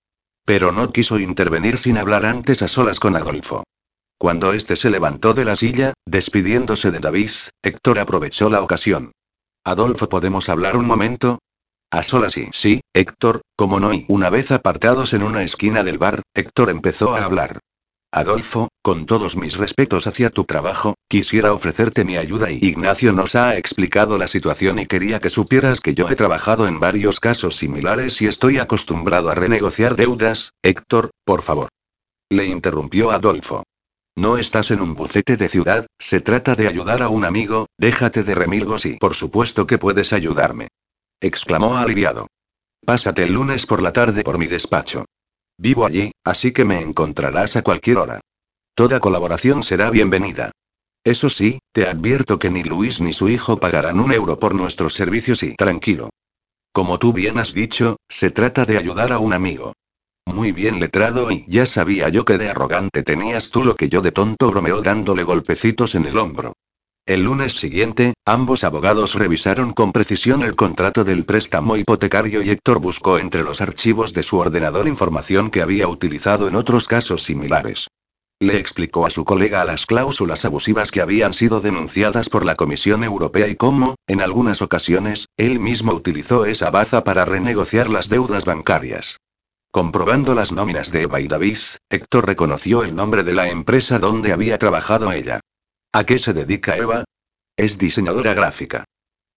[0.45, 3.65] Pero no quiso intervenir sin hablar antes a solas con Adolfo.
[4.19, 7.31] Cuando éste se levantó de la silla, despidiéndose de David,
[7.63, 9.13] Héctor aprovechó la ocasión.
[9.65, 11.39] Adolfo, ¿podemos hablar un momento?
[11.91, 12.49] A solas sí.
[12.53, 17.17] Sí, Héctor, como no y una vez apartados en una esquina del bar, Héctor empezó
[17.17, 17.61] a hablar.
[18.13, 23.35] Adolfo, con todos mis respetos hacia tu trabajo, quisiera ofrecerte mi ayuda y Ignacio nos
[23.35, 27.57] ha explicado la situación y quería que supieras que yo he trabajado en varios casos
[27.57, 31.69] similares y estoy acostumbrado a renegociar deudas, Héctor, por favor.
[32.31, 33.65] Le interrumpió Adolfo.
[34.15, 38.25] No estás en un bucete de ciudad, se trata de ayudar a un amigo, déjate
[38.25, 40.69] de remilgos y por supuesto que puedes ayudarme
[41.21, 42.29] exclamó aliviado.
[42.85, 45.05] Pásate el lunes por la tarde por mi despacho.
[45.59, 48.21] Vivo allí, así que me encontrarás a cualquier hora.
[48.75, 50.53] Toda colaboración será bienvenida.
[51.05, 54.95] Eso sí, te advierto que ni Luis ni su hijo pagarán un euro por nuestros
[54.95, 56.11] servicios y tranquilo.
[56.73, 59.73] Como tú bien has dicho, se trata de ayudar a un amigo.
[60.27, 64.03] Muy bien letrado y ya sabía yo que de arrogante tenías tú lo que yo
[64.03, 66.53] de tonto bromeó dándole golpecitos en el hombro.
[67.09, 72.81] El lunes siguiente, ambos abogados revisaron con precisión el contrato del préstamo hipotecario y Héctor
[72.81, 77.89] buscó entre los archivos de su ordenador información que había utilizado en otros casos similares.
[78.41, 83.03] Le explicó a su colega las cláusulas abusivas que habían sido denunciadas por la Comisión
[83.03, 88.45] Europea y cómo, en algunas ocasiones, él mismo utilizó esa baza para renegociar las deudas
[88.45, 89.17] bancarias.
[89.71, 91.57] Comprobando las nóminas de Eva y David,
[91.89, 95.41] Héctor reconoció el nombre de la empresa donde había trabajado ella.
[95.93, 97.05] ¿A qué se dedica Eva?
[97.57, 98.85] Es diseñadora gráfica.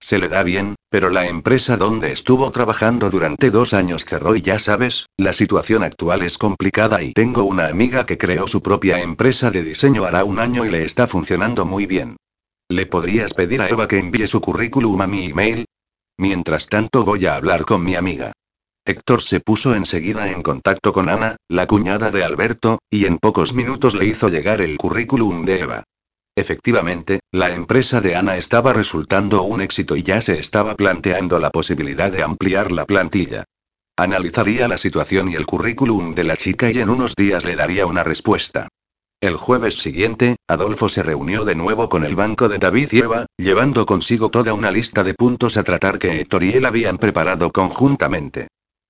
[0.02, 4.42] Se le da bien, pero la empresa donde estuvo trabajando durante dos años cerró y
[4.42, 9.02] ya sabes, la situación actual es complicada y tengo una amiga que creó su propia
[9.02, 12.18] empresa de diseño hará un año y le está funcionando muy bien.
[12.68, 15.66] ¿Le podrías pedir a Eva que envíe su currículum a mi email?
[16.18, 18.34] Mientras tanto voy a hablar con mi amiga.
[18.84, 23.54] Héctor se puso enseguida en contacto con Ana, la cuñada de Alberto, y en pocos
[23.54, 25.84] minutos le hizo llegar el currículum de Eva.
[26.42, 31.52] Efectivamente, la empresa de Ana estaba resultando un éxito y ya se estaba planteando la
[31.52, 33.44] posibilidad de ampliar la plantilla.
[33.96, 37.86] Analizaría la situación y el currículum de la chica y en unos días le daría
[37.86, 38.70] una respuesta.
[39.22, 43.28] El jueves siguiente, Adolfo se reunió de nuevo con el banco de David y Eva,
[43.38, 47.52] llevando consigo toda una lista de puntos a tratar que Héctor y él habían preparado
[47.52, 48.48] conjuntamente.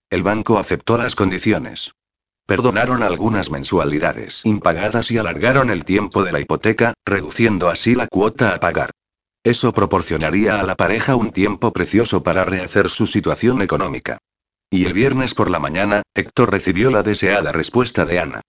[0.09, 1.91] El banco aceptó las condiciones.
[2.45, 8.53] Perdonaron algunas mensualidades impagadas y alargaron el tiempo de la hipoteca, reduciendo así la cuota
[8.53, 8.91] a pagar.
[9.43, 14.17] Eso proporcionaría a la pareja un tiempo precioso para rehacer su situación económica.
[14.69, 18.41] Y el viernes por la mañana, Héctor recibió la deseada respuesta de Ana.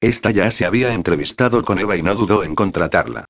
[0.00, 3.26] Esta ya se había entrevistado con Eva y no dudó en contratarla.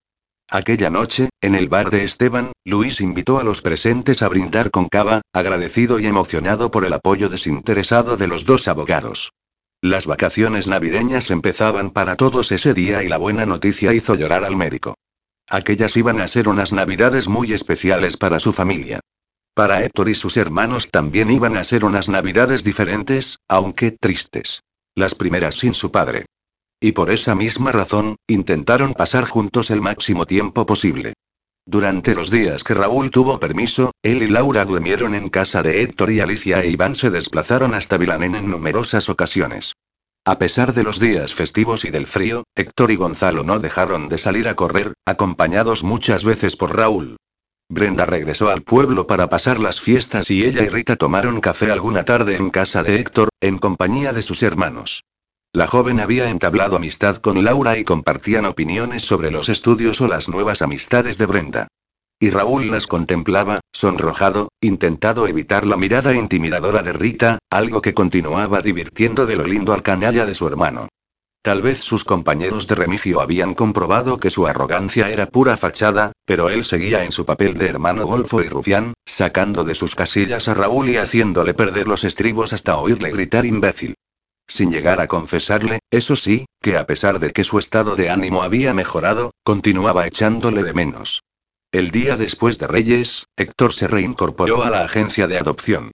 [0.50, 4.88] Aquella noche, en el bar de Esteban, Luis invitó a los presentes a brindar con
[4.88, 9.32] cava, agradecido y emocionado por el apoyo desinteresado de los dos abogados.
[9.80, 14.56] Las vacaciones navideñas empezaban para todos ese día y la buena noticia hizo llorar al
[14.56, 14.94] médico.
[15.48, 18.98] Aquellas iban a ser unas navidades muy especiales para su familia.
[19.54, 24.62] Para Héctor y sus hermanos también iban a ser unas navidades diferentes, aunque tristes.
[24.96, 26.26] Las primeras sin su padre.
[26.80, 31.14] Y por esa misma razón, intentaron pasar juntos el máximo tiempo posible.
[31.70, 36.10] Durante los días que Raúl tuvo permiso, él y Laura durmieron en casa de Héctor
[36.10, 39.74] y Alicia e Iván se desplazaron hasta Vilanén en numerosas ocasiones.
[40.24, 44.16] A pesar de los días festivos y del frío, Héctor y Gonzalo no dejaron de
[44.16, 47.18] salir a correr, acompañados muchas veces por Raúl.
[47.68, 52.06] Brenda regresó al pueblo para pasar las fiestas y ella y Rita tomaron café alguna
[52.06, 55.02] tarde en casa de Héctor, en compañía de sus hermanos.
[55.54, 60.28] La joven había entablado amistad con Laura y compartían opiniones sobre los estudios o las
[60.28, 61.68] nuevas amistades de Brenda.
[62.20, 68.60] Y Raúl las contemplaba, sonrojado, intentado evitar la mirada intimidadora de Rita, algo que continuaba
[68.60, 70.88] divirtiendo de lo lindo al canalla de su hermano.
[71.40, 76.50] Tal vez sus compañeros de remigio habían comprobado que su arrogancia era pura fachada, pero
[76.50, 80.54] él seguía en su papel de hermano golfo y rufián, sacando de sus casillas a
[80.54, 83.94] Raúl y haciéndole perder los estribos hasta oírle gritar imbécil.
[84.48, 88.42] Sin llegar a confesarle, eso sí, que a pesar de que su estado de ánimo
[88.42, 91.20] había mejorado, continuaba echándole de menos.
[91.70, 95.92] El día después de Reyes, Héctor se reincorporó a la agencia de adopción.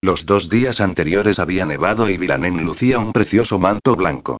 [0.00, 4.38] Los dos días anteriores había nevado y Vilanen lucía un precioso manto blanco.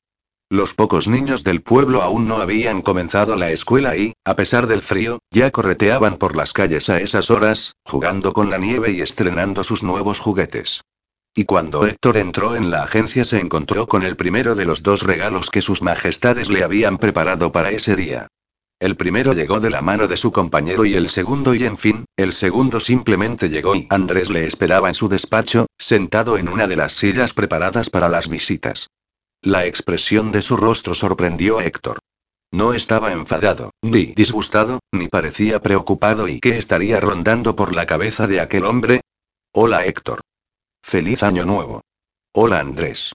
[0.48, 4.80] Los pocos niños del pueblo aún no habían comenzado la escuela y, a pesar del
[4.80, 9.64] frío, ya correteaban por las calles a esas horas, jugando con la nieve y estrenando
[9.64, 10.82] sus nuevos juguetes.
[11.38, 15.02] Y cuando Héctor entró en la agencia se encontró con el primero de los dos
[15.02, 18.28] regalos que sus majestades le habían preparado para ese día.
[18.80, 22.06] El primero llegó de la mano de su compañero y el segundo y en fin,
[22.16, 26.76] el segundo simplemente llegó y Andrés le esperaba en su despacho, sentado en una de
[26.76, 28.88] las sillas preparadas para las visitas.
[29.42, 31.98] La expresión de su rostro sorprendió a Héctor.
[32.50, 38.26] No estaba enfadado, ni disgustado, ni parecía preocupado y qué estaría rondando por la cabeza
[38.26, 39.02] de aquel hombre.
[39.52, 40.22] Hola Héctor.
[40.88, 41.80] Feliz año nuevo.
[42.32, 43.12] Hola Andrés.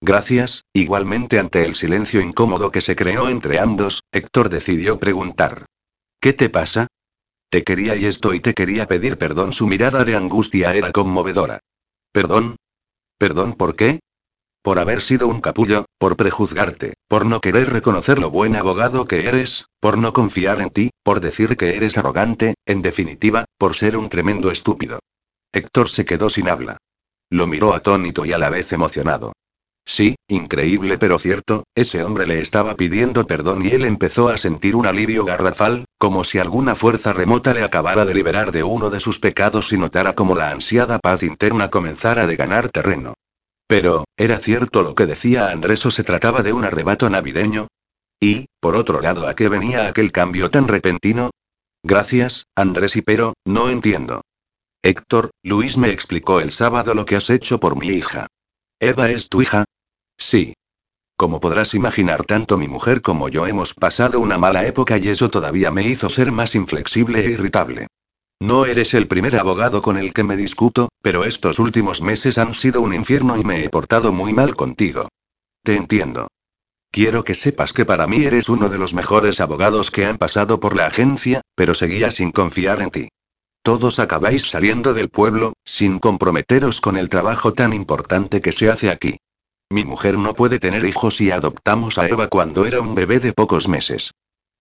[0.00, 5.66] Gracias, igualmente ante el silencio incómodo que se creó entre ambos, Héctor decidió preguntar.
[6.22, 6.86] ¿Qué te pasa?
[7.50, 9.52] Te quería y esto te quería pedir perdón.
[9.52, 11.60] Su mirada de angustia era conmovedora.
[12.12, 12.56] ¿Perdón?
[13.18, 14.00] ¿Perdón por qué?
[14.62, 19.28] Por haber sido un capullo, por prejuzgarte, por no querer reconocer lo buen abogado que
[19.28, 23.98] eres, por no confiar en ti, por decir que eres arrogante, en definitiva, por ser
[23.98, 25.00] un tremendo estúpido.
[25.52, 26.78] Héctor se quedó sin habla.
[27.32, 29.32] Lo miró atónito y a la vez emocionado.
[29.86, 34.76] Sí, increíble pero cierto, ese hombre le estaba pidiendo perdón y él empezó a sentir
[34.76, 39.00] un alivio garrafal, como si alguna fuerza remota le acabara de liberar de uno de
[39.00, 43.14] sus pecados y notara como la ansiada paz interna comenzara de ganar terreno.
[43.66, 47.68] Pero, ¿era cierto lo que decía Andrés o se trataba de un arrebato navideño?
[48.20, 51.30] Y, por otro lado, ¿a qué venía aquel cambio tan repentino?
[51.82, 54.20] Gracias, Andrés, y pero, no entiendo.
[54.84, 58.26] Héctor, Luis me explicó el sábado lo que has hecho por mi hija.
[58.80, 59.64] ¿Eva es tu hija?
[60.18, 60.54] Sí.
[61.16, 65.30] Como podrás imaginar, tanto mi mujer como yo hemos pasado una mala época y eso
[65.30, 67.86] todavía me hizo ser más inflexible e irritable.
[68.40, 72.52] No eres el primer abogado con el que me discuto, pero estos últimos meses han
[72.52, 75.06] sido un infierno y me he portado muy mal contigo.
[75.62, 76.26] Te entiendo.
[76.90, 80.58] Quiero que sepas que para mí eres uno de los mejores abogados que han pasado
[80.58, 83.08] por la agencia, pero seguía sin confiar en ti.
[83.62, 88.90] Todos acabáis saliendo del pueblo, sin comprometeros con el trabajo tan importante que se hace
[88.90, 89.18] aquí.
[89.70, 93.32] Mi mujer no puede tener hijos y adoptamos a Eva cuando era un bebé de
[93.32, 94.10] pocos meses.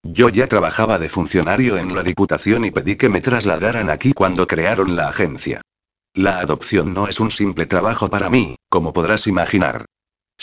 [0.04, 4.48] Yo ya trabajaba de funcionario en la Diputación y pedí que me trasladaran aquí cuando
[4.48, 5.62] crearon la agencia.
[6.14, 9.86] La adopción no es un simple trabajo para mí, como podrás imaginar.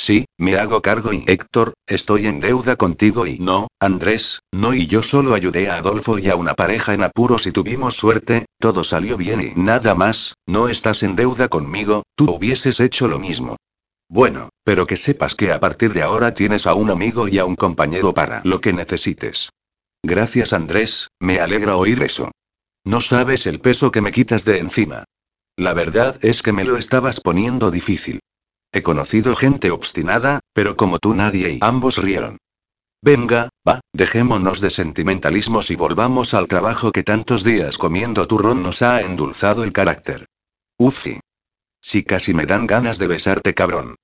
[0.01, 4.87] Sí, me hago cargo y Héctor, estoy en deuda contigo y no, Andrés, no y
[4.87, 8.85] yo solo ayudé a Adolfo y a una pareja en apuros y tuvimos suerte, todo
[8.85, 13.57] salió bien y nada más, no estás en deuda conmigo, tú hubieses hecho lo mismo.
[14.09, 17.45] Bueno, pero que sepas que a partir de ahora tienes a un amigo y a
[17.45, 19.51] un compañero para lo que necesites.
[20.05, 22.31] Gracias Andrés, me alegra oír eso.
[22.85, 25.03] No sabes el peso que me quitas de encima.
[25.57, 28.21] La verdad es que me lo estabas poniendo difícil.
[28.73, 32.39] He conocido gente obstinada, pero como tú nadie y ambos rieron.
[33.01, 38.83] Venga, va, dejémonos de sentimentalismos y volvamos al trabajo que tantos días comiendo turrón nos
[38.83, 40.27] ha endulzado el carácter.
[40.79, 41.21] Ufi.
[41.81, 43.95] Si casi me dan ganas de besarte, cabrón.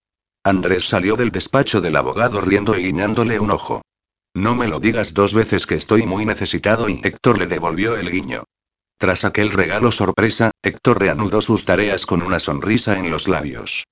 [0.45, 3.82] Andrés salió del despacho del abogado riendo y guiñándole un ojo.
[4.32, 8.11] No me lo digas dos veces que estoy muy necesitado y Héctor le devolvió el
[8.11, 8.45] guiño.
[8.99, 13.85] Tras aquel regalo sorpresa, Héctor reanudó sus tareas con una sonrisa en los labios.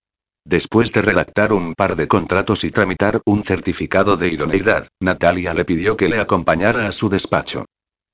[0.44, 5.64] Después de redactar un par de contratos y tramitar un certificado de idoneidad, Natalia le
[5.64, 7.66] pidió que le acompañara a su despacho.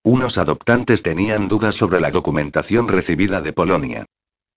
[0.04, 4.04] Unos adoptantes tenían dudas sobre la documentación recibida de Polonia.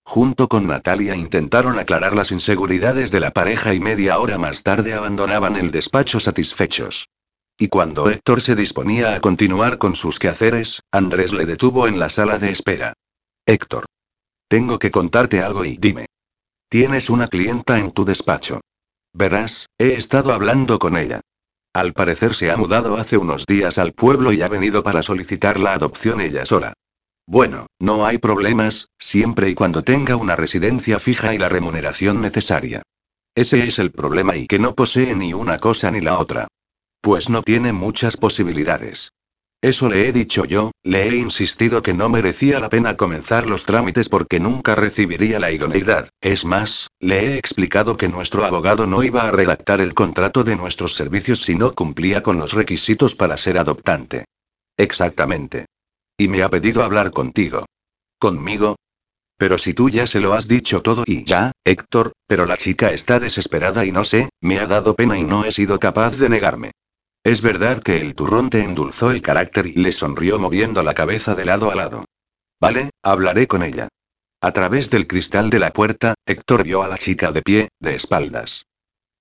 [0.04, 4.94] Junto con Natalia intentaron aclarar las inseguridades de la pareja y media hora más tarde
[4.94, 7.08] abandonaban el despacho satisfechos.
[7.58, 12.10] Y cuando Héctor se disponía a continuar con sus quehaceres, Andrés le detuvo en la
[12.10, 12.94] sala de espera.
[13.46, 13.86] Héctor.
[14.48, 16.06] Tengo que contarte algo y dime.
[16.72, 18.62] Tienes una clienta en tu despacho.
[19.12, 21.20] Verás, he estado hablando con ella.
[21.74, 25.60] Al parecer se ha mudado hace unos días al pueblo y ha venido para solicitar
[25.60, 26.72] la adopción ella sola.
[27.26, 32.80] Bueno, no hay problemas, siempre y cuando tenga una residencia fija y la remuneración necesaria.
[33.34, 36.48] Ese es el problema y que no posee ni una cosa ni la otra.
[37.02, 39.10] Pues no tiene muchas posibilidades.
[39.62, 43.64] Eso le he dicho yo, le he insistido que no merecía la pena comenzar los
[43.64, 46.08] trámites porque nunca recibiría la idoneidad.
[46.20, 50.56] Es más, le he explicado que nuestro abogado no iba a redactar el contrato de
[50.56, 54.24] nuestros servicios si no cumplía con los requisitos para ser adoptante.
[54.76, 55.66] Exactamente.
[56.18, 57.64] Y me ha pedido hablar contigo.
[58.18, 58.74] ¿Conmigo?
[59.36, 62.90] Pero si tú ya se lo has dicho todo y ya, Héctor, pero la chica
[62.90, 66.28] está desesperada y no sé, me ha dado pena y no he sido capaz de
[66.28, 66.72] negarme.
[67.24, 71.36] Es verdad que el turrón te endulzó el carácter y le sonrió moviendo la cabeza
[71.36, 72.04] de lado a lado.
[72.60, 73.88] Vale, hablaré con ella.
[74.40, 77.94] A través del cristal de la puerta, Héctor vio a la chica de pie, de
[77.94, 78.64] espaldas.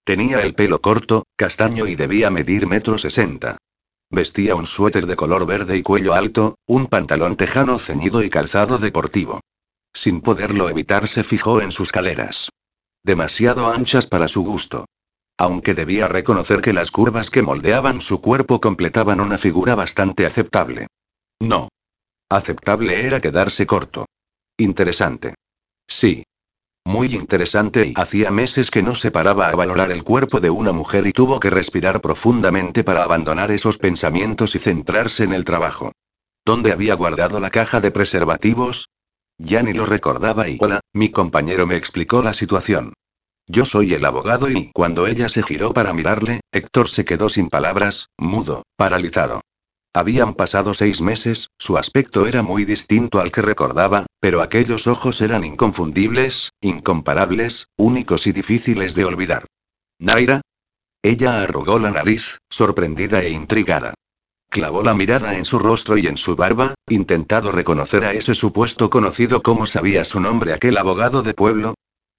[0.03, 3.57] Tenía el pelo corto, castaño y debía medir metro sesenta.
[4.09, 8.79] Vestía un suéter de color verde y cuello alto, un pantalón tejano ceñido y calzado
[8.79, 9.41] deportivo.
[9.93, 12.49] Sin poderlo evitar se fijó en sus caderas.
[13.03, 14.85] Demasiado anchas para su gusto
[15.41, 20.85] aunque debía reconocer que las curvas que moldeaban su cuerpo completaban una figura bastante aceptable.
[21.39, 21.69] No.
[22.29, 24.05] Aceptable era quedarse corto.
[24.55, 25.33] Interesante.
[25.87, 26.23] Sí.
[26.85, 30.73] Muy interesante y hacía meses que no se paraba a valorar el cuerpo de una
[30.73, 35.91] mujer y tuvo que respirar profundamente para abandonar esos pensamientos y centrarse en el trabajo.
[36.45, 38.89] ¿Dónde había guardado la caja de preservativos?
[39.39, 42.93] Ya ni lo recordaba y hola, mi compañero me explicó la situación.
[43.53, 47.49] Yo soy el abogado y cuando ella se giró para mirarle, Héctor se quedó sin
[47.49, 49.41] palabras, mudo, paralizado.
[49.93, 55.19] Habían pasado seis meses, su aspecto era muy distinto al que recordaba, pero aquellos ojos
[55.19, 59.47] eran inconfundibles, incomparables, únicos y difíciles de olvidar.
[59.99, 60.39] ¿Naira?
[61.03, 63.95] Ella arrugó la nariz, sorprendida e intrigada.
[64.49, 68.89] Clavó la mirada en su rostro y en su barba, intentado reconocer a ese supuesto
[68.89, 71.73] conocido como sabía su nombre aquel abogado de pueblo,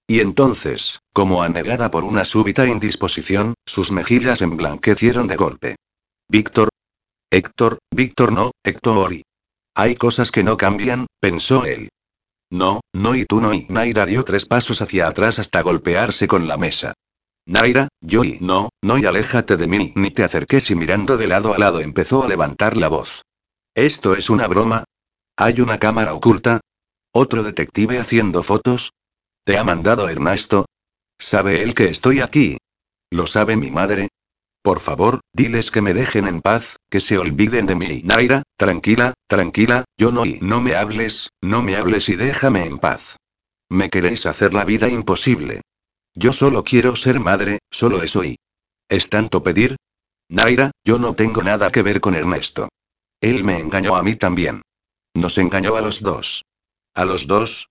[0.07, 5.77] y entonces, como anegada por una súbita indisposición, sus mejillas emblanquecieron de golpe.
[6.29, 6.69] Víctor.
[7.31, 9.15] Héctor, Víctor no, Héctor.
[9.74, 11.89] Hay cosas que no cambian, pensó él.
[12.51, 16.47] No, no y tú no y Naira dio tres pasos hacia atrás hasta golpearse con
[16.47, 16.93] la mesa.
[17.47, 21.27] Naira, yo y no, no y aléjate de mí, ni te acerques y mirando de
[21.27, 23.23] lado a lado empezó a levantar la voz.
[23.74, 24.85] ¿Esto es una broma?
[25.39, 26.61] ¿Hay una cámara oculta?
[27.12, 28.93] ¿Otro detective haciendo fotos?
[29.44, 30.66] ¿Te ha mandado Ernesto?
[31.19, 32.59] ¿Sabe él que estoy aquí?
[33.10, 34.09] ¿Lo sabe mi madre?
[34.62, 38.02] Por favor, diles que me dejen en paz, que se olviden de mí.
[38.05, 42.78] Naira, tranquila, tranquila, yo no y no me hables, no me hables y déjame en
[42.78, 43.16] paz.
[43.69, 45.62] Me queréis hacer la vida imposible.
[46.14, 48.36] Yo solo quiero ser madre, solo eso y...
[48.89, 49.77] ¿Es tanto pedir?
[50.28, 52.69] Naira, yo no tengo nada que ver con Ernesto.
[53.20, 54.62] Él me engañó a mí también.
[55.14, 56.44] Nos engañó a los dos.
[56.94, 57.69] ¿A los dos?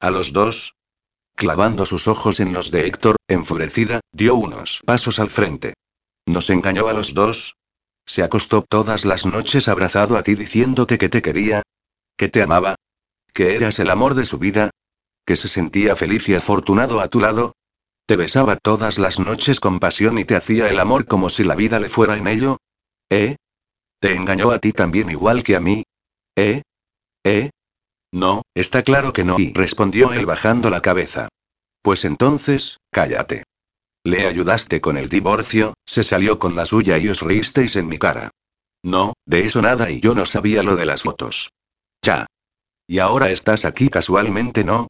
[0.00, 0.74] ¿A los dos?
[1.36, 5.74] Clavando sus ojos en los de Héctor, enfurecida, dio unos pasos al frente.
[6.26, 7.56] ¿Nos engañó a los dos?
[8.06, 11.62] ¿Se acostó todas las noches abrazado a ti diciéndote que te quería?
[12.16, 12.76] ¿Que te amaba?
[13.32, 14.70] ¿Que eras el amor de su vida?
[15.26, 17.54] ¿Que se sentía feliz y afortunado a tu lado?
[18.06, 21.54] ¿Te besaba todas las noches con pasión y te hacía el amor como si la
[21.54, 22.58] vida le fuera en ello?
[23.10, 23.36] ¿Eh?
[23.98, 25.84] ¿Te engañó a ti también igual que a mí?
[26.36, 26.62] ¿Eh?
[27.24, 27.50] ¿Eh?
[28.14, 31.26] No, está claro que no, y respondió él bajando la cabeza.
[31.82, 33.42] Pues entonces, cállate.
[34.04, 37.98] Le ayudaste con el divorcio, se salió con la suya y os reísteis en mi
[37.98, 38.30] cara.
[38.84, 41.50] No, de eso nada y yo no sabía lo de las fotos.
[42.02, 42.26] Ya.
[42.86, 44.86] Y ahora estás aquí casualmente, ¿no?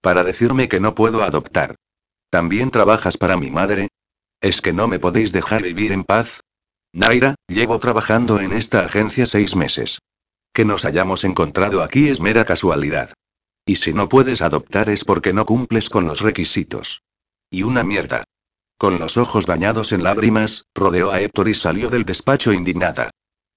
[0.00, 1.76] Para decirme que no puedo adoptar.
[2.28, 3.86] ¿También trabajas para mi madre?
[4.40, 6.40] ¿Es que no me podéis dejar vivir en paz?
[6.92, 10.00] Naira, llevo trabajando en esta agencia seis meses.
[10.54, 13.12] Que nos hayamos encontrado aquí es mera casualidad.
[13.66, 17.02] Y si no puedes adoptar es porque no cumples con los requisitos.
[17.50, 18.24] Y una mierda.
[18.78, 23.10] Con los ojos bañados en lágrimas, rodeó a Héctor y salió del despacho indignada.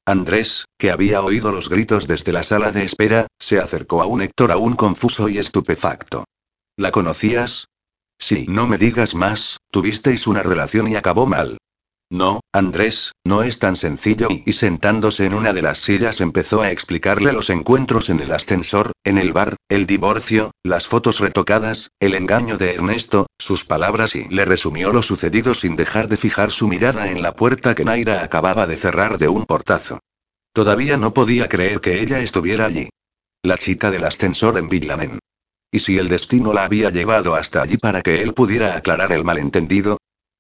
[0.06, 4.22] Andrés, que había oído los gritos desde la sala de espera, se acercó a un
[4.22, 6.26] Héctor aún confuso y estupefacto.
[6.78, 7.68] ¿La conocías?
[8.18, 11.58] Sí, no me digas más, tuvisteis una relación y acabó mal.
[12.10, 16.72] No, Andrés, no es tan sencillo y, sentándose en una de las sillas empezó a
[16.72, 22.16] explicarle los encuentros en el ascensor, en el bar, el divorcio, las fotos retocadas, el
[22.16, 26.70] engaño de Ernesto, sus palabras y le resumió lo sucedido sin dejar de fijar su
[26.70, 30.00] mirada en la puerta que Naira acababa de cerrar de un portazo.
[30.54, 32.88] Todavía no podía creer que ella estuviera allí.
[33.44, 35.20] La chica del ascensor en Villamen.
[35.72, 39.26] ¿Y si el destino la había llevado hasta allí para que él pudiera aclarar el
[39.26, 39.98] malentendido?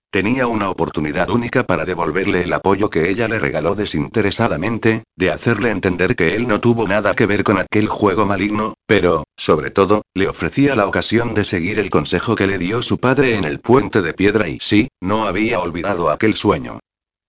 [0.09, 5.69] Tenía una oportunidad única para devolverle el apoyo que ella le regaló desinteresadamente, de hacerle
[5.69, 10.03] entender que él no tuvo nada que ver con aquel juego maligno, pero, sobre todo,
[10.13, 13.59] le ofrecía la ocasión de seguir el consejo que le dio su padre en el
[13.59, 16.79] puente de piedra y sí, no había olvidado aquel sueño.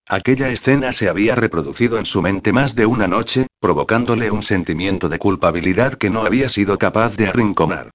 [0.08, 5.08] Aquella escena se había reproducido en su mente más de una noche, provocándole un sentimiento
[5.08, 7.90] de culpabilidad que no había sido capaz de arrinconar.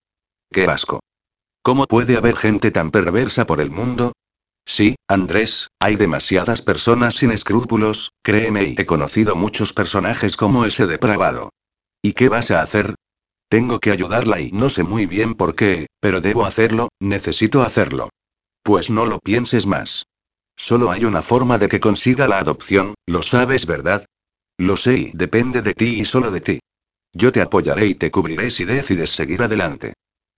[0.51, 0.99] ¡Qué asco!
[1.63, 4.11] ¿Cómo puede haber gente tan perversa por el mundo?
[4.65, 10.87] Sí, Andrés, hay demasiadas personas sin escrúpulos, créeme y he conocido muchos personajes como ese
[10.87, 11.49] depravado.
[12.01, 12.95] ¿Y qué vas a hacer?
[13.49, 18.09] Tengo que ayudarla y no sé muy bien por qué, pero debo hacerlo, necesito hacerlo.
[18.63, 20.05] Pues no lo pienses más.
[20.55, 24.05] Solo hay una forma de que consiga la adopción, lo sabes, ¿verdad?
[24.57, 26.59] Lo sé y depende de ti y solo de ti.
[27.11, 29.93] Yo te apoyaré y te cubriré si decides seguir adelante.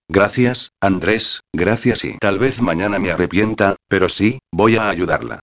[0.07, 5.40] Gracias, Andrés, gracias y tal vez mañana me arrepienta, pero sí, voy a ayudarla.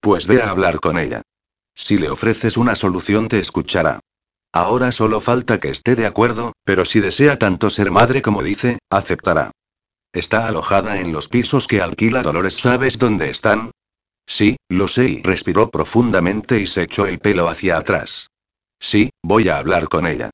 [0.00, 1.22] Pues ve a hablar con ella.
[1.74, 4.00] Si le ofreces una solución te escuchará.
[4.52, 8.78] Ahora solo falta que esté de acuerdo, pero si desea tanto ser madre como dice,
[8.90, 9.50] aceptará.
[10.12, 12.56] Está alojada en los pisos que alquila Dolores.
[12.56, 13.70] ¿Sabes dónde están?
[14.26, 18.28] Sí, lo sé y respiró profundamente y se echó el pelo hacia atrás.
[18.78, 20.30] Sí, voy a hablar con ella.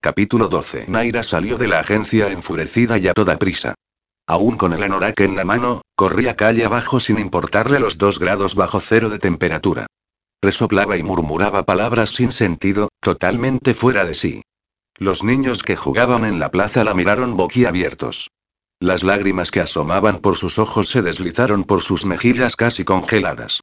[0.00, 0.84] Capítulo 12.
[0.86, 3.74] Naira salió de la agencia enfurecida y a toda prisa.
[4.28, 8.54] Aún con el anorak en la mano, corría calle abajo sin importarle los dos grados
[8.54, 9.86] bajo cero de temperatura.
[10.40, 14.42] Resoplaba y murmuraba palabras sin sentido, totalmente fuera de sí.
[14.94, 18.30] Los niños que jugaban en la plaza la miraron boquiabiertos.
[18.78, 23.62] Las lágrimas que asomaban por sus ojos se deslizaron por sus mejillas casi congeladas.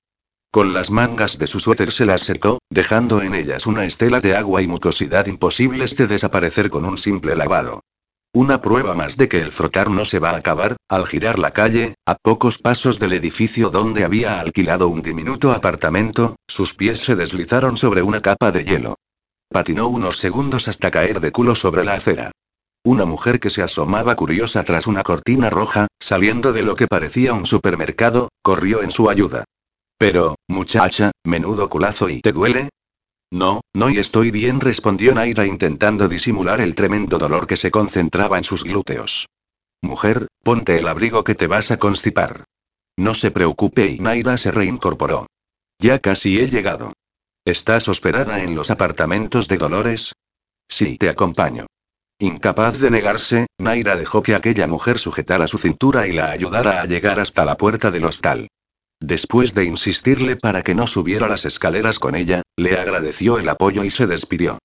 [0.51, 4.35] Con las mangas de su suéter se las secó, dejando en ellas una estela de
[4.35, 7.81] agua y mucosidad imposibles de desaparecer con un simple lavado.
[8.35, 11.51] Una prueba más de que el frotar no se va a acabar, al girar la
[11.51, 17.15] calle, a pocos pasos del edificio donde había alquilado un diminuto apartamento, sus pies se
[17.15, 18.95] deslizaron sobre una capa de hielo.
[19.49, 22.31] Patinó unos segundos hasta caer de culo sobre la acera.
[22.83, 27.33] Una mujer que se asomaba curiosa tras una cortina roja, saliendo de lo que parecía
[27.33, 29.45] un supermercado, corrió en su ayuda.
[29.97, 32.69] Pero, muchacha, menudo culazo y ¿te duele?
[33.31, 38.37] No, no y estoy bien, respondió Naira intentando disimular el tremendo dolor que se concentraba
[38.37, 39.27] en sus glúteos.
[39.81, 42.45] Mujer, ponte el abrigo que te vas a constipar.
[42.97, 45.27] No se preocupe y Naira se reincorporó.
[45.79, 46.93] Ya casi he llegado.
[47.45, 50.13] ¿Estás hospedada en los apartamentos de Dolores?
[50.67, 51.67] Sí, te acompaño.
[52.19, 56.85] Incapaz de negarse, Naira dejó que aquella mujer sujetara su cintura y la ayudara a
[56.85, 58.47] llegar hasta la puerta del hostal.
[59.01, 63.83] Después de insistirle para que no subiera las escaleras con ella, le agradeció el apoyo
[63.83, 64.59] y se despidió.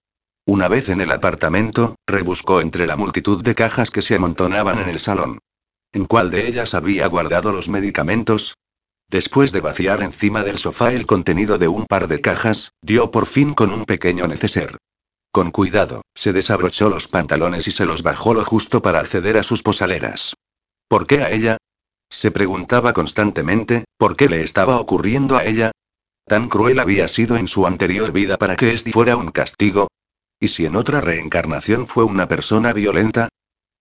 [0.46, 4.88] Una vez en el apartamento, rebuscó entre la multitud de cajas que se amontonaban en
[4.88, 5.38] el salón.
[5.92, 8.54] ¿En cuál de ellas había guardado los medicamentos?
[9.08, 13.26] Después de vaciar encima del sofá el contenido de un par de cajas, dio por
[13.26, 14.76] fin con un pequeño neceser.
[15.32, 19.42] Con cuidado, se desabrochó los pantalones y se los bajó lo justo para acceder a
[19.42, 20.34] sus posaleras.
[20.88, 21.56] ¿Por qué a ella?
[22.10, 25.70] Se preguntaba constantemente, ¿por qué le estaba ocurriendo a ella?
[26.26, 29.88] ¿Tan cruel había sido en su anterior vida para que este fuera un castigo?
[30.40, 33.28] ¿Y si en otra reencarnación fue una persona violenta?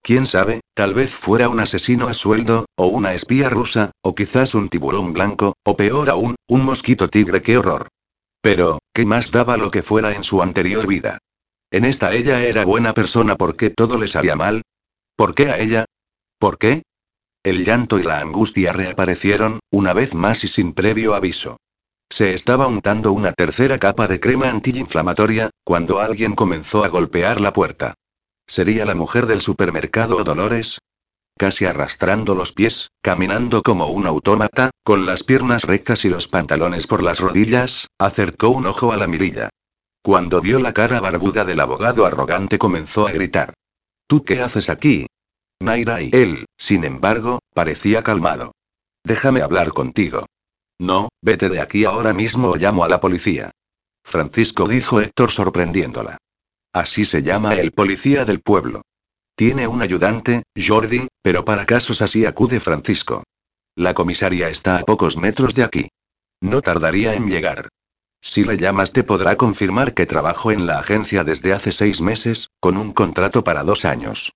[0.02, 4.54] Quién sabe, tal vez fuera un asesino a sueldo, o una espía rusa, o quizás
[4.56, 7.88] un tiburón blanco, o peor aún, un mosquito tigre, qué horror.
[8.42, 11.18] Pero, ¿qué más daba lo que fuera en su anterior vida?
[11.72, 14.62] En esta ella era buena persona porque todo le salía mal.
[15.16, 15.86] ¿Por qué a ella?
[16.40, 16.84] ¿Por qué?
[17.44, 21.58] El llanto y la angustia reaparecieron, una vez más y sin previo aviso.
[22.10, 27.54] Se estaba untando una tercera capa de crema antiinflamatoria, cuando alguien comenzó a golpear la
[27.54, 27.94] puerta.
[28.46, 30.80] ¿Sería la mujer del supermercado Dolores?
[31.38, 36.88] Casi arrastrando los pies, caminando como un autómata, con las piernas rectas y los pantalones
[36.88, 39.50] por las rodillas, acercó un ojo a la mirilla.
[40.02, 43.54] Cuando vio la cara barbuda del abogado arrogante comenzó a gritar.
[44.08, 45.06] ¿Tú qué haces aquí?
[45.62, 48.54] Naira y él, sin embargo, parecía calmado.
[49.04, 50.26] Déjame hablar contigo.
[50.80, 53.52] No, vete de aquí ahora mismo o llamo a la policía.
[54.04, 56.18] Francisco dijo Héctor sorprendiéndola.
[56.74, 58.82] Así se llama el policía del pueblo.
[59.36, 63.24] Tiene un ayudante, Jordi, pero para casos así acude Francisco.
[63.76, 65.88] La comisaría está a pocos metros de aquí.
[66.42, 67.70] No tardaría en llegar.
[68.22, 72.50] Si le llamas te podrá confirmar que trabajo en la agencia desde hace seis meses,
[72.60, 74.34] con un contrato para dos años.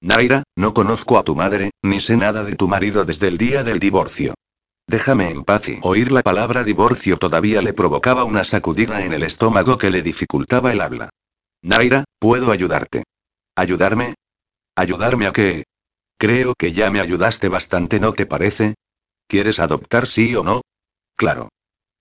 [0.00, 3.64] Naira, no conozco a tu madre, ni sé nada de tu marido desde el día
[3.64, 4.34] del divorcio.
[4.86, 9.22] Déjame en paz y oír la palabra divorcio todavía le provocaba una sacudida en el
[9.22, 11.10] estómago que le dificultaba el habla.
[11.62, 13.02] Naira, puedo ayudarte.
[13.56, 14.14] ¿Ayudarme?
[14.76, 15.64] ¿Ayudarme a qué?
[16.18, 18.74] Creo que ya me ayudaste bastante, ¿no te parece?
[19.26, 20.60] ¿Quieres adoptar sí o no?
[21.16, 21.48] Claro.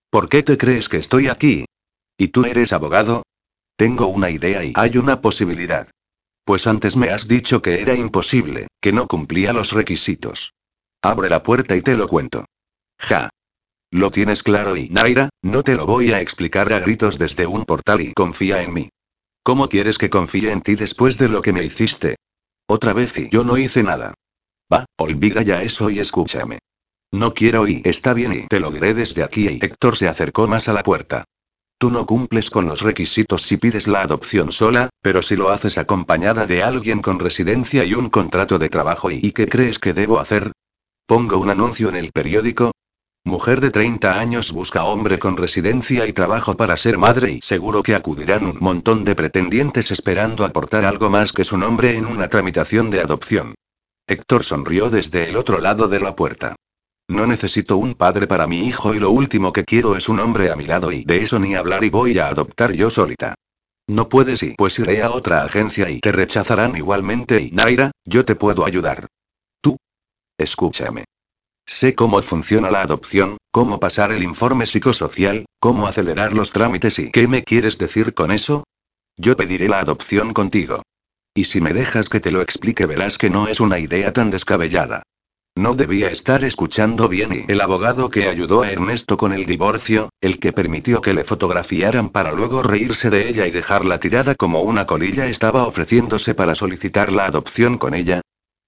[0.09, 1.65] ¿Por qué te crees que estoy aquí?
[2.17, 3.23] ¿Y tú eres abogado?
[3.77, 5.89] Tengo una idea y hay una posibilidad.
[6.45, 10.53] Pues antes me has dicho que era imposible, que no cumplía los requisitos.
[11.01, 12.45] Abre la puerta y te lo cuento.
[12.99, 13.31] Ja.
[13.91, 17.65] Lo tienes claro y Naira, no te lo voy a explicar a gritos desde un
[17.65, 18.89] portal y confía en mí.
[19.41, 22.15] ¿Cómo quieres que confíe en ti después de lo que me hiciste?
[22.67, 24.13] Otra vez y yo no hice nada.
[24.71, 26.59] Va, olvida ya eso y escúchame.
[27.11, 30.47] No quiero y está bien y te lo diré desde aquí y Héctor se acercó
[30.47, 31.25] más a la puerta.
[31.77, 35.77] Tú no cumples con los requisitos si pides la adopción sola, pero si lo haces
[35.77, 39.93] acompañada de alguien con residencia y un contrato de trabajo y, ¿y qué crees que
[39.93, 40.53] debo hacer?
[41.05, 42.71] Pongo un anuncio en el periódico.
[43.25, 47.83] Mujer de 30 años busca hombre con residencia y trabajo para ser madre y seguro
[47.83, 52.29] que acudirán un montón de pretendientes esperando aportar algo más que su nombre en una
[52.29, 53.55] tramitación de adopción.
[54.07, 56.55] Héctor sonrió desde el otro lado de la puerta.
[57.07, 60.49] No necesito un padre para mi hijo y lo último que quiero es un hombre
[60.51, 63.35] a mi lado y de eso ni hablar y voy a adoptar yo solita.
[63.87, 68.25] No puedes y pues iré a otra agencia y te rechazarán igualmente y Naira, yo
[68.25, 69.07] te puedo ayudar.
[69.61, 69.77] Tú.
[70.39, 71.05] Escúchame.
[71.67, 77.11] Sé cómo funciona la adopción, cómo pasar el informe psicosocial, cómo acelerar los trámites y
[77.11, 78.63] ¿qué me quieres decir con eso?
[79.17, 80.81] Yo pediré la adopción contigo.
[81.35, 84.31] Y si me dejas que te lo explique verás que no es una idea tan
[84.31, 85.03] descabellada.
[85.57, 90.09] No debía estar escuchando bien y el abogado que ayudó a Ernesto con el divorcio,
[90.19, 94.61] el que permitió que le fotografiaran para luego reírse de ella y dejarla tirada como
[94.63, 98.19] una colilla estaba ofreciéndose para solicitar la adopción con ella.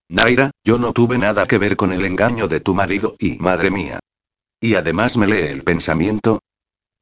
[0.08, 3.70] Naira, yo no tuve nada que ver con el engaño de tu marido y, madre
[3.70, 4.00] mía.
[4.62, 6.40] Y además me lee el pensamiento.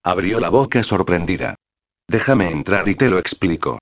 [0.03, 1.53] Abrió la boca sorprendida.
[2.07, 3.77] Déjame entrar y te lo explico.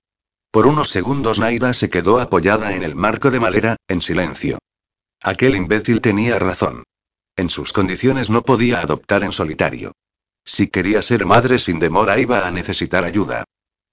[0.50, 4.58] Por unos segundos Naira se quedó apoyada en el marco de madera, en silencio.
[5.26, 6.84] Aquel imbécil tenía razón.
[7.34, 9.92] En sus condiciones no podía adoptar en solitario.
[10.44, 13.44] Si quería ser madre sin demora iba a necesitar ayuda.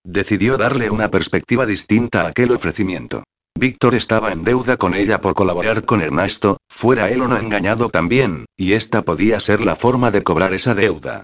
[0.03, 3.23] Decidió darle una perspectiva distinta a aquel ofrecimiento.
[3.57, 7.87] Víctor estaba en deuda con ella por colaborar con Ernesto, fuera él o no engañado
[7.87, 11.23] también, y esta podía ser la forma de cobrar esa deuda.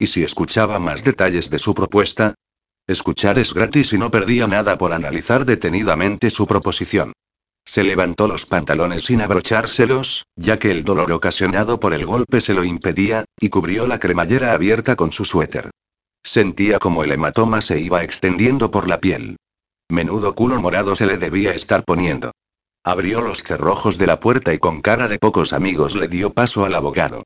[0.00, 2.34] ¿Y si escuchaba más detalles de su propuesta?
[2.88, 7.12] Escuchar es gratis y no perdía nada por analizar detenidamente su proposición.
[7.64, 12.54] Se levantó los pantalones sin abrochárselos, ya que el dolor ocasionado por el golpe se
[12.54, 15.70] lo impedía, y cubrió la cremallera abierta con su suéter.
[16.22, 19.36] Sentía como el hematoma se iba extendiendo por la piel.
[19.90, 22.32] Menudo culo morado se le debía estar poniendo.
[22.82, 26.64] Abrió los cerrojos de la puerta y con cara de pocos amigos le dio paso
[26.64, 27.22] al abogado.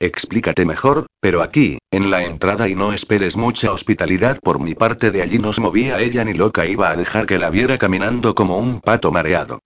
[0.00, 5.10] Explícate mejor, pero aquí, en la entrada y no esperes mucha hospitalidad por mi parte
[5.10, 8.34] de allí no se movía ella ni loca iba a dejar que la viera caminando
[8.34, 9.60] como un pato mareado.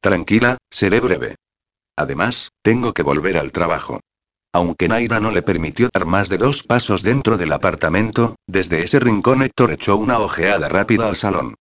[0.00, 1.36] Tranquila, seré breve.
[1.96, 4.00] Además, tengo que volver al trabajo.
[4.52, 9.00] Aunque Naira no le permitió dar más de dos pasos dentro del apartamento, desde ese
[9.00, 11.56] rincón Héctor echó una ojeada rápida al salón.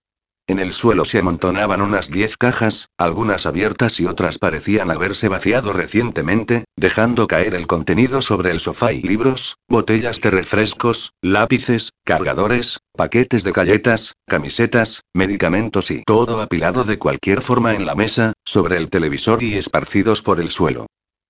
[0.47, 5.73] En el suelo se amontonaban unas diez cajas, algunas abiertas y otras parecían haberse vaciado
[5.73, 12.77] recientemente, dejando caer el contenido sobre el sofá y libros, botellas de refrescos, lápices, cargadores,
[12.95, 18.77] paquetes de galletas, camisetas, medicamentos y todo apilado de cualquier forma en la mesa, sobre
[18.77, 20.85] el televisor y esparcidos por el suelo.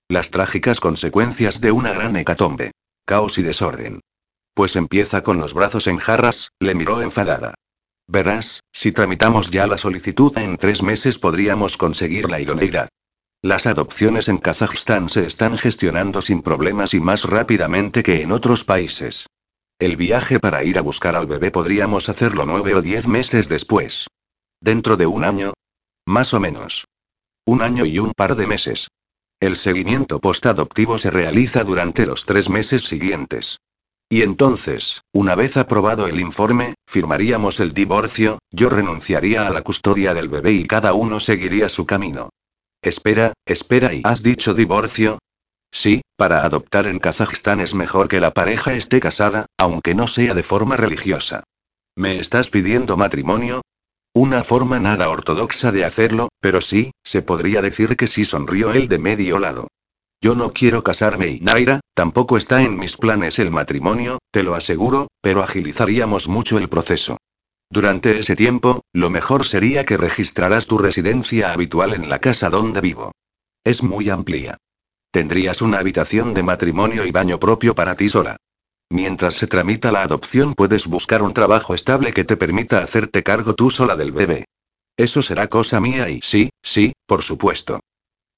[0.10, 2.72] Las trágicas consecuencias de una gran hecatombe.
[3.06, 4.02] Caos y desorden.
[4.54, 7.56] Pues empieza con los brazos en jarras, le miró enfadada.
[8.08, 12.90] Verás, si tramitamos ya la solicitud en tres meses podríamos conseguir la idoneidad.
[13.42, 18.64] Las adopciones en Kazajistán se están gestionando sin problemas y más rápidamente que en otros
[18.64, 19.28] países.
[19.78, 24.08] El viaje para ir a buscar al bebé podríamos hacerlo nueve o diez meses después.
[24.62, 25.54] Dentro de un año.
[26.06, 26.86] Más o menos.
[27.46, 28.88] Un año y un par de meses.
[29.40, 33.58] El seguimiento postadoptivo se realiza durante los tres meses siguientes.
[34.10, 40.14] Y entonces, una vez aprobado el informe, firmaríamos el divorcio, yo renunciaría a la custodia
[40.14, 42.30] del bebé y cada uno seguiría su camino.
[42.84, 45.18] Espera, espera y ¿has dicho divorcio?
[45.72, 50.34] Sí, para adoptar en Kazajistán es mejor que la pareja esté casada, aunque no sea
[50.36, 51.44] de forma religiosa.
[51.96, 53.62] ¿Me estás pidiendo matrimonio?
[54.14, 58.88] Una forma nada ortodoxa de hacerlo, pero sí, se podría decir que sí sonrió él
[58.88, 59.68] de medio lado.
[60.22, 64.56] Yo no quiero casarme y Naira, tampoco está en mis planes el matrimonio, te lo
[64.56, 67.18] aseguro, pero agilizaríamos mucho el proceso.
[67.70, 72.82] Durante ese tiempo, lo mejor sería que registraras tu residencia habitual en la casa donde
[72.82, 73.12] vivo.
[73.64, 74.58] Es muy amplia.
[75.12, 78.38] Tendrías una habitación de matrimonio y baño propio para ti sola.
[78.90, 83.56] Mientras se tramita la adopción puedes buscar un trabajo estable que te permita hacerte cargo
[83.56, 84.46] tú sola del bebé.
[84.98, 87.80] Eso será cosa mía y sí, sí, por supuesto.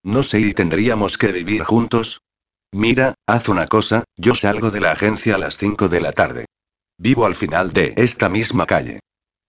[0.07, 2.21] No sé y tendríamos que vivir juntos.
[2.71, 6.45] Mira, haz una cosa, yo salgo de la agencia a las 5 de la tarde.
[6.97, 9.01] Vivo al final de esta misma calle.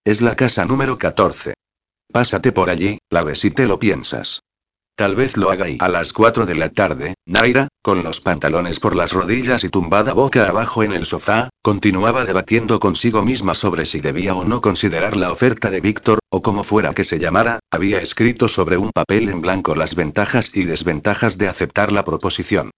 [0.03, 1.53] Es la casa número 14.
[2.11, 4.41] Pásate por allí, la ves y te lo piensas.
[4.99, 8.81] Tal vez lo haga y a las 4 de la tarde, Naira, con los pantalones
[8.81, 13.85] por las rodillas y tumbada boca abajo en el sofá, continuaba debatiendo consigo misma sobre
[13.85, 17.59] si debía o no considerar la oferta de Víctor, o como fuera que se llamara,
[17.71, 22.71] había escrito sobre un papel en blanco las ventajas y desventajas de aceptar la proposición.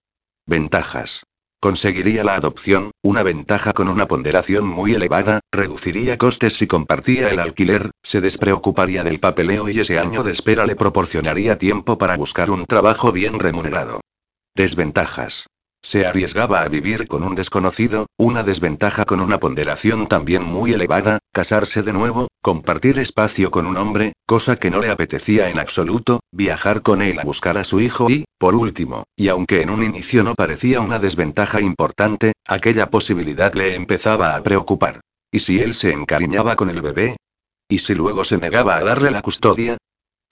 [0.46, 1.24] Ventajas.
[1.62, 7.38] Conseguiría la adopción, una ventaja con una ponderación muy elevada, reduciría costes si compartía el
[7.38, 12.50] alquiler, se despreocuparía del papeleo y ese año de espera le proporcionaría tiempo para buscar
[12.50, 14.00] un trabajo bien remunerado.
[14.56, 15.46] Desventajas.
[15.84, 21.18] Se arriesgaba a vivir con un desconocido, una desventaja con una ponderación también muy elevada,
[21.32, 26.20] casarse de nuevo, compartir espacio con un hombre, cosa que no le apetecía en absoluto,
[26.30, 29.82] viajar con él a buscar a su hijo y, por último, y aunque en un
[29.82, 35.00] inicio no parecía una desventaja importante, aquella posibilidad le empezaba a preocupar.
[35.32, 37.16] ¿Y si él se encariñaba con el bebé?
[37.68, 39.78] ¿Y si luego se negaba a darle la custodia?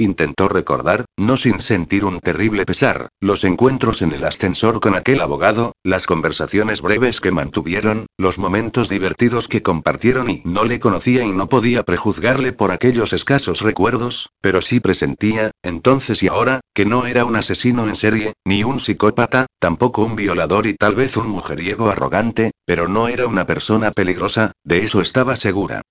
[0.01, 5.21] Intentó recordar, no sin sentir un terrible pesar, los encuentros en el ascensor con aquel
[5.21, 11.23] abogado, las conversaciones breves que mantuvieron, los momentos divertidos que compartieron y no le conocía
[11.23, 16.87] y no podía prejuzgarle por aquellos escasos recuerdos, pero sí presentía, entonces y ahora, que
[16.87, 21.19] no era un asesino en serie, ni un psicópata, tampoco un violador y tal vez
[21.19, 25.83] un mujeriego arrogante, pero no era una persona peligrosa, de eso estaba segura.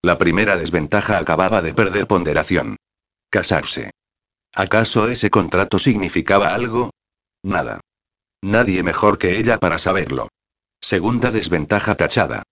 [0.00, 2.76] La primera desventaja acababa de perder ponderación.
[3.30, 3.90] Casarse.
[4.54, 6.90] ¿Acaso ese contrato significaba algo?
[7.42, 7.80] Nada.
[8.42, 10.28] Nadie mejor que ella para saberlo.
[10.80, 12.42] Segunda desventaja tachada.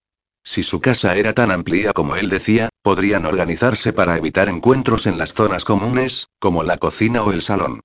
[0.45, 5.19] Si su casa era tan amplia como él decía, podrían organizarse para evitar encuentros en
[5.19, 7.81] las zonas comunes, como la cocina o el salón.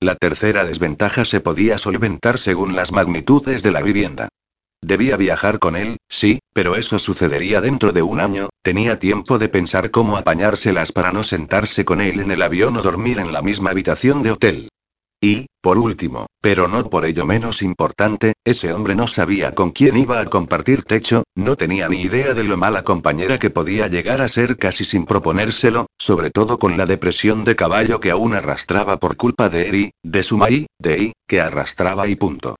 [0.00, 4.28] La tercera desventaja se podía solventar según las magnitudes de la vivienda.
[4.84, 9.48] Debía viajar con él, sí, pero eso sucedería dentro de un año, tenía tiempo de
[9.48, 13.42] pensar cómo apañárselas para no sentarse con él en el avión o dormir en la
[13.42, 14.68] misma habitación de hotel.
[15.20, 19.96] Y, por último, pero no por ello menos importante, ese hombre no sabía con quién
[19.96, 24.20] iba a compartir techo, no tenía ni idea de lo mala compañera que podía llegar
[24.20, 28.98] a ser casi sin proponérselo, sobre todo con la depresión de caballo que aún arrastraba
[28.98, 32.56] por culpa de Eri, de su maí, de I, que arrastraba y punto.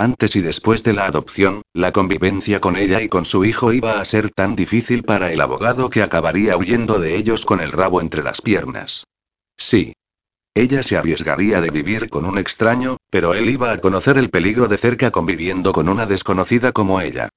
[0.00, 4.00] Antes y después de la adopción, la convivencia con ella y con su hijo iba
[4.00, 8.00] a ser tan difícil para el abogado que acabaría huyendo de ellos con el rabo
[8.00, 9.04] entre las piernas.
[9.58, 9.92] Sí.
[10.54, 14.68] Ella se arriesgaría de vivir con un extraño, pero él iba a conocer el peligro
[14.68, 17.28] de cerca conviviendo con una desconocida como ella.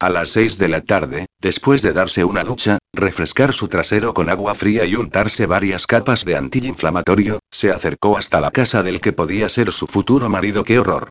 [0.00, 4.28] A las seis de la tarde, después de darse una ducha, refrescar su trasero con
[4.28, 9.12] agua fría y untarse varias capas de antiinflamatorio, se acercó hasta la casa del que
[9.12, 10.64] podía ser su futuro marido.
[10.64, 11.10] ¡Qué horror!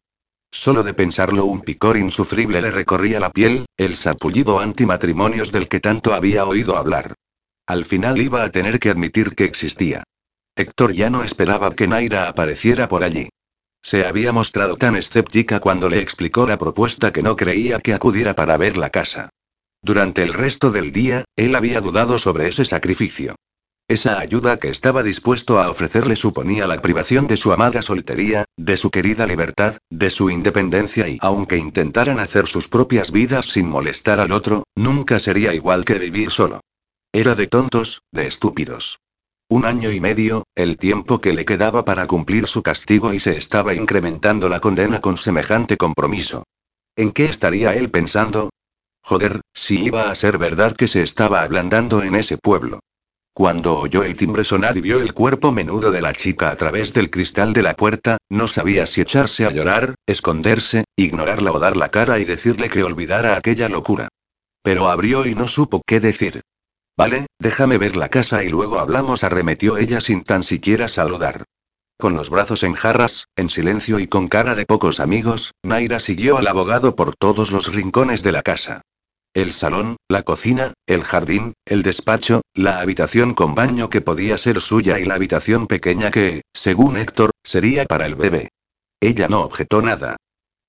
[0.51, 5.79] Solo de pensarlo un picor insufrible le recorría la piel, el sapullido antimatrimonios del que
[5.79, 7.13] tanto había oído hablar.
[7.67, 10.03] Al final iba a tener que admitir que existía.
[10.55, 13.29] Héctor ya no esperaba que Naira apareciera por allí.
[13.83, 18.33] Se había mostrado tan escéptica cuando le explicó la propuesta que no creía que acudiera
[18.33, 19.29] para ver la casa.
[19.81, 23.35] Durante el resto del día, él había dudado sobre ese sacrificio.
[23.89, 28.75] Esa ayuda que estaba dispuesto a ofrecerle suponía la privación de su amada soltería, de
[28.75, 34.19] su querida libertad, de su independencia y aunque intentaran hacer sus propias vidas sin molestar
[34.19, 36.59] al otro, nunca sería igual que vivir solo.
[37.13, 38.99] Era de tontos, de estúpidos.
[39.47, 43.37] Un año y medio, el tiempo que le quedaba para cumplir su castigo y se
[43.37, 46.43] estaba incrementando la condena con semejante compromiso.
[46.97, 48.49] ¿En qué estaría él pensando?
[49.01, 52.81] Joder, si iba a ser verdad que se estaba ablandando en ese pueblo.
[53.37, 56.91] Cuando oyó el timbre sonar y vio el cuerpo menudo de la chica a través
[56.91, 61.77] del cristal de la puerta, no sabía si echarse a llorar, esconderse, ignorarla o dar
[61.77, 64.07] la cara y decirle que olvidara aquella locura.
[64.63, 66.41] Pero abrió y no supo qué decir.
[66.97, 71.43] Vale, déjame ver la casa y luego hablamos, arremetió ella sin tan siquiera saludar.
[71.99, 76.39] Con los brazos en jarras, en silencio y con cara de pocos amigos, Naira siguió
[76.39, 78.81] al abogado por todos los rincones de la casa.
[79.37, 84.61] El salón, la cocina, el jardín, el despacho, la habitación con baño que podía ser
[84.61, 88.49] suya y la habitación pequeña que, según Héctor, sería para el bebé.
[88.99, 90.15] Ella no objetó nada.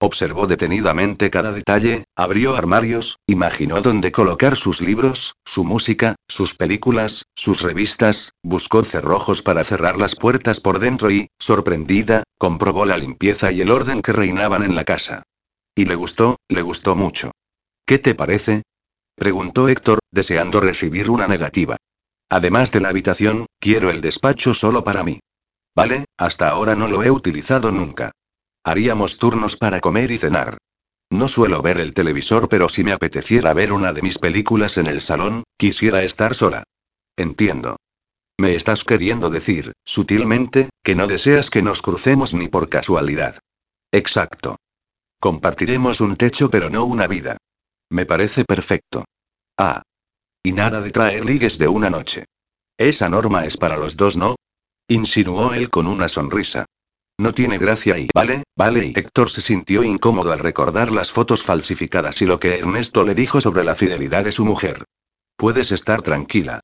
[0.02, 7.24] Observó detenidamente cada detalle, abrió armarios, imaginó dónde colocar sus libros, su música, sus películas,
[7.34, 13.50] sus revistas, buscó cerrojos para cerrar las puertas por dentro y, sorprendida, comprobó la limpieza
[13.50, 15.22] y el orden que reinaban en la casa.
[15.74, 17.30] Y le gustó, le gustó mucho.
[17.88, 18.64] ¿Qué te parece?
[19.14, 21.78] preguntó Héctor, deseando recibir una negativa.
[22.28, 25.20] Además de la habitación, quiero el despacho solo para mí.
[25.74, 28.12] Vale, hasta ahora no lo he utilizado nunca.
[28.62, 30.58] Haríamos turnos para comer y cenar.
[31.08, 34.86] No suelo ver el televisor, pero si me apeteciera ver una de mis películas en
[34.86, 36.64] el salón, quisiera estar sola.
[37.16, 37.78] Entiendo.
[38.38, 43.38] Me estás queriendo decir, sutilmente, que no deseas que nos crucemos ni por casualidad.
[43.92, 44.58] Exacto.
[45.18, 47.38] Compartiremos un techo pero no una vida.
[47.90, 49.04] Me parece perfecto.
[49.58, 49.82] Ah.
[50.42, 52.24] Y nada de traer ligues de una noche.
[52.76, 54.36] Esa norma es para los dos, ¿no?
[54.88, 56.66] Insinuó él con una sonrisa.
[57.20, 61.42] No tiene gracia y vale, vale y Héctor se sintió incómodo al recordar las fotos
[61.42, 64.84] falsificadas y lo que Ernesto le dijo sobre la fidelidad de su mujer.
[65.36, 66.60] Puedes estar tranquila.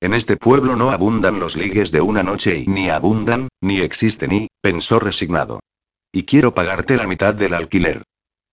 [0.00, 4.32] En este pueblo no abundan los ligues de una noche y ni abundan, ni existen
[4.32, 5.60] y, pensó resignado.
[6.12, 8.02] Y quiero pagarte la mitad del alquiler.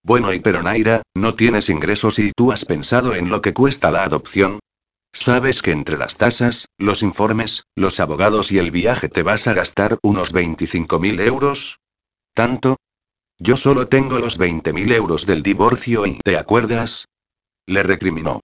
[0.04, 3.90] Bueno y pero Naira, no tienes ingresos y tú has pensado en lo que cuesta
[3.90, 4.60] la adopción,
[5.16, 9.54] Sabes que entre las tasas, los informes, los abogados y el viaje te vas a
[9.54, 11.80] gastar unos 25.000 euros.
[12.34, 12.78] ¿Tanto?
[13.38, 17.06] Yo solo tengo los 20.000 euros del divorcio y ¿te acuerdas?
[17.68, 18.42] Le recriminó.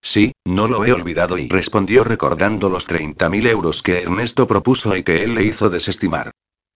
[0.00, 5.02] Sí, no lo he olvidado y respondió recordando los 30.000 euros que Ernesto propuso y
[5.02, 6.30] que él le hizo desestimar.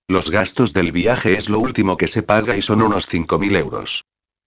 [0.09, 4.05] Los gastos del viaje es lo último que se paga y son unos 5.000 euros.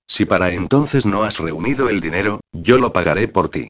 [0.09, 3.69] Si para entonces no has reunido el dinero, yo lo pagaré por ti.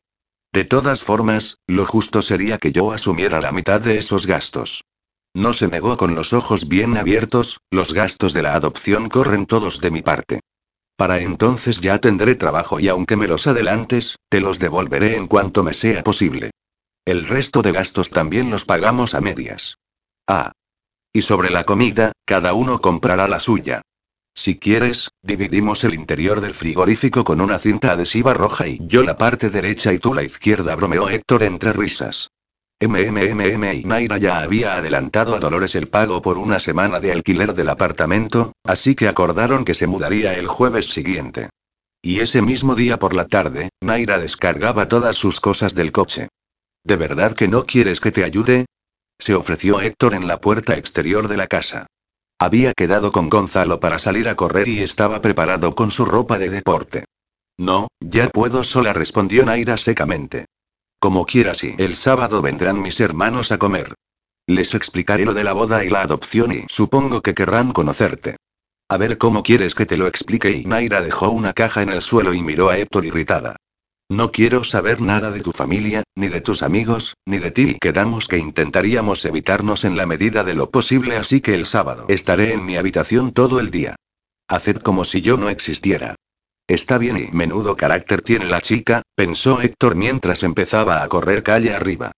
[0.53, 4.84] De todas formas, lo justo sería que yo asumiera la mitad de esos gastos.
[5.36, 9.80] No se negó con los ojos bien abiertos, los gastos de la adopción corren todos
[9.80, 10.40] de mi parte.
[10.95, 15.61] Para entonces ya tendré trabajo y aunque me los adelantes, te los devolveré en cuanto
[15.61, 16.52] me sea posible.
[17.06, 19.78] El resto de gastos también los pagamos a medias.
[20.28, 20.52] Ah.
[21.14, 23.82] Y sobre la comida, cada uno comprará la suya.
[24.40, 29.18] Si quieres, dividimos el interior del frigorífico con una cinta adhesiva roja y yo la
[29.18, 32.30] parte derecha y tú la izquierda, bromeó Héctor entre risas.
[32.80, 37.53] MMMM y Naira ya había adelantado a Dolores el pago por una semana de alquiler
[37.53, 41.49] del apartamento, así que acordaron que se mudaría el jueves siguiente.
[42.02, 46.30] Y ese mismo día por la tarde, Naira descargaba todas sus cosas del coche.
[46.86, 48.68] ¿De verdad que no quieres que te ayude?
[49.20, 51.88] Se ofreció Héctor en la puerta exterior de la casa.
[52.41, 56.49] Había quedado con Gonzalo para salir a correr y estaba preparado con su ropa de
[56.49, 57.03] deporte.
[57.57, 60.45] No, ya puedo sola, respondió Naira secamente.
[61.02, 63.94] Como quieras y el sábado vendrán mis hermanos a comer.
[64.48, 68.38] Les explicaré lo de la boda y la adopción y supongo que querrán conocerte.
[68.88, 72.02] A ver cómo quieres que te lo explique y Naira dejó una caja en el
[72.02, 73.57] suelo y miró a Héctor irritada.
[74.11, 77.77] No quiero saber nada de tu familia, ni de tus amigos, ni de ti.
[77.80, 82.53] Quedamos que intentaríamos evitarnos en la medida de lo posible, así que el sábado estaré
[82.53, 83.95] en mi habitación todo el día.
[84.48, 86.15] Haced como si yo no existiera.
[86.68, 91.73] Está bien y menudo carácter tiene la chica, pensó Héctor mientras empezaba a correr calle
[91.73, 92.11] arriba.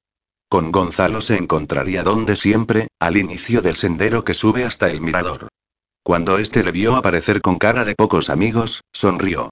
[0.47, 5.49] Con Gonzalo se encontraría donde siempre, al inicio del sendero que sube hasta el mirador.
[6.03, 9.49] Cuando éste le vio aparecer con cara de pocos amigos, sonrió.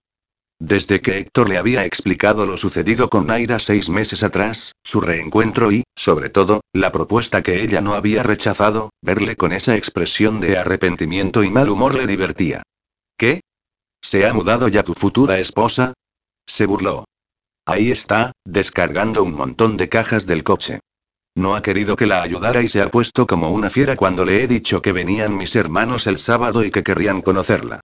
[0.61, 5.71] Desde que Héctor le había explicado lo sucedido con Naira seis meses atrás, su reencuentro
[5.71, 10.57] y, sobre todo, la propuesta que ella no había rechazado, verle con esa expresión de
[10.57, 12.63] arrepentimiento y mal humor le divertía.
[13.17, 13.39] ¿Qué?
[14.01, 15.93] ¿Se ha mudado ya tu futura esposa?
[16.45, 17.05] Se burló.
[17.65, 20.79] Ahí está, descargando un montón de cajas del coche.
[21.35, 24.43] No ha querido que la ayudara y se ha puesto como una fiera cuando le
[24.43, 27.79] he dicho que venían mis hermanos el sábado y que querrían conocerla.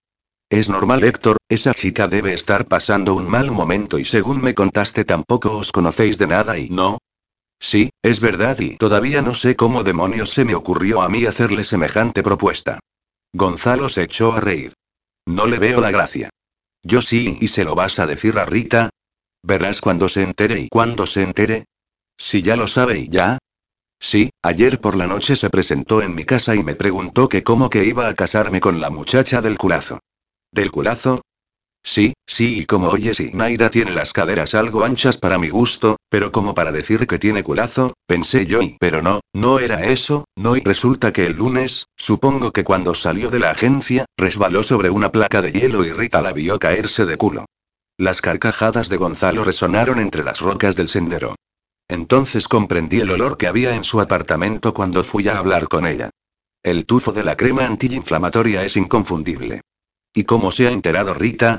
[0.48, 5.04] Es normal, Héctor, esa chica debe estar pasando un mal momento y según me contaste
[5.04, 6.98] tampoco os conocéis de nada y no.
[7.58, 11.64] Sí, es verdad y todavía no sé cómo demonios se me ocurrió a mí hacerle
[11.64, 12.78] semejante propuesta.
[13.32, 14.74] Gonzalo se echó a reír.
[15.26, 16.30] No le veo la gracia.
[16.84, 18.90] Yo sí, ¿y se lo vas a decir a Rita?
[19.42, 21.64] Verás cuando se entere y cuando se entere.
[22.16, 23.38] Si ya lo sabe y ya.
[23.98, 27.68] Sí, ayer por la noche se presentó en mi casa y me preguntó que cómo
[27.68, 29.98] que iba a casarme con la muchacha del culazo.
[30.52, 31.22] ¿Del culazo?
[31.82, 35.98] Sí, sí, y como oyes, y Naira tiene las caderas algo anchas para mi gusto,
[36.08, 40.24] pero como para decir que tiene culazo, pensé yo y, pero no, no era eso,
[40.34, 44.90] no y resulta que el lunes, supongo que cuando salió de la agencia, resbaló sobre
[44.90, 47.44] una placa de hielo y Rita la vio caerse de culo.
[47.98, 51.36] Las carcajadas de Gonzalo resonaron entre las rocas del sendero.
[51.88, 56.10] Entonces comprendí el olor que había en su apartamento cuando fui a hablar con ella.
[56.64, 59.60] El tufo de la crema antiinflamatoria es inconfundible.
[60.16, 61.58] ¿Y cómo se ha enterado Rita?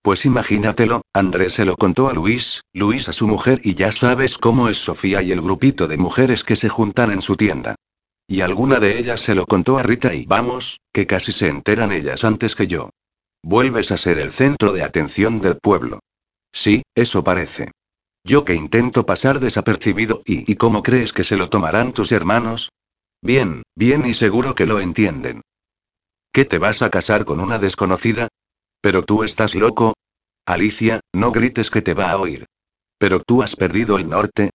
[0.00, 4.38] Pues imagínatelo, Andrés se lo contó a Luis, Luis a su mujer y ya sabes
[4.38, 7.74] cómo es Sofía y el grupito de mujeres que se juntan en su tienda.
[8.28, 11.90] Y alguna de ellas se lo contó a Rita y vamos, que casi se enteran
[11.90, 12.90] ellas antes que yo.
[13.42, 15.98] Vuelves a ser el centro de atención del pueblo.
[16.52, 17.72] Sí, eso parece.
[18.22, 22.70] Yo que intento pasar desapercibido y ¿y cómo crees que se lo tomarán tus hermanos?
[23.20, 25.42] Bien, bien y seguro que lo entienden.
[26.36, 28.28] ¿Qué te vas a casar con una desconocida?
[28.82, 29.94] Pero tú estás loco.
[30.44, 32.44] Alicia, no grites que te va a oír.
[32.98, 34.50] Pero tú has perdido el norte.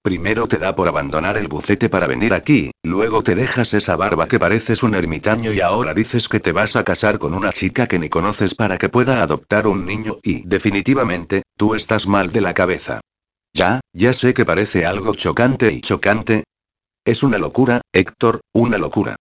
[0.00, 4.28] Primero te da por abandonar el bucete para venir aquí, luego te dejas esa barba
[4.28, 7.88] que pareces un ermitaño y ahora dices que te vas a casar con una chica
[7.88, 12.42] que ni conoces para que pueda adoptar un niño y definitivamente, tú estás mal de
[12.42, 13.00] la cabeza.
[13.52, 16.44] Ya, ya sé que parece algo chocante y chocante.
[17.04, 19.16] Es una locura, Héctor, una locura.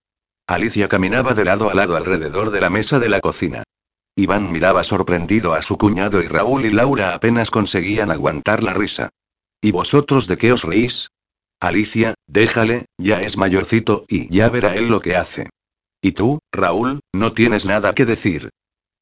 [0.47, 3.63] Alicia caminaba de lado a lado alrededor de la mesa de la cocina.
[4.15, 9.09] Iván miraba sorprendido a su cuñado y Raúl y Laura apenas conseguían aguantar la risa.
[9.61, 11.09] ¿Y vosotros de qué os reís?
[11.59, 15.49] Alicia, déjale, ya es mayorcito y ya verá él lo que hace.
[16.01, 18.49] ¿Y tú, Raúl, no tienes nada que decir?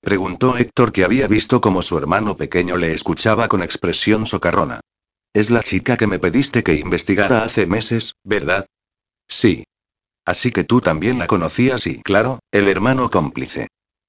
[0.01, 4.80] Preguntó Héctor que había visto como su hermano pequeño le escuchaba con expresión socarrona.
[5.34, 8.68] Es la chica que me pediste que investigara hace meses, ¿verdad?
[9.27, 9.63] Sí.
[10.32, 13.68] Así que tú también la conocías y, claro, el hermano cómplice.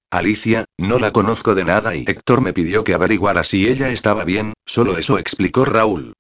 [0.08, 4.22] Alicia, no la conozco de nada y Héctor me pidió que averiguara si ella estaba
[4.22, 6.12] bien, solo eso explicó Raúl.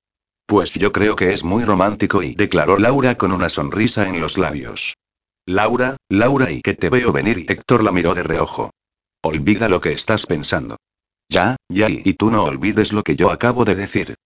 [0.44, 4.38] Pues yo creo que es muy romántico y declaró Laura con una sonrisa en los
[4.38, 4.94] labios.
[5.46, 8.70] Laura, Laura y que te veo venir y Héctor la miró de reojo.
[9.22, 10.78] Olvida lo que estás pensando.
[11.28, 14.16] Ya, ya y, y tú no olvides lo que yo acabo de decir.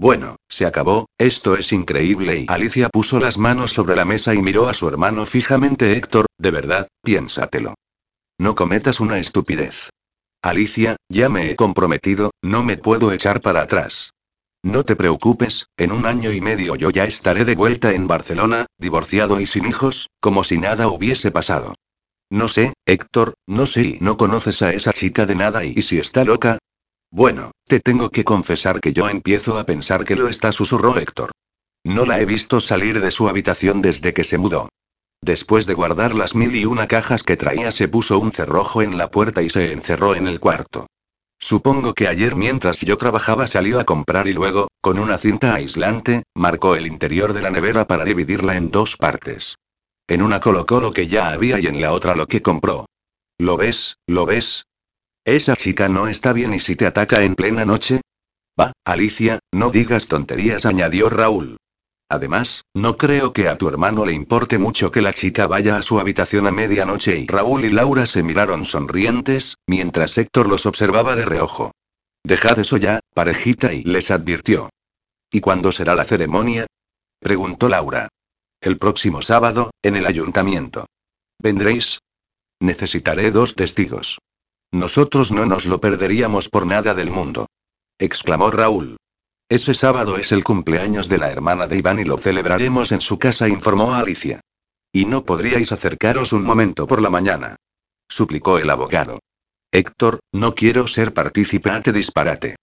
[0.00, 4.40] Bueno, se acabó, esto es increíble y Alicia puso las manos sobre la mesa y
[4.40, 7.74] miró a su hermano fijamente Héctor, de verdad, piénsatelo.
[8.38, 9.90] No cometas una estupidez.
[10.42, 14.14] Alicia, ya me he comprometido, no me puedo echar para atrás.
[14.62, 18.64] No te preocupes, en un año y medio yo ya estaré de vuelta en Barcelona,
[18.78, 21.74] divorciado y sin hijos, como si nada hubiese pasado.
[22.30, 25.98] No sé, Héctor, no sé y no conoces a esa chica de nada y, si
[25.98, 26.58] está loca.
[27.10, 31.32] Bueno, te tengo que confesar que yo empiezo a pensar que lo está, susurró Héctor.
[31.84, 34.68] No la he visto salir de su habitación desde que se mudó.
[35.22, 38.96] Después de guardar las mil y una cajas que traía se puso un cerrojo en
[38.96, 40.86] la puerta y se encerró en el cuarto.
[41.38, 46.22] Supongo que ayer mientras yo trabajaba salió a comprar y luego, con una cinta aislante,
[46.34, 49.56] marcó el interior de la nevera para dividirla en dos partes.
[50.06, 52.86] En una colocó lo que ya había y en la otra lo que compró.
[53.38, 53.96] ¿Lo ves?
[54.06, 54.64] ¿Lo ves?
[55.30, 58.00] Esa chica no está bien y si te ataca en plena noche.
[58.60, 61.56] Va, Alicia, no digas tonterías, añadió Raúl.
[62.08, 65.82] Además, no creo que a tu hermano le importe mucho que la chica vaya a
[65.82, 71.14] su habitación a medianoche y Raúl y Laura se miraron sonrientes, mientras Héctor los observaba
[71.14, 71.70] de reojo.
[72.24, 74.68] Dejad eso ya, parejita, y les advirtió.
[75.30, 76.66] ¿Y cuándo será la ceremonia?
[77.20, 78.08] preguntó Laura.
[78.60, 80.86] El próximo sábado, en el ayuntamiento.
[81.38, 82.00] ¿Vendréis?
[82.58, 84.18] Necesitaré dos testigos.
[84.72, 87.46] Nosotros no nos lo perderíamos por nada del mundo.
[87.98, 88.96] exclamó Raúl.
[89.48, 93.18] Ese sábado es el cumpleaños de la hermana de Iván y lo celebraremos en su
[93.18, 94.40] casa, informó Alicia.
[94.92, 97.56] ¿Y no podríais acercaros un momento por la mañana?
[98.08, 99.18] suplicó el abogado.
[99.72, 102.56] Héctor, no quiero ser participante disparate.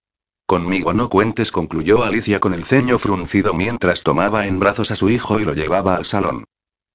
[0.45, 5.09] Conmigo no cuentes, concluyó Alicia con el ceño fruncido mientras tomaba en brazos a su
[5.09, 6.45] hijo y lo llevaba al salón.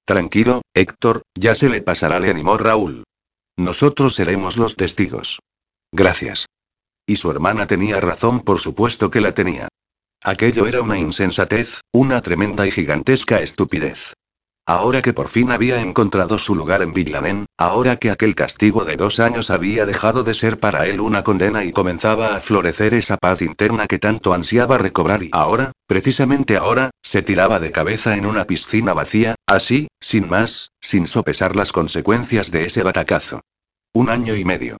[0.05, 3.03] Tranquilo, Héctor, ya se le pasará, le animó Raúl.
[3.57, 5.39] Nosotros seremos los testigos.
[5.91, 6.47] Gracias.
[7.05, 9.67] Y su hermana tenía razón, por supuesto que la tenía.
[10.23, 14.13] Aquello era una insensatez, una tremenda y gigantesca estupidez.
[14.65, 18.95] Ahora que por fin había encontrado su lugar en Villanén, ahora que aquel castigo de
[18.95, 23.17] dos años había dejado de ser para él una condena y comenzaba a florecer esa
[23.17, 28.25] paz interna que tanto ansiaba recobrar y ahora, precisamente ahora, se tiraba de cabeza en
[28.25, 33.41] una piscina vacía, así, sin más, sin sopesar las consecuencias de ese batacazo.
[33.91, 34.77] Un año y medio.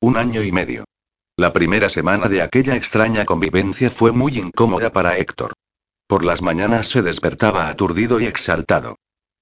[0.00, 0.84] Un año y medio.
[1.36, 5.54] La primera semana de aquella extraña convivencia fue muy incómoda para Héctor.
[6.06, 8.94] Por las mañanas se despertaba aturdido y exaltado.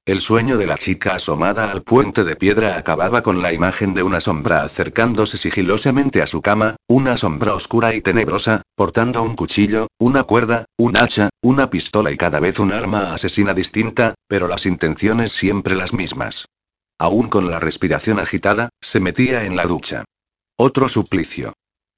[0.04, 4.02] El sueño de la chica asomada al puente de piedra acababa con la imagen de
[4.02, 9.86] una sombra acercándose sigilosamente a su cama, una sombra oscura y tenebrosa, portando un cuchillo,
[10.00, 14.66] una cuerda, un hacha, una pistola y cada vez un arma asesina distinta, pero las
[14.66, 16.46] intenciones siempre las mismas.
[16.98, 20.04] Aún con la respiración agitada, se metía en la ducha.
[20.56, 21.52] Otro suplicio.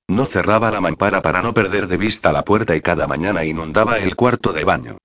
[0.08, 3.98] No cerraba la mampara para no perder de vista la puerta y cada mañana inundaba
[3.98, 4.98] el cuarto de baño.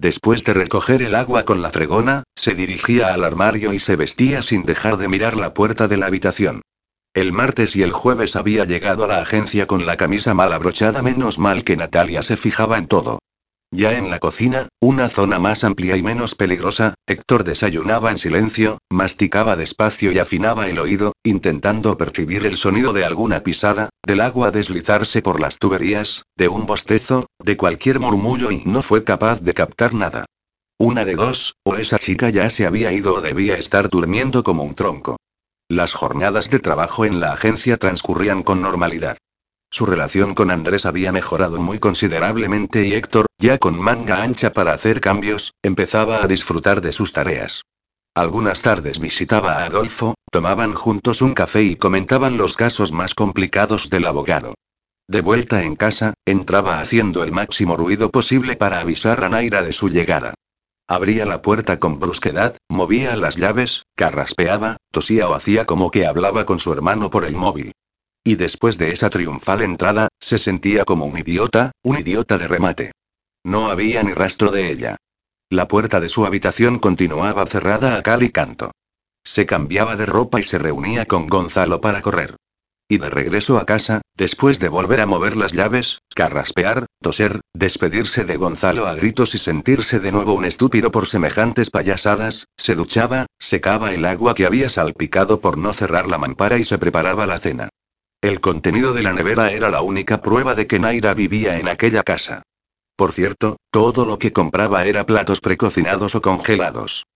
[0.00, 4.40] Después de recoger el agua con la fregona, se dirigía al armario y se vestía
[4.40, 6.62] sin dejar de mirar la puerta de la habitación.
[7.12, 11.02] El martes y el jueves había llegado a la agencia con la camisa mal abrochada,
[11.02, 13.18] menos mal que Natalia se fijaba en todo.
[13.72, 18.78] Ya en la cocina, una zona más amplia y menos peligrosa, Héctor desayunaba en silencio,
[18.90, 24.50] masticaba despacio y afinaba el oído, intentando percibir el sonido de alguna pisada, del agua
[24.50, 29.54] deslizarse por las tuberías, de un bostezo, de cualquier murmullo y no fue capaz de
[29.54, 30.24] captar nada.
[30.76, 34.64] Una de dos, o esa chica ya se había ido o debía estar durmiendo como
[34.64, 35.16] un tronco.
[35.68, 39.16] Las jornadas de trabajo en la agencia transcurrían con normalidad.
[39.72, 44.72] Su relación con Andrés había mejorado muy considerablemente y Héctor, ya con manga ancha para
[44.72, 47.62] hacer cambios, empezaba a disfrutar de sus tareas.
[48.16, 53.88] Algunas tardes visitaba a Adolfo, tomaban juntos un café y comentaban los casos más complicados
[53.88, 54.54] del abogado.
[55.06, 59.72] De vuelta en casa, entraba haciendo el máximo ruido posible para avisar a Naira de
[59.72, 60.34] su llegada.
[60.88, 66.44] Abría la puerta con brusquedad, movía las llaves, carraspeaba, tosía o hacía como que hablaba
[66.44, 67.72] con su hermano por el móvil.
[68.22, 72.92] Y después de esa triunfal entrada, se sentía como un idiota, un idiota de remate.
[73.44, 74.96] No había ni rastro de ella.
[75.48, 78.70] La puerta de su habitación continuaba cerrada a cal y canto.
[79.24, 82.36] Se cambiaba de ropa y se reunía con Gonzalo para correr.
[82.88, 88.24] Y de regreso a casa, después de volver a mover las llaves, carraspear, toser, despedirse
[88.24, 93.26] de Gonzalo a gritos y sentirse de nuevo un estúpido por semejantes payasadas, se duchaba,
[93.38, 97.38] secaba el agua que había salpicado por no cerrar la mampara y se preparaba la
[97.38, 97.68] cena.
[98.22, 102.02] El contenido de la nevera era la única prueba de que Naira vivía en aquella
[102.02, 102.42] casa.
[102.94, 107.06] Por cierto, todo lo que compraba era platos precocinados o congelados.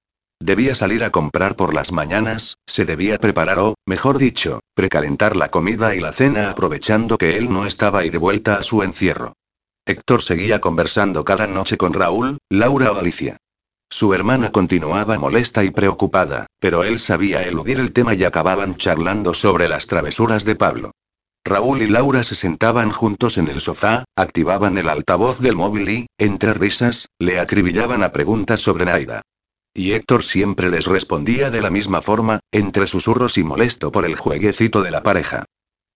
[0.41, 5.51] Debía salir a comprar por las mañanas, se debía preparar o, mejor dicho, precalentar la
[5.51, 9.35] comida y la cena aprovechando que él no estaba y de vuelta a su encierro.
[9.87, 13.37] Héctor seguía conversando cada noche con Raúl, Laura o Alicia.
[13.97, 19.35] Su hermana continuaba molesta y preocupada, pero él sabía eludir el tema y acababan charlando
[19.35, 20.91] sobre las travesuras de Pablo.
[21.45, 26.07] Raúl y Laura se sentaban juntos en el sofá, activaban el altavoz del móvil y,
[26.19, 29.23] entre risas, le acribillaban a preguntas sobre Naida.
[29.73, 34.17] Y Héctor siempre les respondía de la misma forma, entre susurros y molesto por el
[34.17, 35.45] jueguecito de la pareja.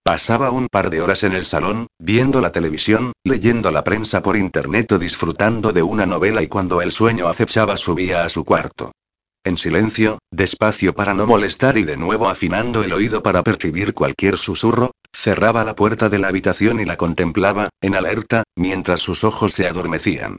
[0.03, 4.37] Pasaba un par de horas en el salón, viendo la televisión, leyendo la prensa por
[4.37, 8.93] internet o disfrutando de una novela y cuando el sueño acechaba subía a su cuarto.
[9.45, 14.37] En silencio, despacio para no molestar y de nuevo afinando el oído para percibir cualquier
[14.37, 19.53] susurro, cerraba la puerta de la habitación y la contemplaba, en alerta, mientras sus ojos
[19.53, 20.39] se adormecían.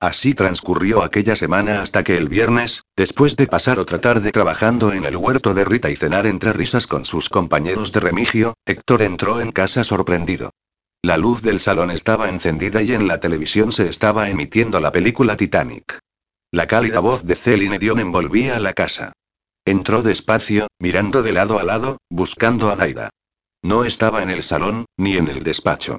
[0.00, 5.06] Así transcurrió aquella semana hasta que el viernes, después de pasar otra tarde trabajando en
[5.06, 9.40] el huerto de Rita y cenar entre risas con sus compañeros de remigio, Héctor entró
[9.40, 10.50] en casa sorprendido.
[11.02, 15.36] La luz del salón estaba encendida y en la televisión se estaba emitiendo la película
[15.36, 15.98] Titanic.
[16.50, 19.12] La cálida voz de Celine Dion envolvía la casa.
[19.64, 23.10] Entró despacio, mirando de lado a lado, buscando a Naida.
[23.62, 25.98] No estaba en el salón, ni en el despacho.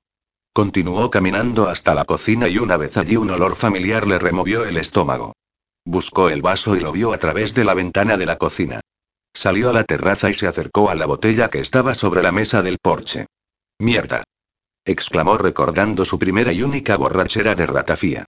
[0.57, 4.77] Continuó caminando hasta la cocina y una vez allí un olor familiar le removió el
[4.77, 5.33] estómago.
[5.85, 8.81] Buscó el vaso y lo vio a través de la ventana de la cocina.
[9.35, 12.63] Salió a la terraza y se acercó a la botella que estaba sobre la mesa
[12.63, 13.27] del porche.
[13.77, 14.23] ¡Mierda!
[14.83, 18.25] exclamó recordando su primera y única borrachera de ratafía.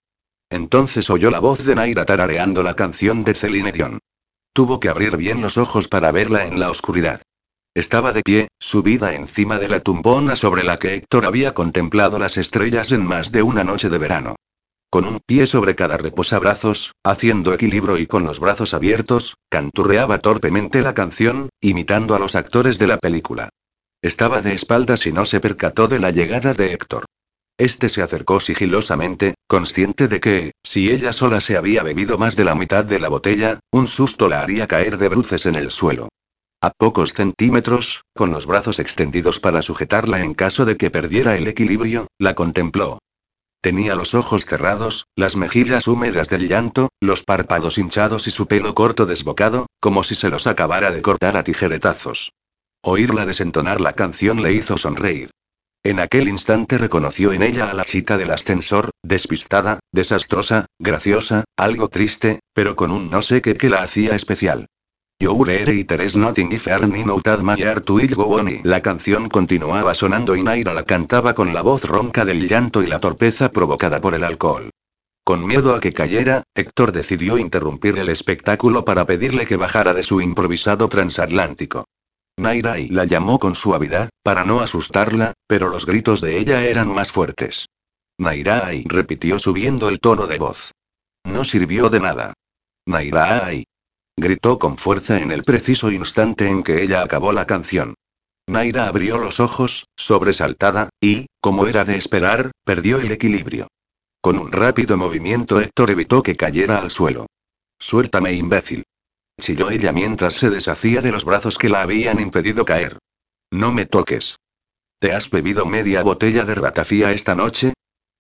[0.52, 3.98] Entonces oyó la voz de Naira tarareando la canción de Celine Dion.
[4.54, 7.24] Tuvo que abrir bien los ojos para verla en la oscuridad.
[7.76, 12.38] Estaba de pie, subida encima de la tumbona sobre la que Héctor había contemplado las
[12.38, 14.36] estrellas en más de una noche de verano.
[14.90, 20.82] Con un pie sobre cada reposabrazos, haciendo equilibrio y con los brazos abiertos, canturreaba torpemente
[20.82, 23.50] la canción, imitando a los actores de la película.
[24.02, 27.06] Estaba de espaldas y no se percató de la llegada de Héctor.
[27.60, 32.46] Este se acercó sigilosamente, consciente de que, si ella sola se había bebido más de
[32.46, 36.10] la mitad de la botella, un susto la haría caer de bruces en el suelo.
[36.62, 41.48] A pocos centímetros, con los brazos extendidos para sujetarla en caso de que perdiera el
[41.48, 43.00] equilibrio, la contempló.
[43.62, 48.76] Tenía los ojos cerrados, las mejillas húmedas del llanto, los párpados hinchados y su pelo
[48.76, 52.34] corto desbocado, como si se los acabara de cortar a tijeretazos.
[52.82, 55.32] Oírla desentonar la canción le hizo sonreír.
[55.84, 61.88] En aquel instante reconoció en ella a la chica del ascensor, despistada, desastrosa, graciosa, algo
[61.88, 64.68] triste, pero con un no sé qué que la hacía especial.
[65.22, 70.34] Youre y Teres Nothing if ni noutad my heart will go La canción continuaba sonando
[70.34, 74.16] y Naira la cantaba con la voz ronca del llanto y la torpeza provocada por
[74.16, 74.70] el alcohol.
[75.26, 80.04] Con miedo a que cayera, Héctor decidió interrumpir el espectáculo para pedirle que bajara de
[80.04, 81.84] su improvisado transatlántico.
[82.38, 87.12] Naira la llamó con suavidad, para no asustarla, pero los gritos de ella eran más
[87.12, 87.66] fuertes.
[88.18, 90.72] Nairai repitió subiendo el tono de voz.
[91.26, 92.34] No sirvió de nada.
[92.86, 93.66] Nairai
[94.20, 97.96] gritó con fuerza en el preciso instante en que ella acabó la canción.
[98.48, 103.68] Naira abrió los ojos, sobresaltada, y, como era de esperar, perdió el equilibrio.
[104.22, 107.28] Con un rápido movimiento Héctor evitó que cayera al suelo.
[107.80, 108.84] Suéltame, imbécil.
[109.40, 112.98] Chilló ella mientras se deshacía de los brazos que la habían impedido caer.
[113.52, 114.36] No me toques.
[115.00, 117.74] ¿Te has bebido media botella de ratafía esta noche?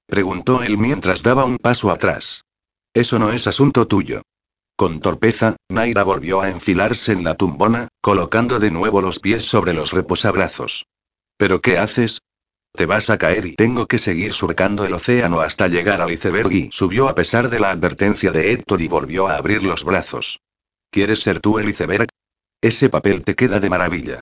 [0.05, 2.43] Preguntó él mientras daba un paso atrás.
[2.93, 4.21] Eso no es asunto tuyo.
[4.79, 9.73] Con torpeza, Naira volvió a enfilarse en la tumbona, colocando de nuevo los pies sobre
[9.73, 10.85] los reposabrazos.
[11.35, 12.21] ¿Pero qué haces?
[12.73, 16.53] Te vas a caer y tengo que seguir surcando el océano hasta llegar al iceberg
[16.53, 20.39] y subió a pesar de la advertencia de Héctor y volvió a abrir los brazos.
[20.89, 22.07] ¿Quieres ser tú el iceberg?
[22.61, 24.21] Ese papel te queda de maravilla.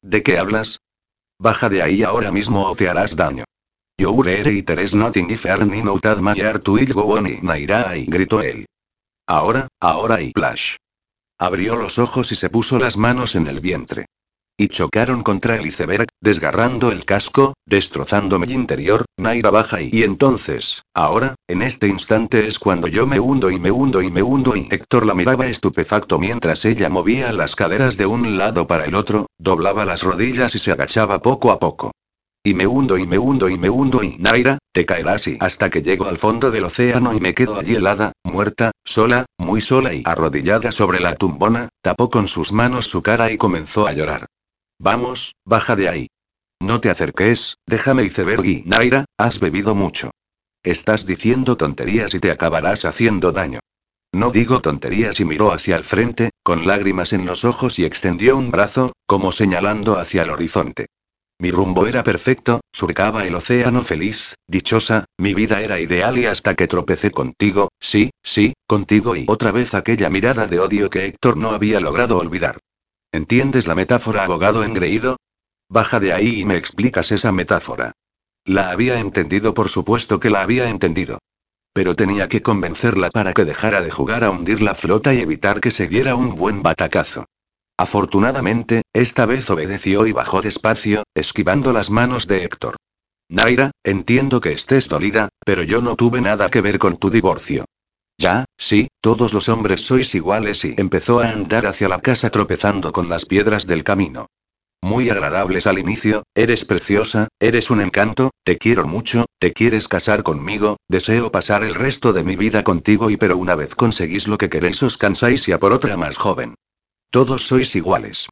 [0.00, 0.80] ¿De qué hablas?
[1.38, 3.44] Baja de ahí ahora mismo o te harás daño.
[3.98, 8.64] Yo urere y teres nothing if ni noutad mayar tu il go y gritó él.
[9.30, 10.76] Ahora, ahora y Flash.
[11.38, 14.06] Abrió los ojos y se puso las manos en el vientre.
[14.56, 19.90] Y chocaron contra el iceberg, desgarrando el casco, destrozando mi interior, Naira baja y...
[19.92, 24.10] y entonces, ahora, en este instante es cuando yo me hundo y me hundo y
[24.10, 28.66] me hundo y Héctor la miraba estupefacto mientras ella movía las caderas de un lado
[28.66, 31.92] para el otro, doblaba las rodillas y se agachaba poco a poco.
[32.48, 35.68] Y me hundo y me hundo y me hundo y Naira, te caerás y hasta
[35.68, 39.92] que llego al fondo del océano y me quedo allí helada, muerta, sola, muy sola
[39.92, 44.24] y arrodillada sobre la tumbona, tapó con sus manos su cara y comenzó a llorar.
[44.78, 46.06] Vamos, baja de ahí.
[46.58, 50.10] No te acerques, déjame iceberg y Naira, has bebido mucho.
[50.62, 53.60] Estás diciendo tonterías y te acabarás haciendo daño.
[54.14, 58.38] No digo tonterías y miró hacia el frente, con lágrimas en los ojos y extendió
[58.38, 60.86] un brazo, como señalando hacia el horizonte.
[61.40, 66.56] Mi rumbo era perfecto, surcaba el océano feliz, dichosa, mi vida era ideal y hasta
[66.56, 71.36] que tropecé contigo, sí, sí, contigo y otra vez aquella mirada de odio que Héctor
[71.36, 72.58] no había logrado olvidar.
[73.12, 75.16] ¿Entiendes la metáfora abogado engreído?
[75.68, 77.92] Baja de ahí y me explicas esa metáfora.
[78.44, 81.20] La había entendido, por supuesto que la había entendido.
[81.72, 85.60] Pero tenía que convencerla para que dejara de jugar a hundir la flota y evitar
[85.60, 87.26] que se diera un buen batacazo.
[87.78, 92.76] Afortunadamente, esta vez obedeció y bajó despacio, esquivando las manos de Héctor.
[93.30, 97.66] Naira, entiendo que estés dolida, pero yo no tuve nada que ver con tu divorcio.
[98.18, 102.90] Ya, sí, todos los hombres sois iguales y empezó a andar hacia la casa tropezando
[102.90, 104.26] con las piedras del camino.
[104.82, 110.24] Muy agradables al inicio, eres preciosa, eres un encanto, te quiero mucho, te quieres casar
[110.24, 114.36] conmigo, deseo pasar el resto de mi vida contigo y pero una vez conseguís lo
[114.36, 116.54] que queréis os cansáis y a por otra más joven.
[117.10, 118.28] Todos sois iguales.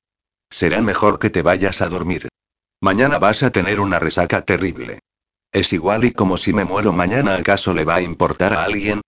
[0.50, 2.28] Será mejor que te vayas a dormir.
[2.80, 5.00] Mañana vas a tener una resaca terrible.
[5.52, 9.00] Es igual y como si me muero mañana acaso le va a importar a alguien,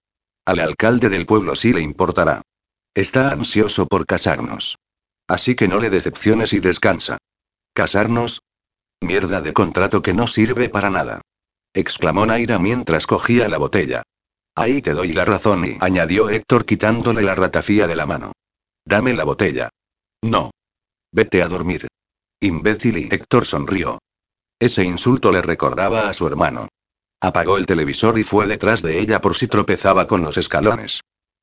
[0.48, 2.40] al alcalde del pueblo sí le importará.
[2.94, 4.78] Está ansioso por casarnos.
[5.28, 7.18] Así que no le decepciones y descansa.
[7.74, 8.40] ¿Casarnos?
[9.02, 11.20] Mierda de contrato que no sirve para nada.
[11.74, 14.04] Exclamó Naira mientras cogía la botella.
[14.54, 18.32] Ahí te doy la razón y añadió Héctor quitándole la ratafía de la mano.
[18.88, 19.68] Dame la botella.
[20.22, 20.50] No.
[21.12, 21.88] Vete a dormir.
[22.40, 23.98] Imbécil y Héctor sonrió.
[24.58, 26.68] Ese insulto le recordaba a su hermano.
[27.20, 31.02] Apagó el televisor y fue detrás de ella por si tropezaba con los escalones.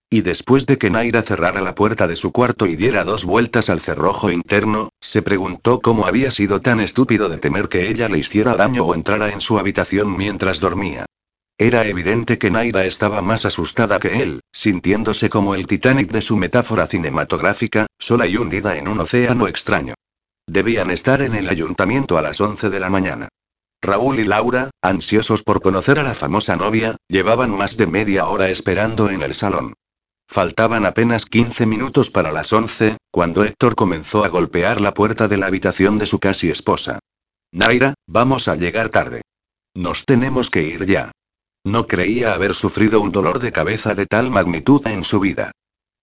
[0.09, 3.69] Y después de que Naira cerrara la puerta de su cuarto y diera dos vueltas
[3.69, 8.17] al cerrojo interno, se preguntó cómo había sido tan estúpido de temer que ella le
[8.17, 11.05] hiciera daño o entrara en su habitación mientras dormía.
[11.57, 16.35] Era evidente que Naira estaba más asustada que él, sintiéndose como el Titanic de su
[16.35, 19.93] metáfora cinematográfica, sola y hundida en un océano extraño.
[20.47, 23.29] Debían estar en el ayuntamiento a las 11 de la mañana.
[23.81, 28.49] Raúl y Laura, ansiosos por conocer a la famosa novia, llevaban más de media hora
[28.49, 29.75] esperando en el salón.
[30.27, 35.37] Faltaban apenas 15 minutos para las 11, cuando Héctor comenzó a golpear la puerta de
[35.37, 36.99] la habitación de su casi esposa.
[37.53, 39.21] Naira, vamos a llegar tarde.
[39.73, 41.11] Nos tenemos que ir ya.
[41.65, 45.49] No creía haber sufrido un dolor de cabeza de tal magnitud en su vida.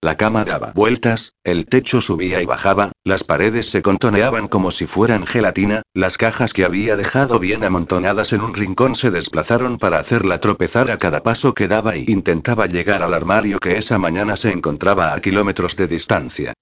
[0.01, 4.89] La cama daba vueltas, el techo subía y bajaba, las paredes se contoneaban como si
[4.89, 10.01] fueran gelatina, las cajas que había dejado bien amontonadas en un rincón se desplazaron para
[10.01, 14.37] hacerla tropezar a cada paso que daba y intentaba llegar al armario que esa mañana
[14.37, 16.55] se encontraba a kilómetros de distancia.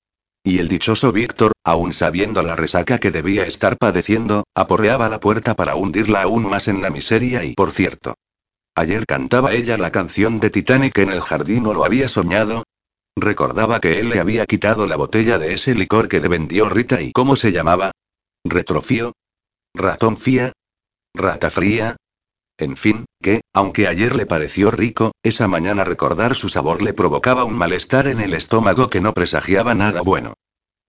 [0.44, 5.54] Y el dichoso Víctor, aún sabiendo la resaca que debía estar padeciendo, aporreaba la puerta
[5.54, 8.14] para hundirla aún más en la miseria y, por cierto,
[8.80, 12.64] Ayer cantaba ella la canción de Titanic en el jardín o lo había soñado,
[13.14, 17.02] Recordaba que él le había quitado la botella de ese licor que le vendió Rita
[17.02, 17.90] y ¿cómo se llamaba?
[18.44, 19.12] ¿Retrofío?
[19.74, 20.52] ¿Ratón fía?
[21.14, 21.96] ¿Rata fría?
[22.56, 27.44] En fin, que, aunque ayer le pareció rico, esa mañana recordar su sabor le provocaba
[27.44, 30.32] un malestar en el estómago que no presagiaba nada bueno.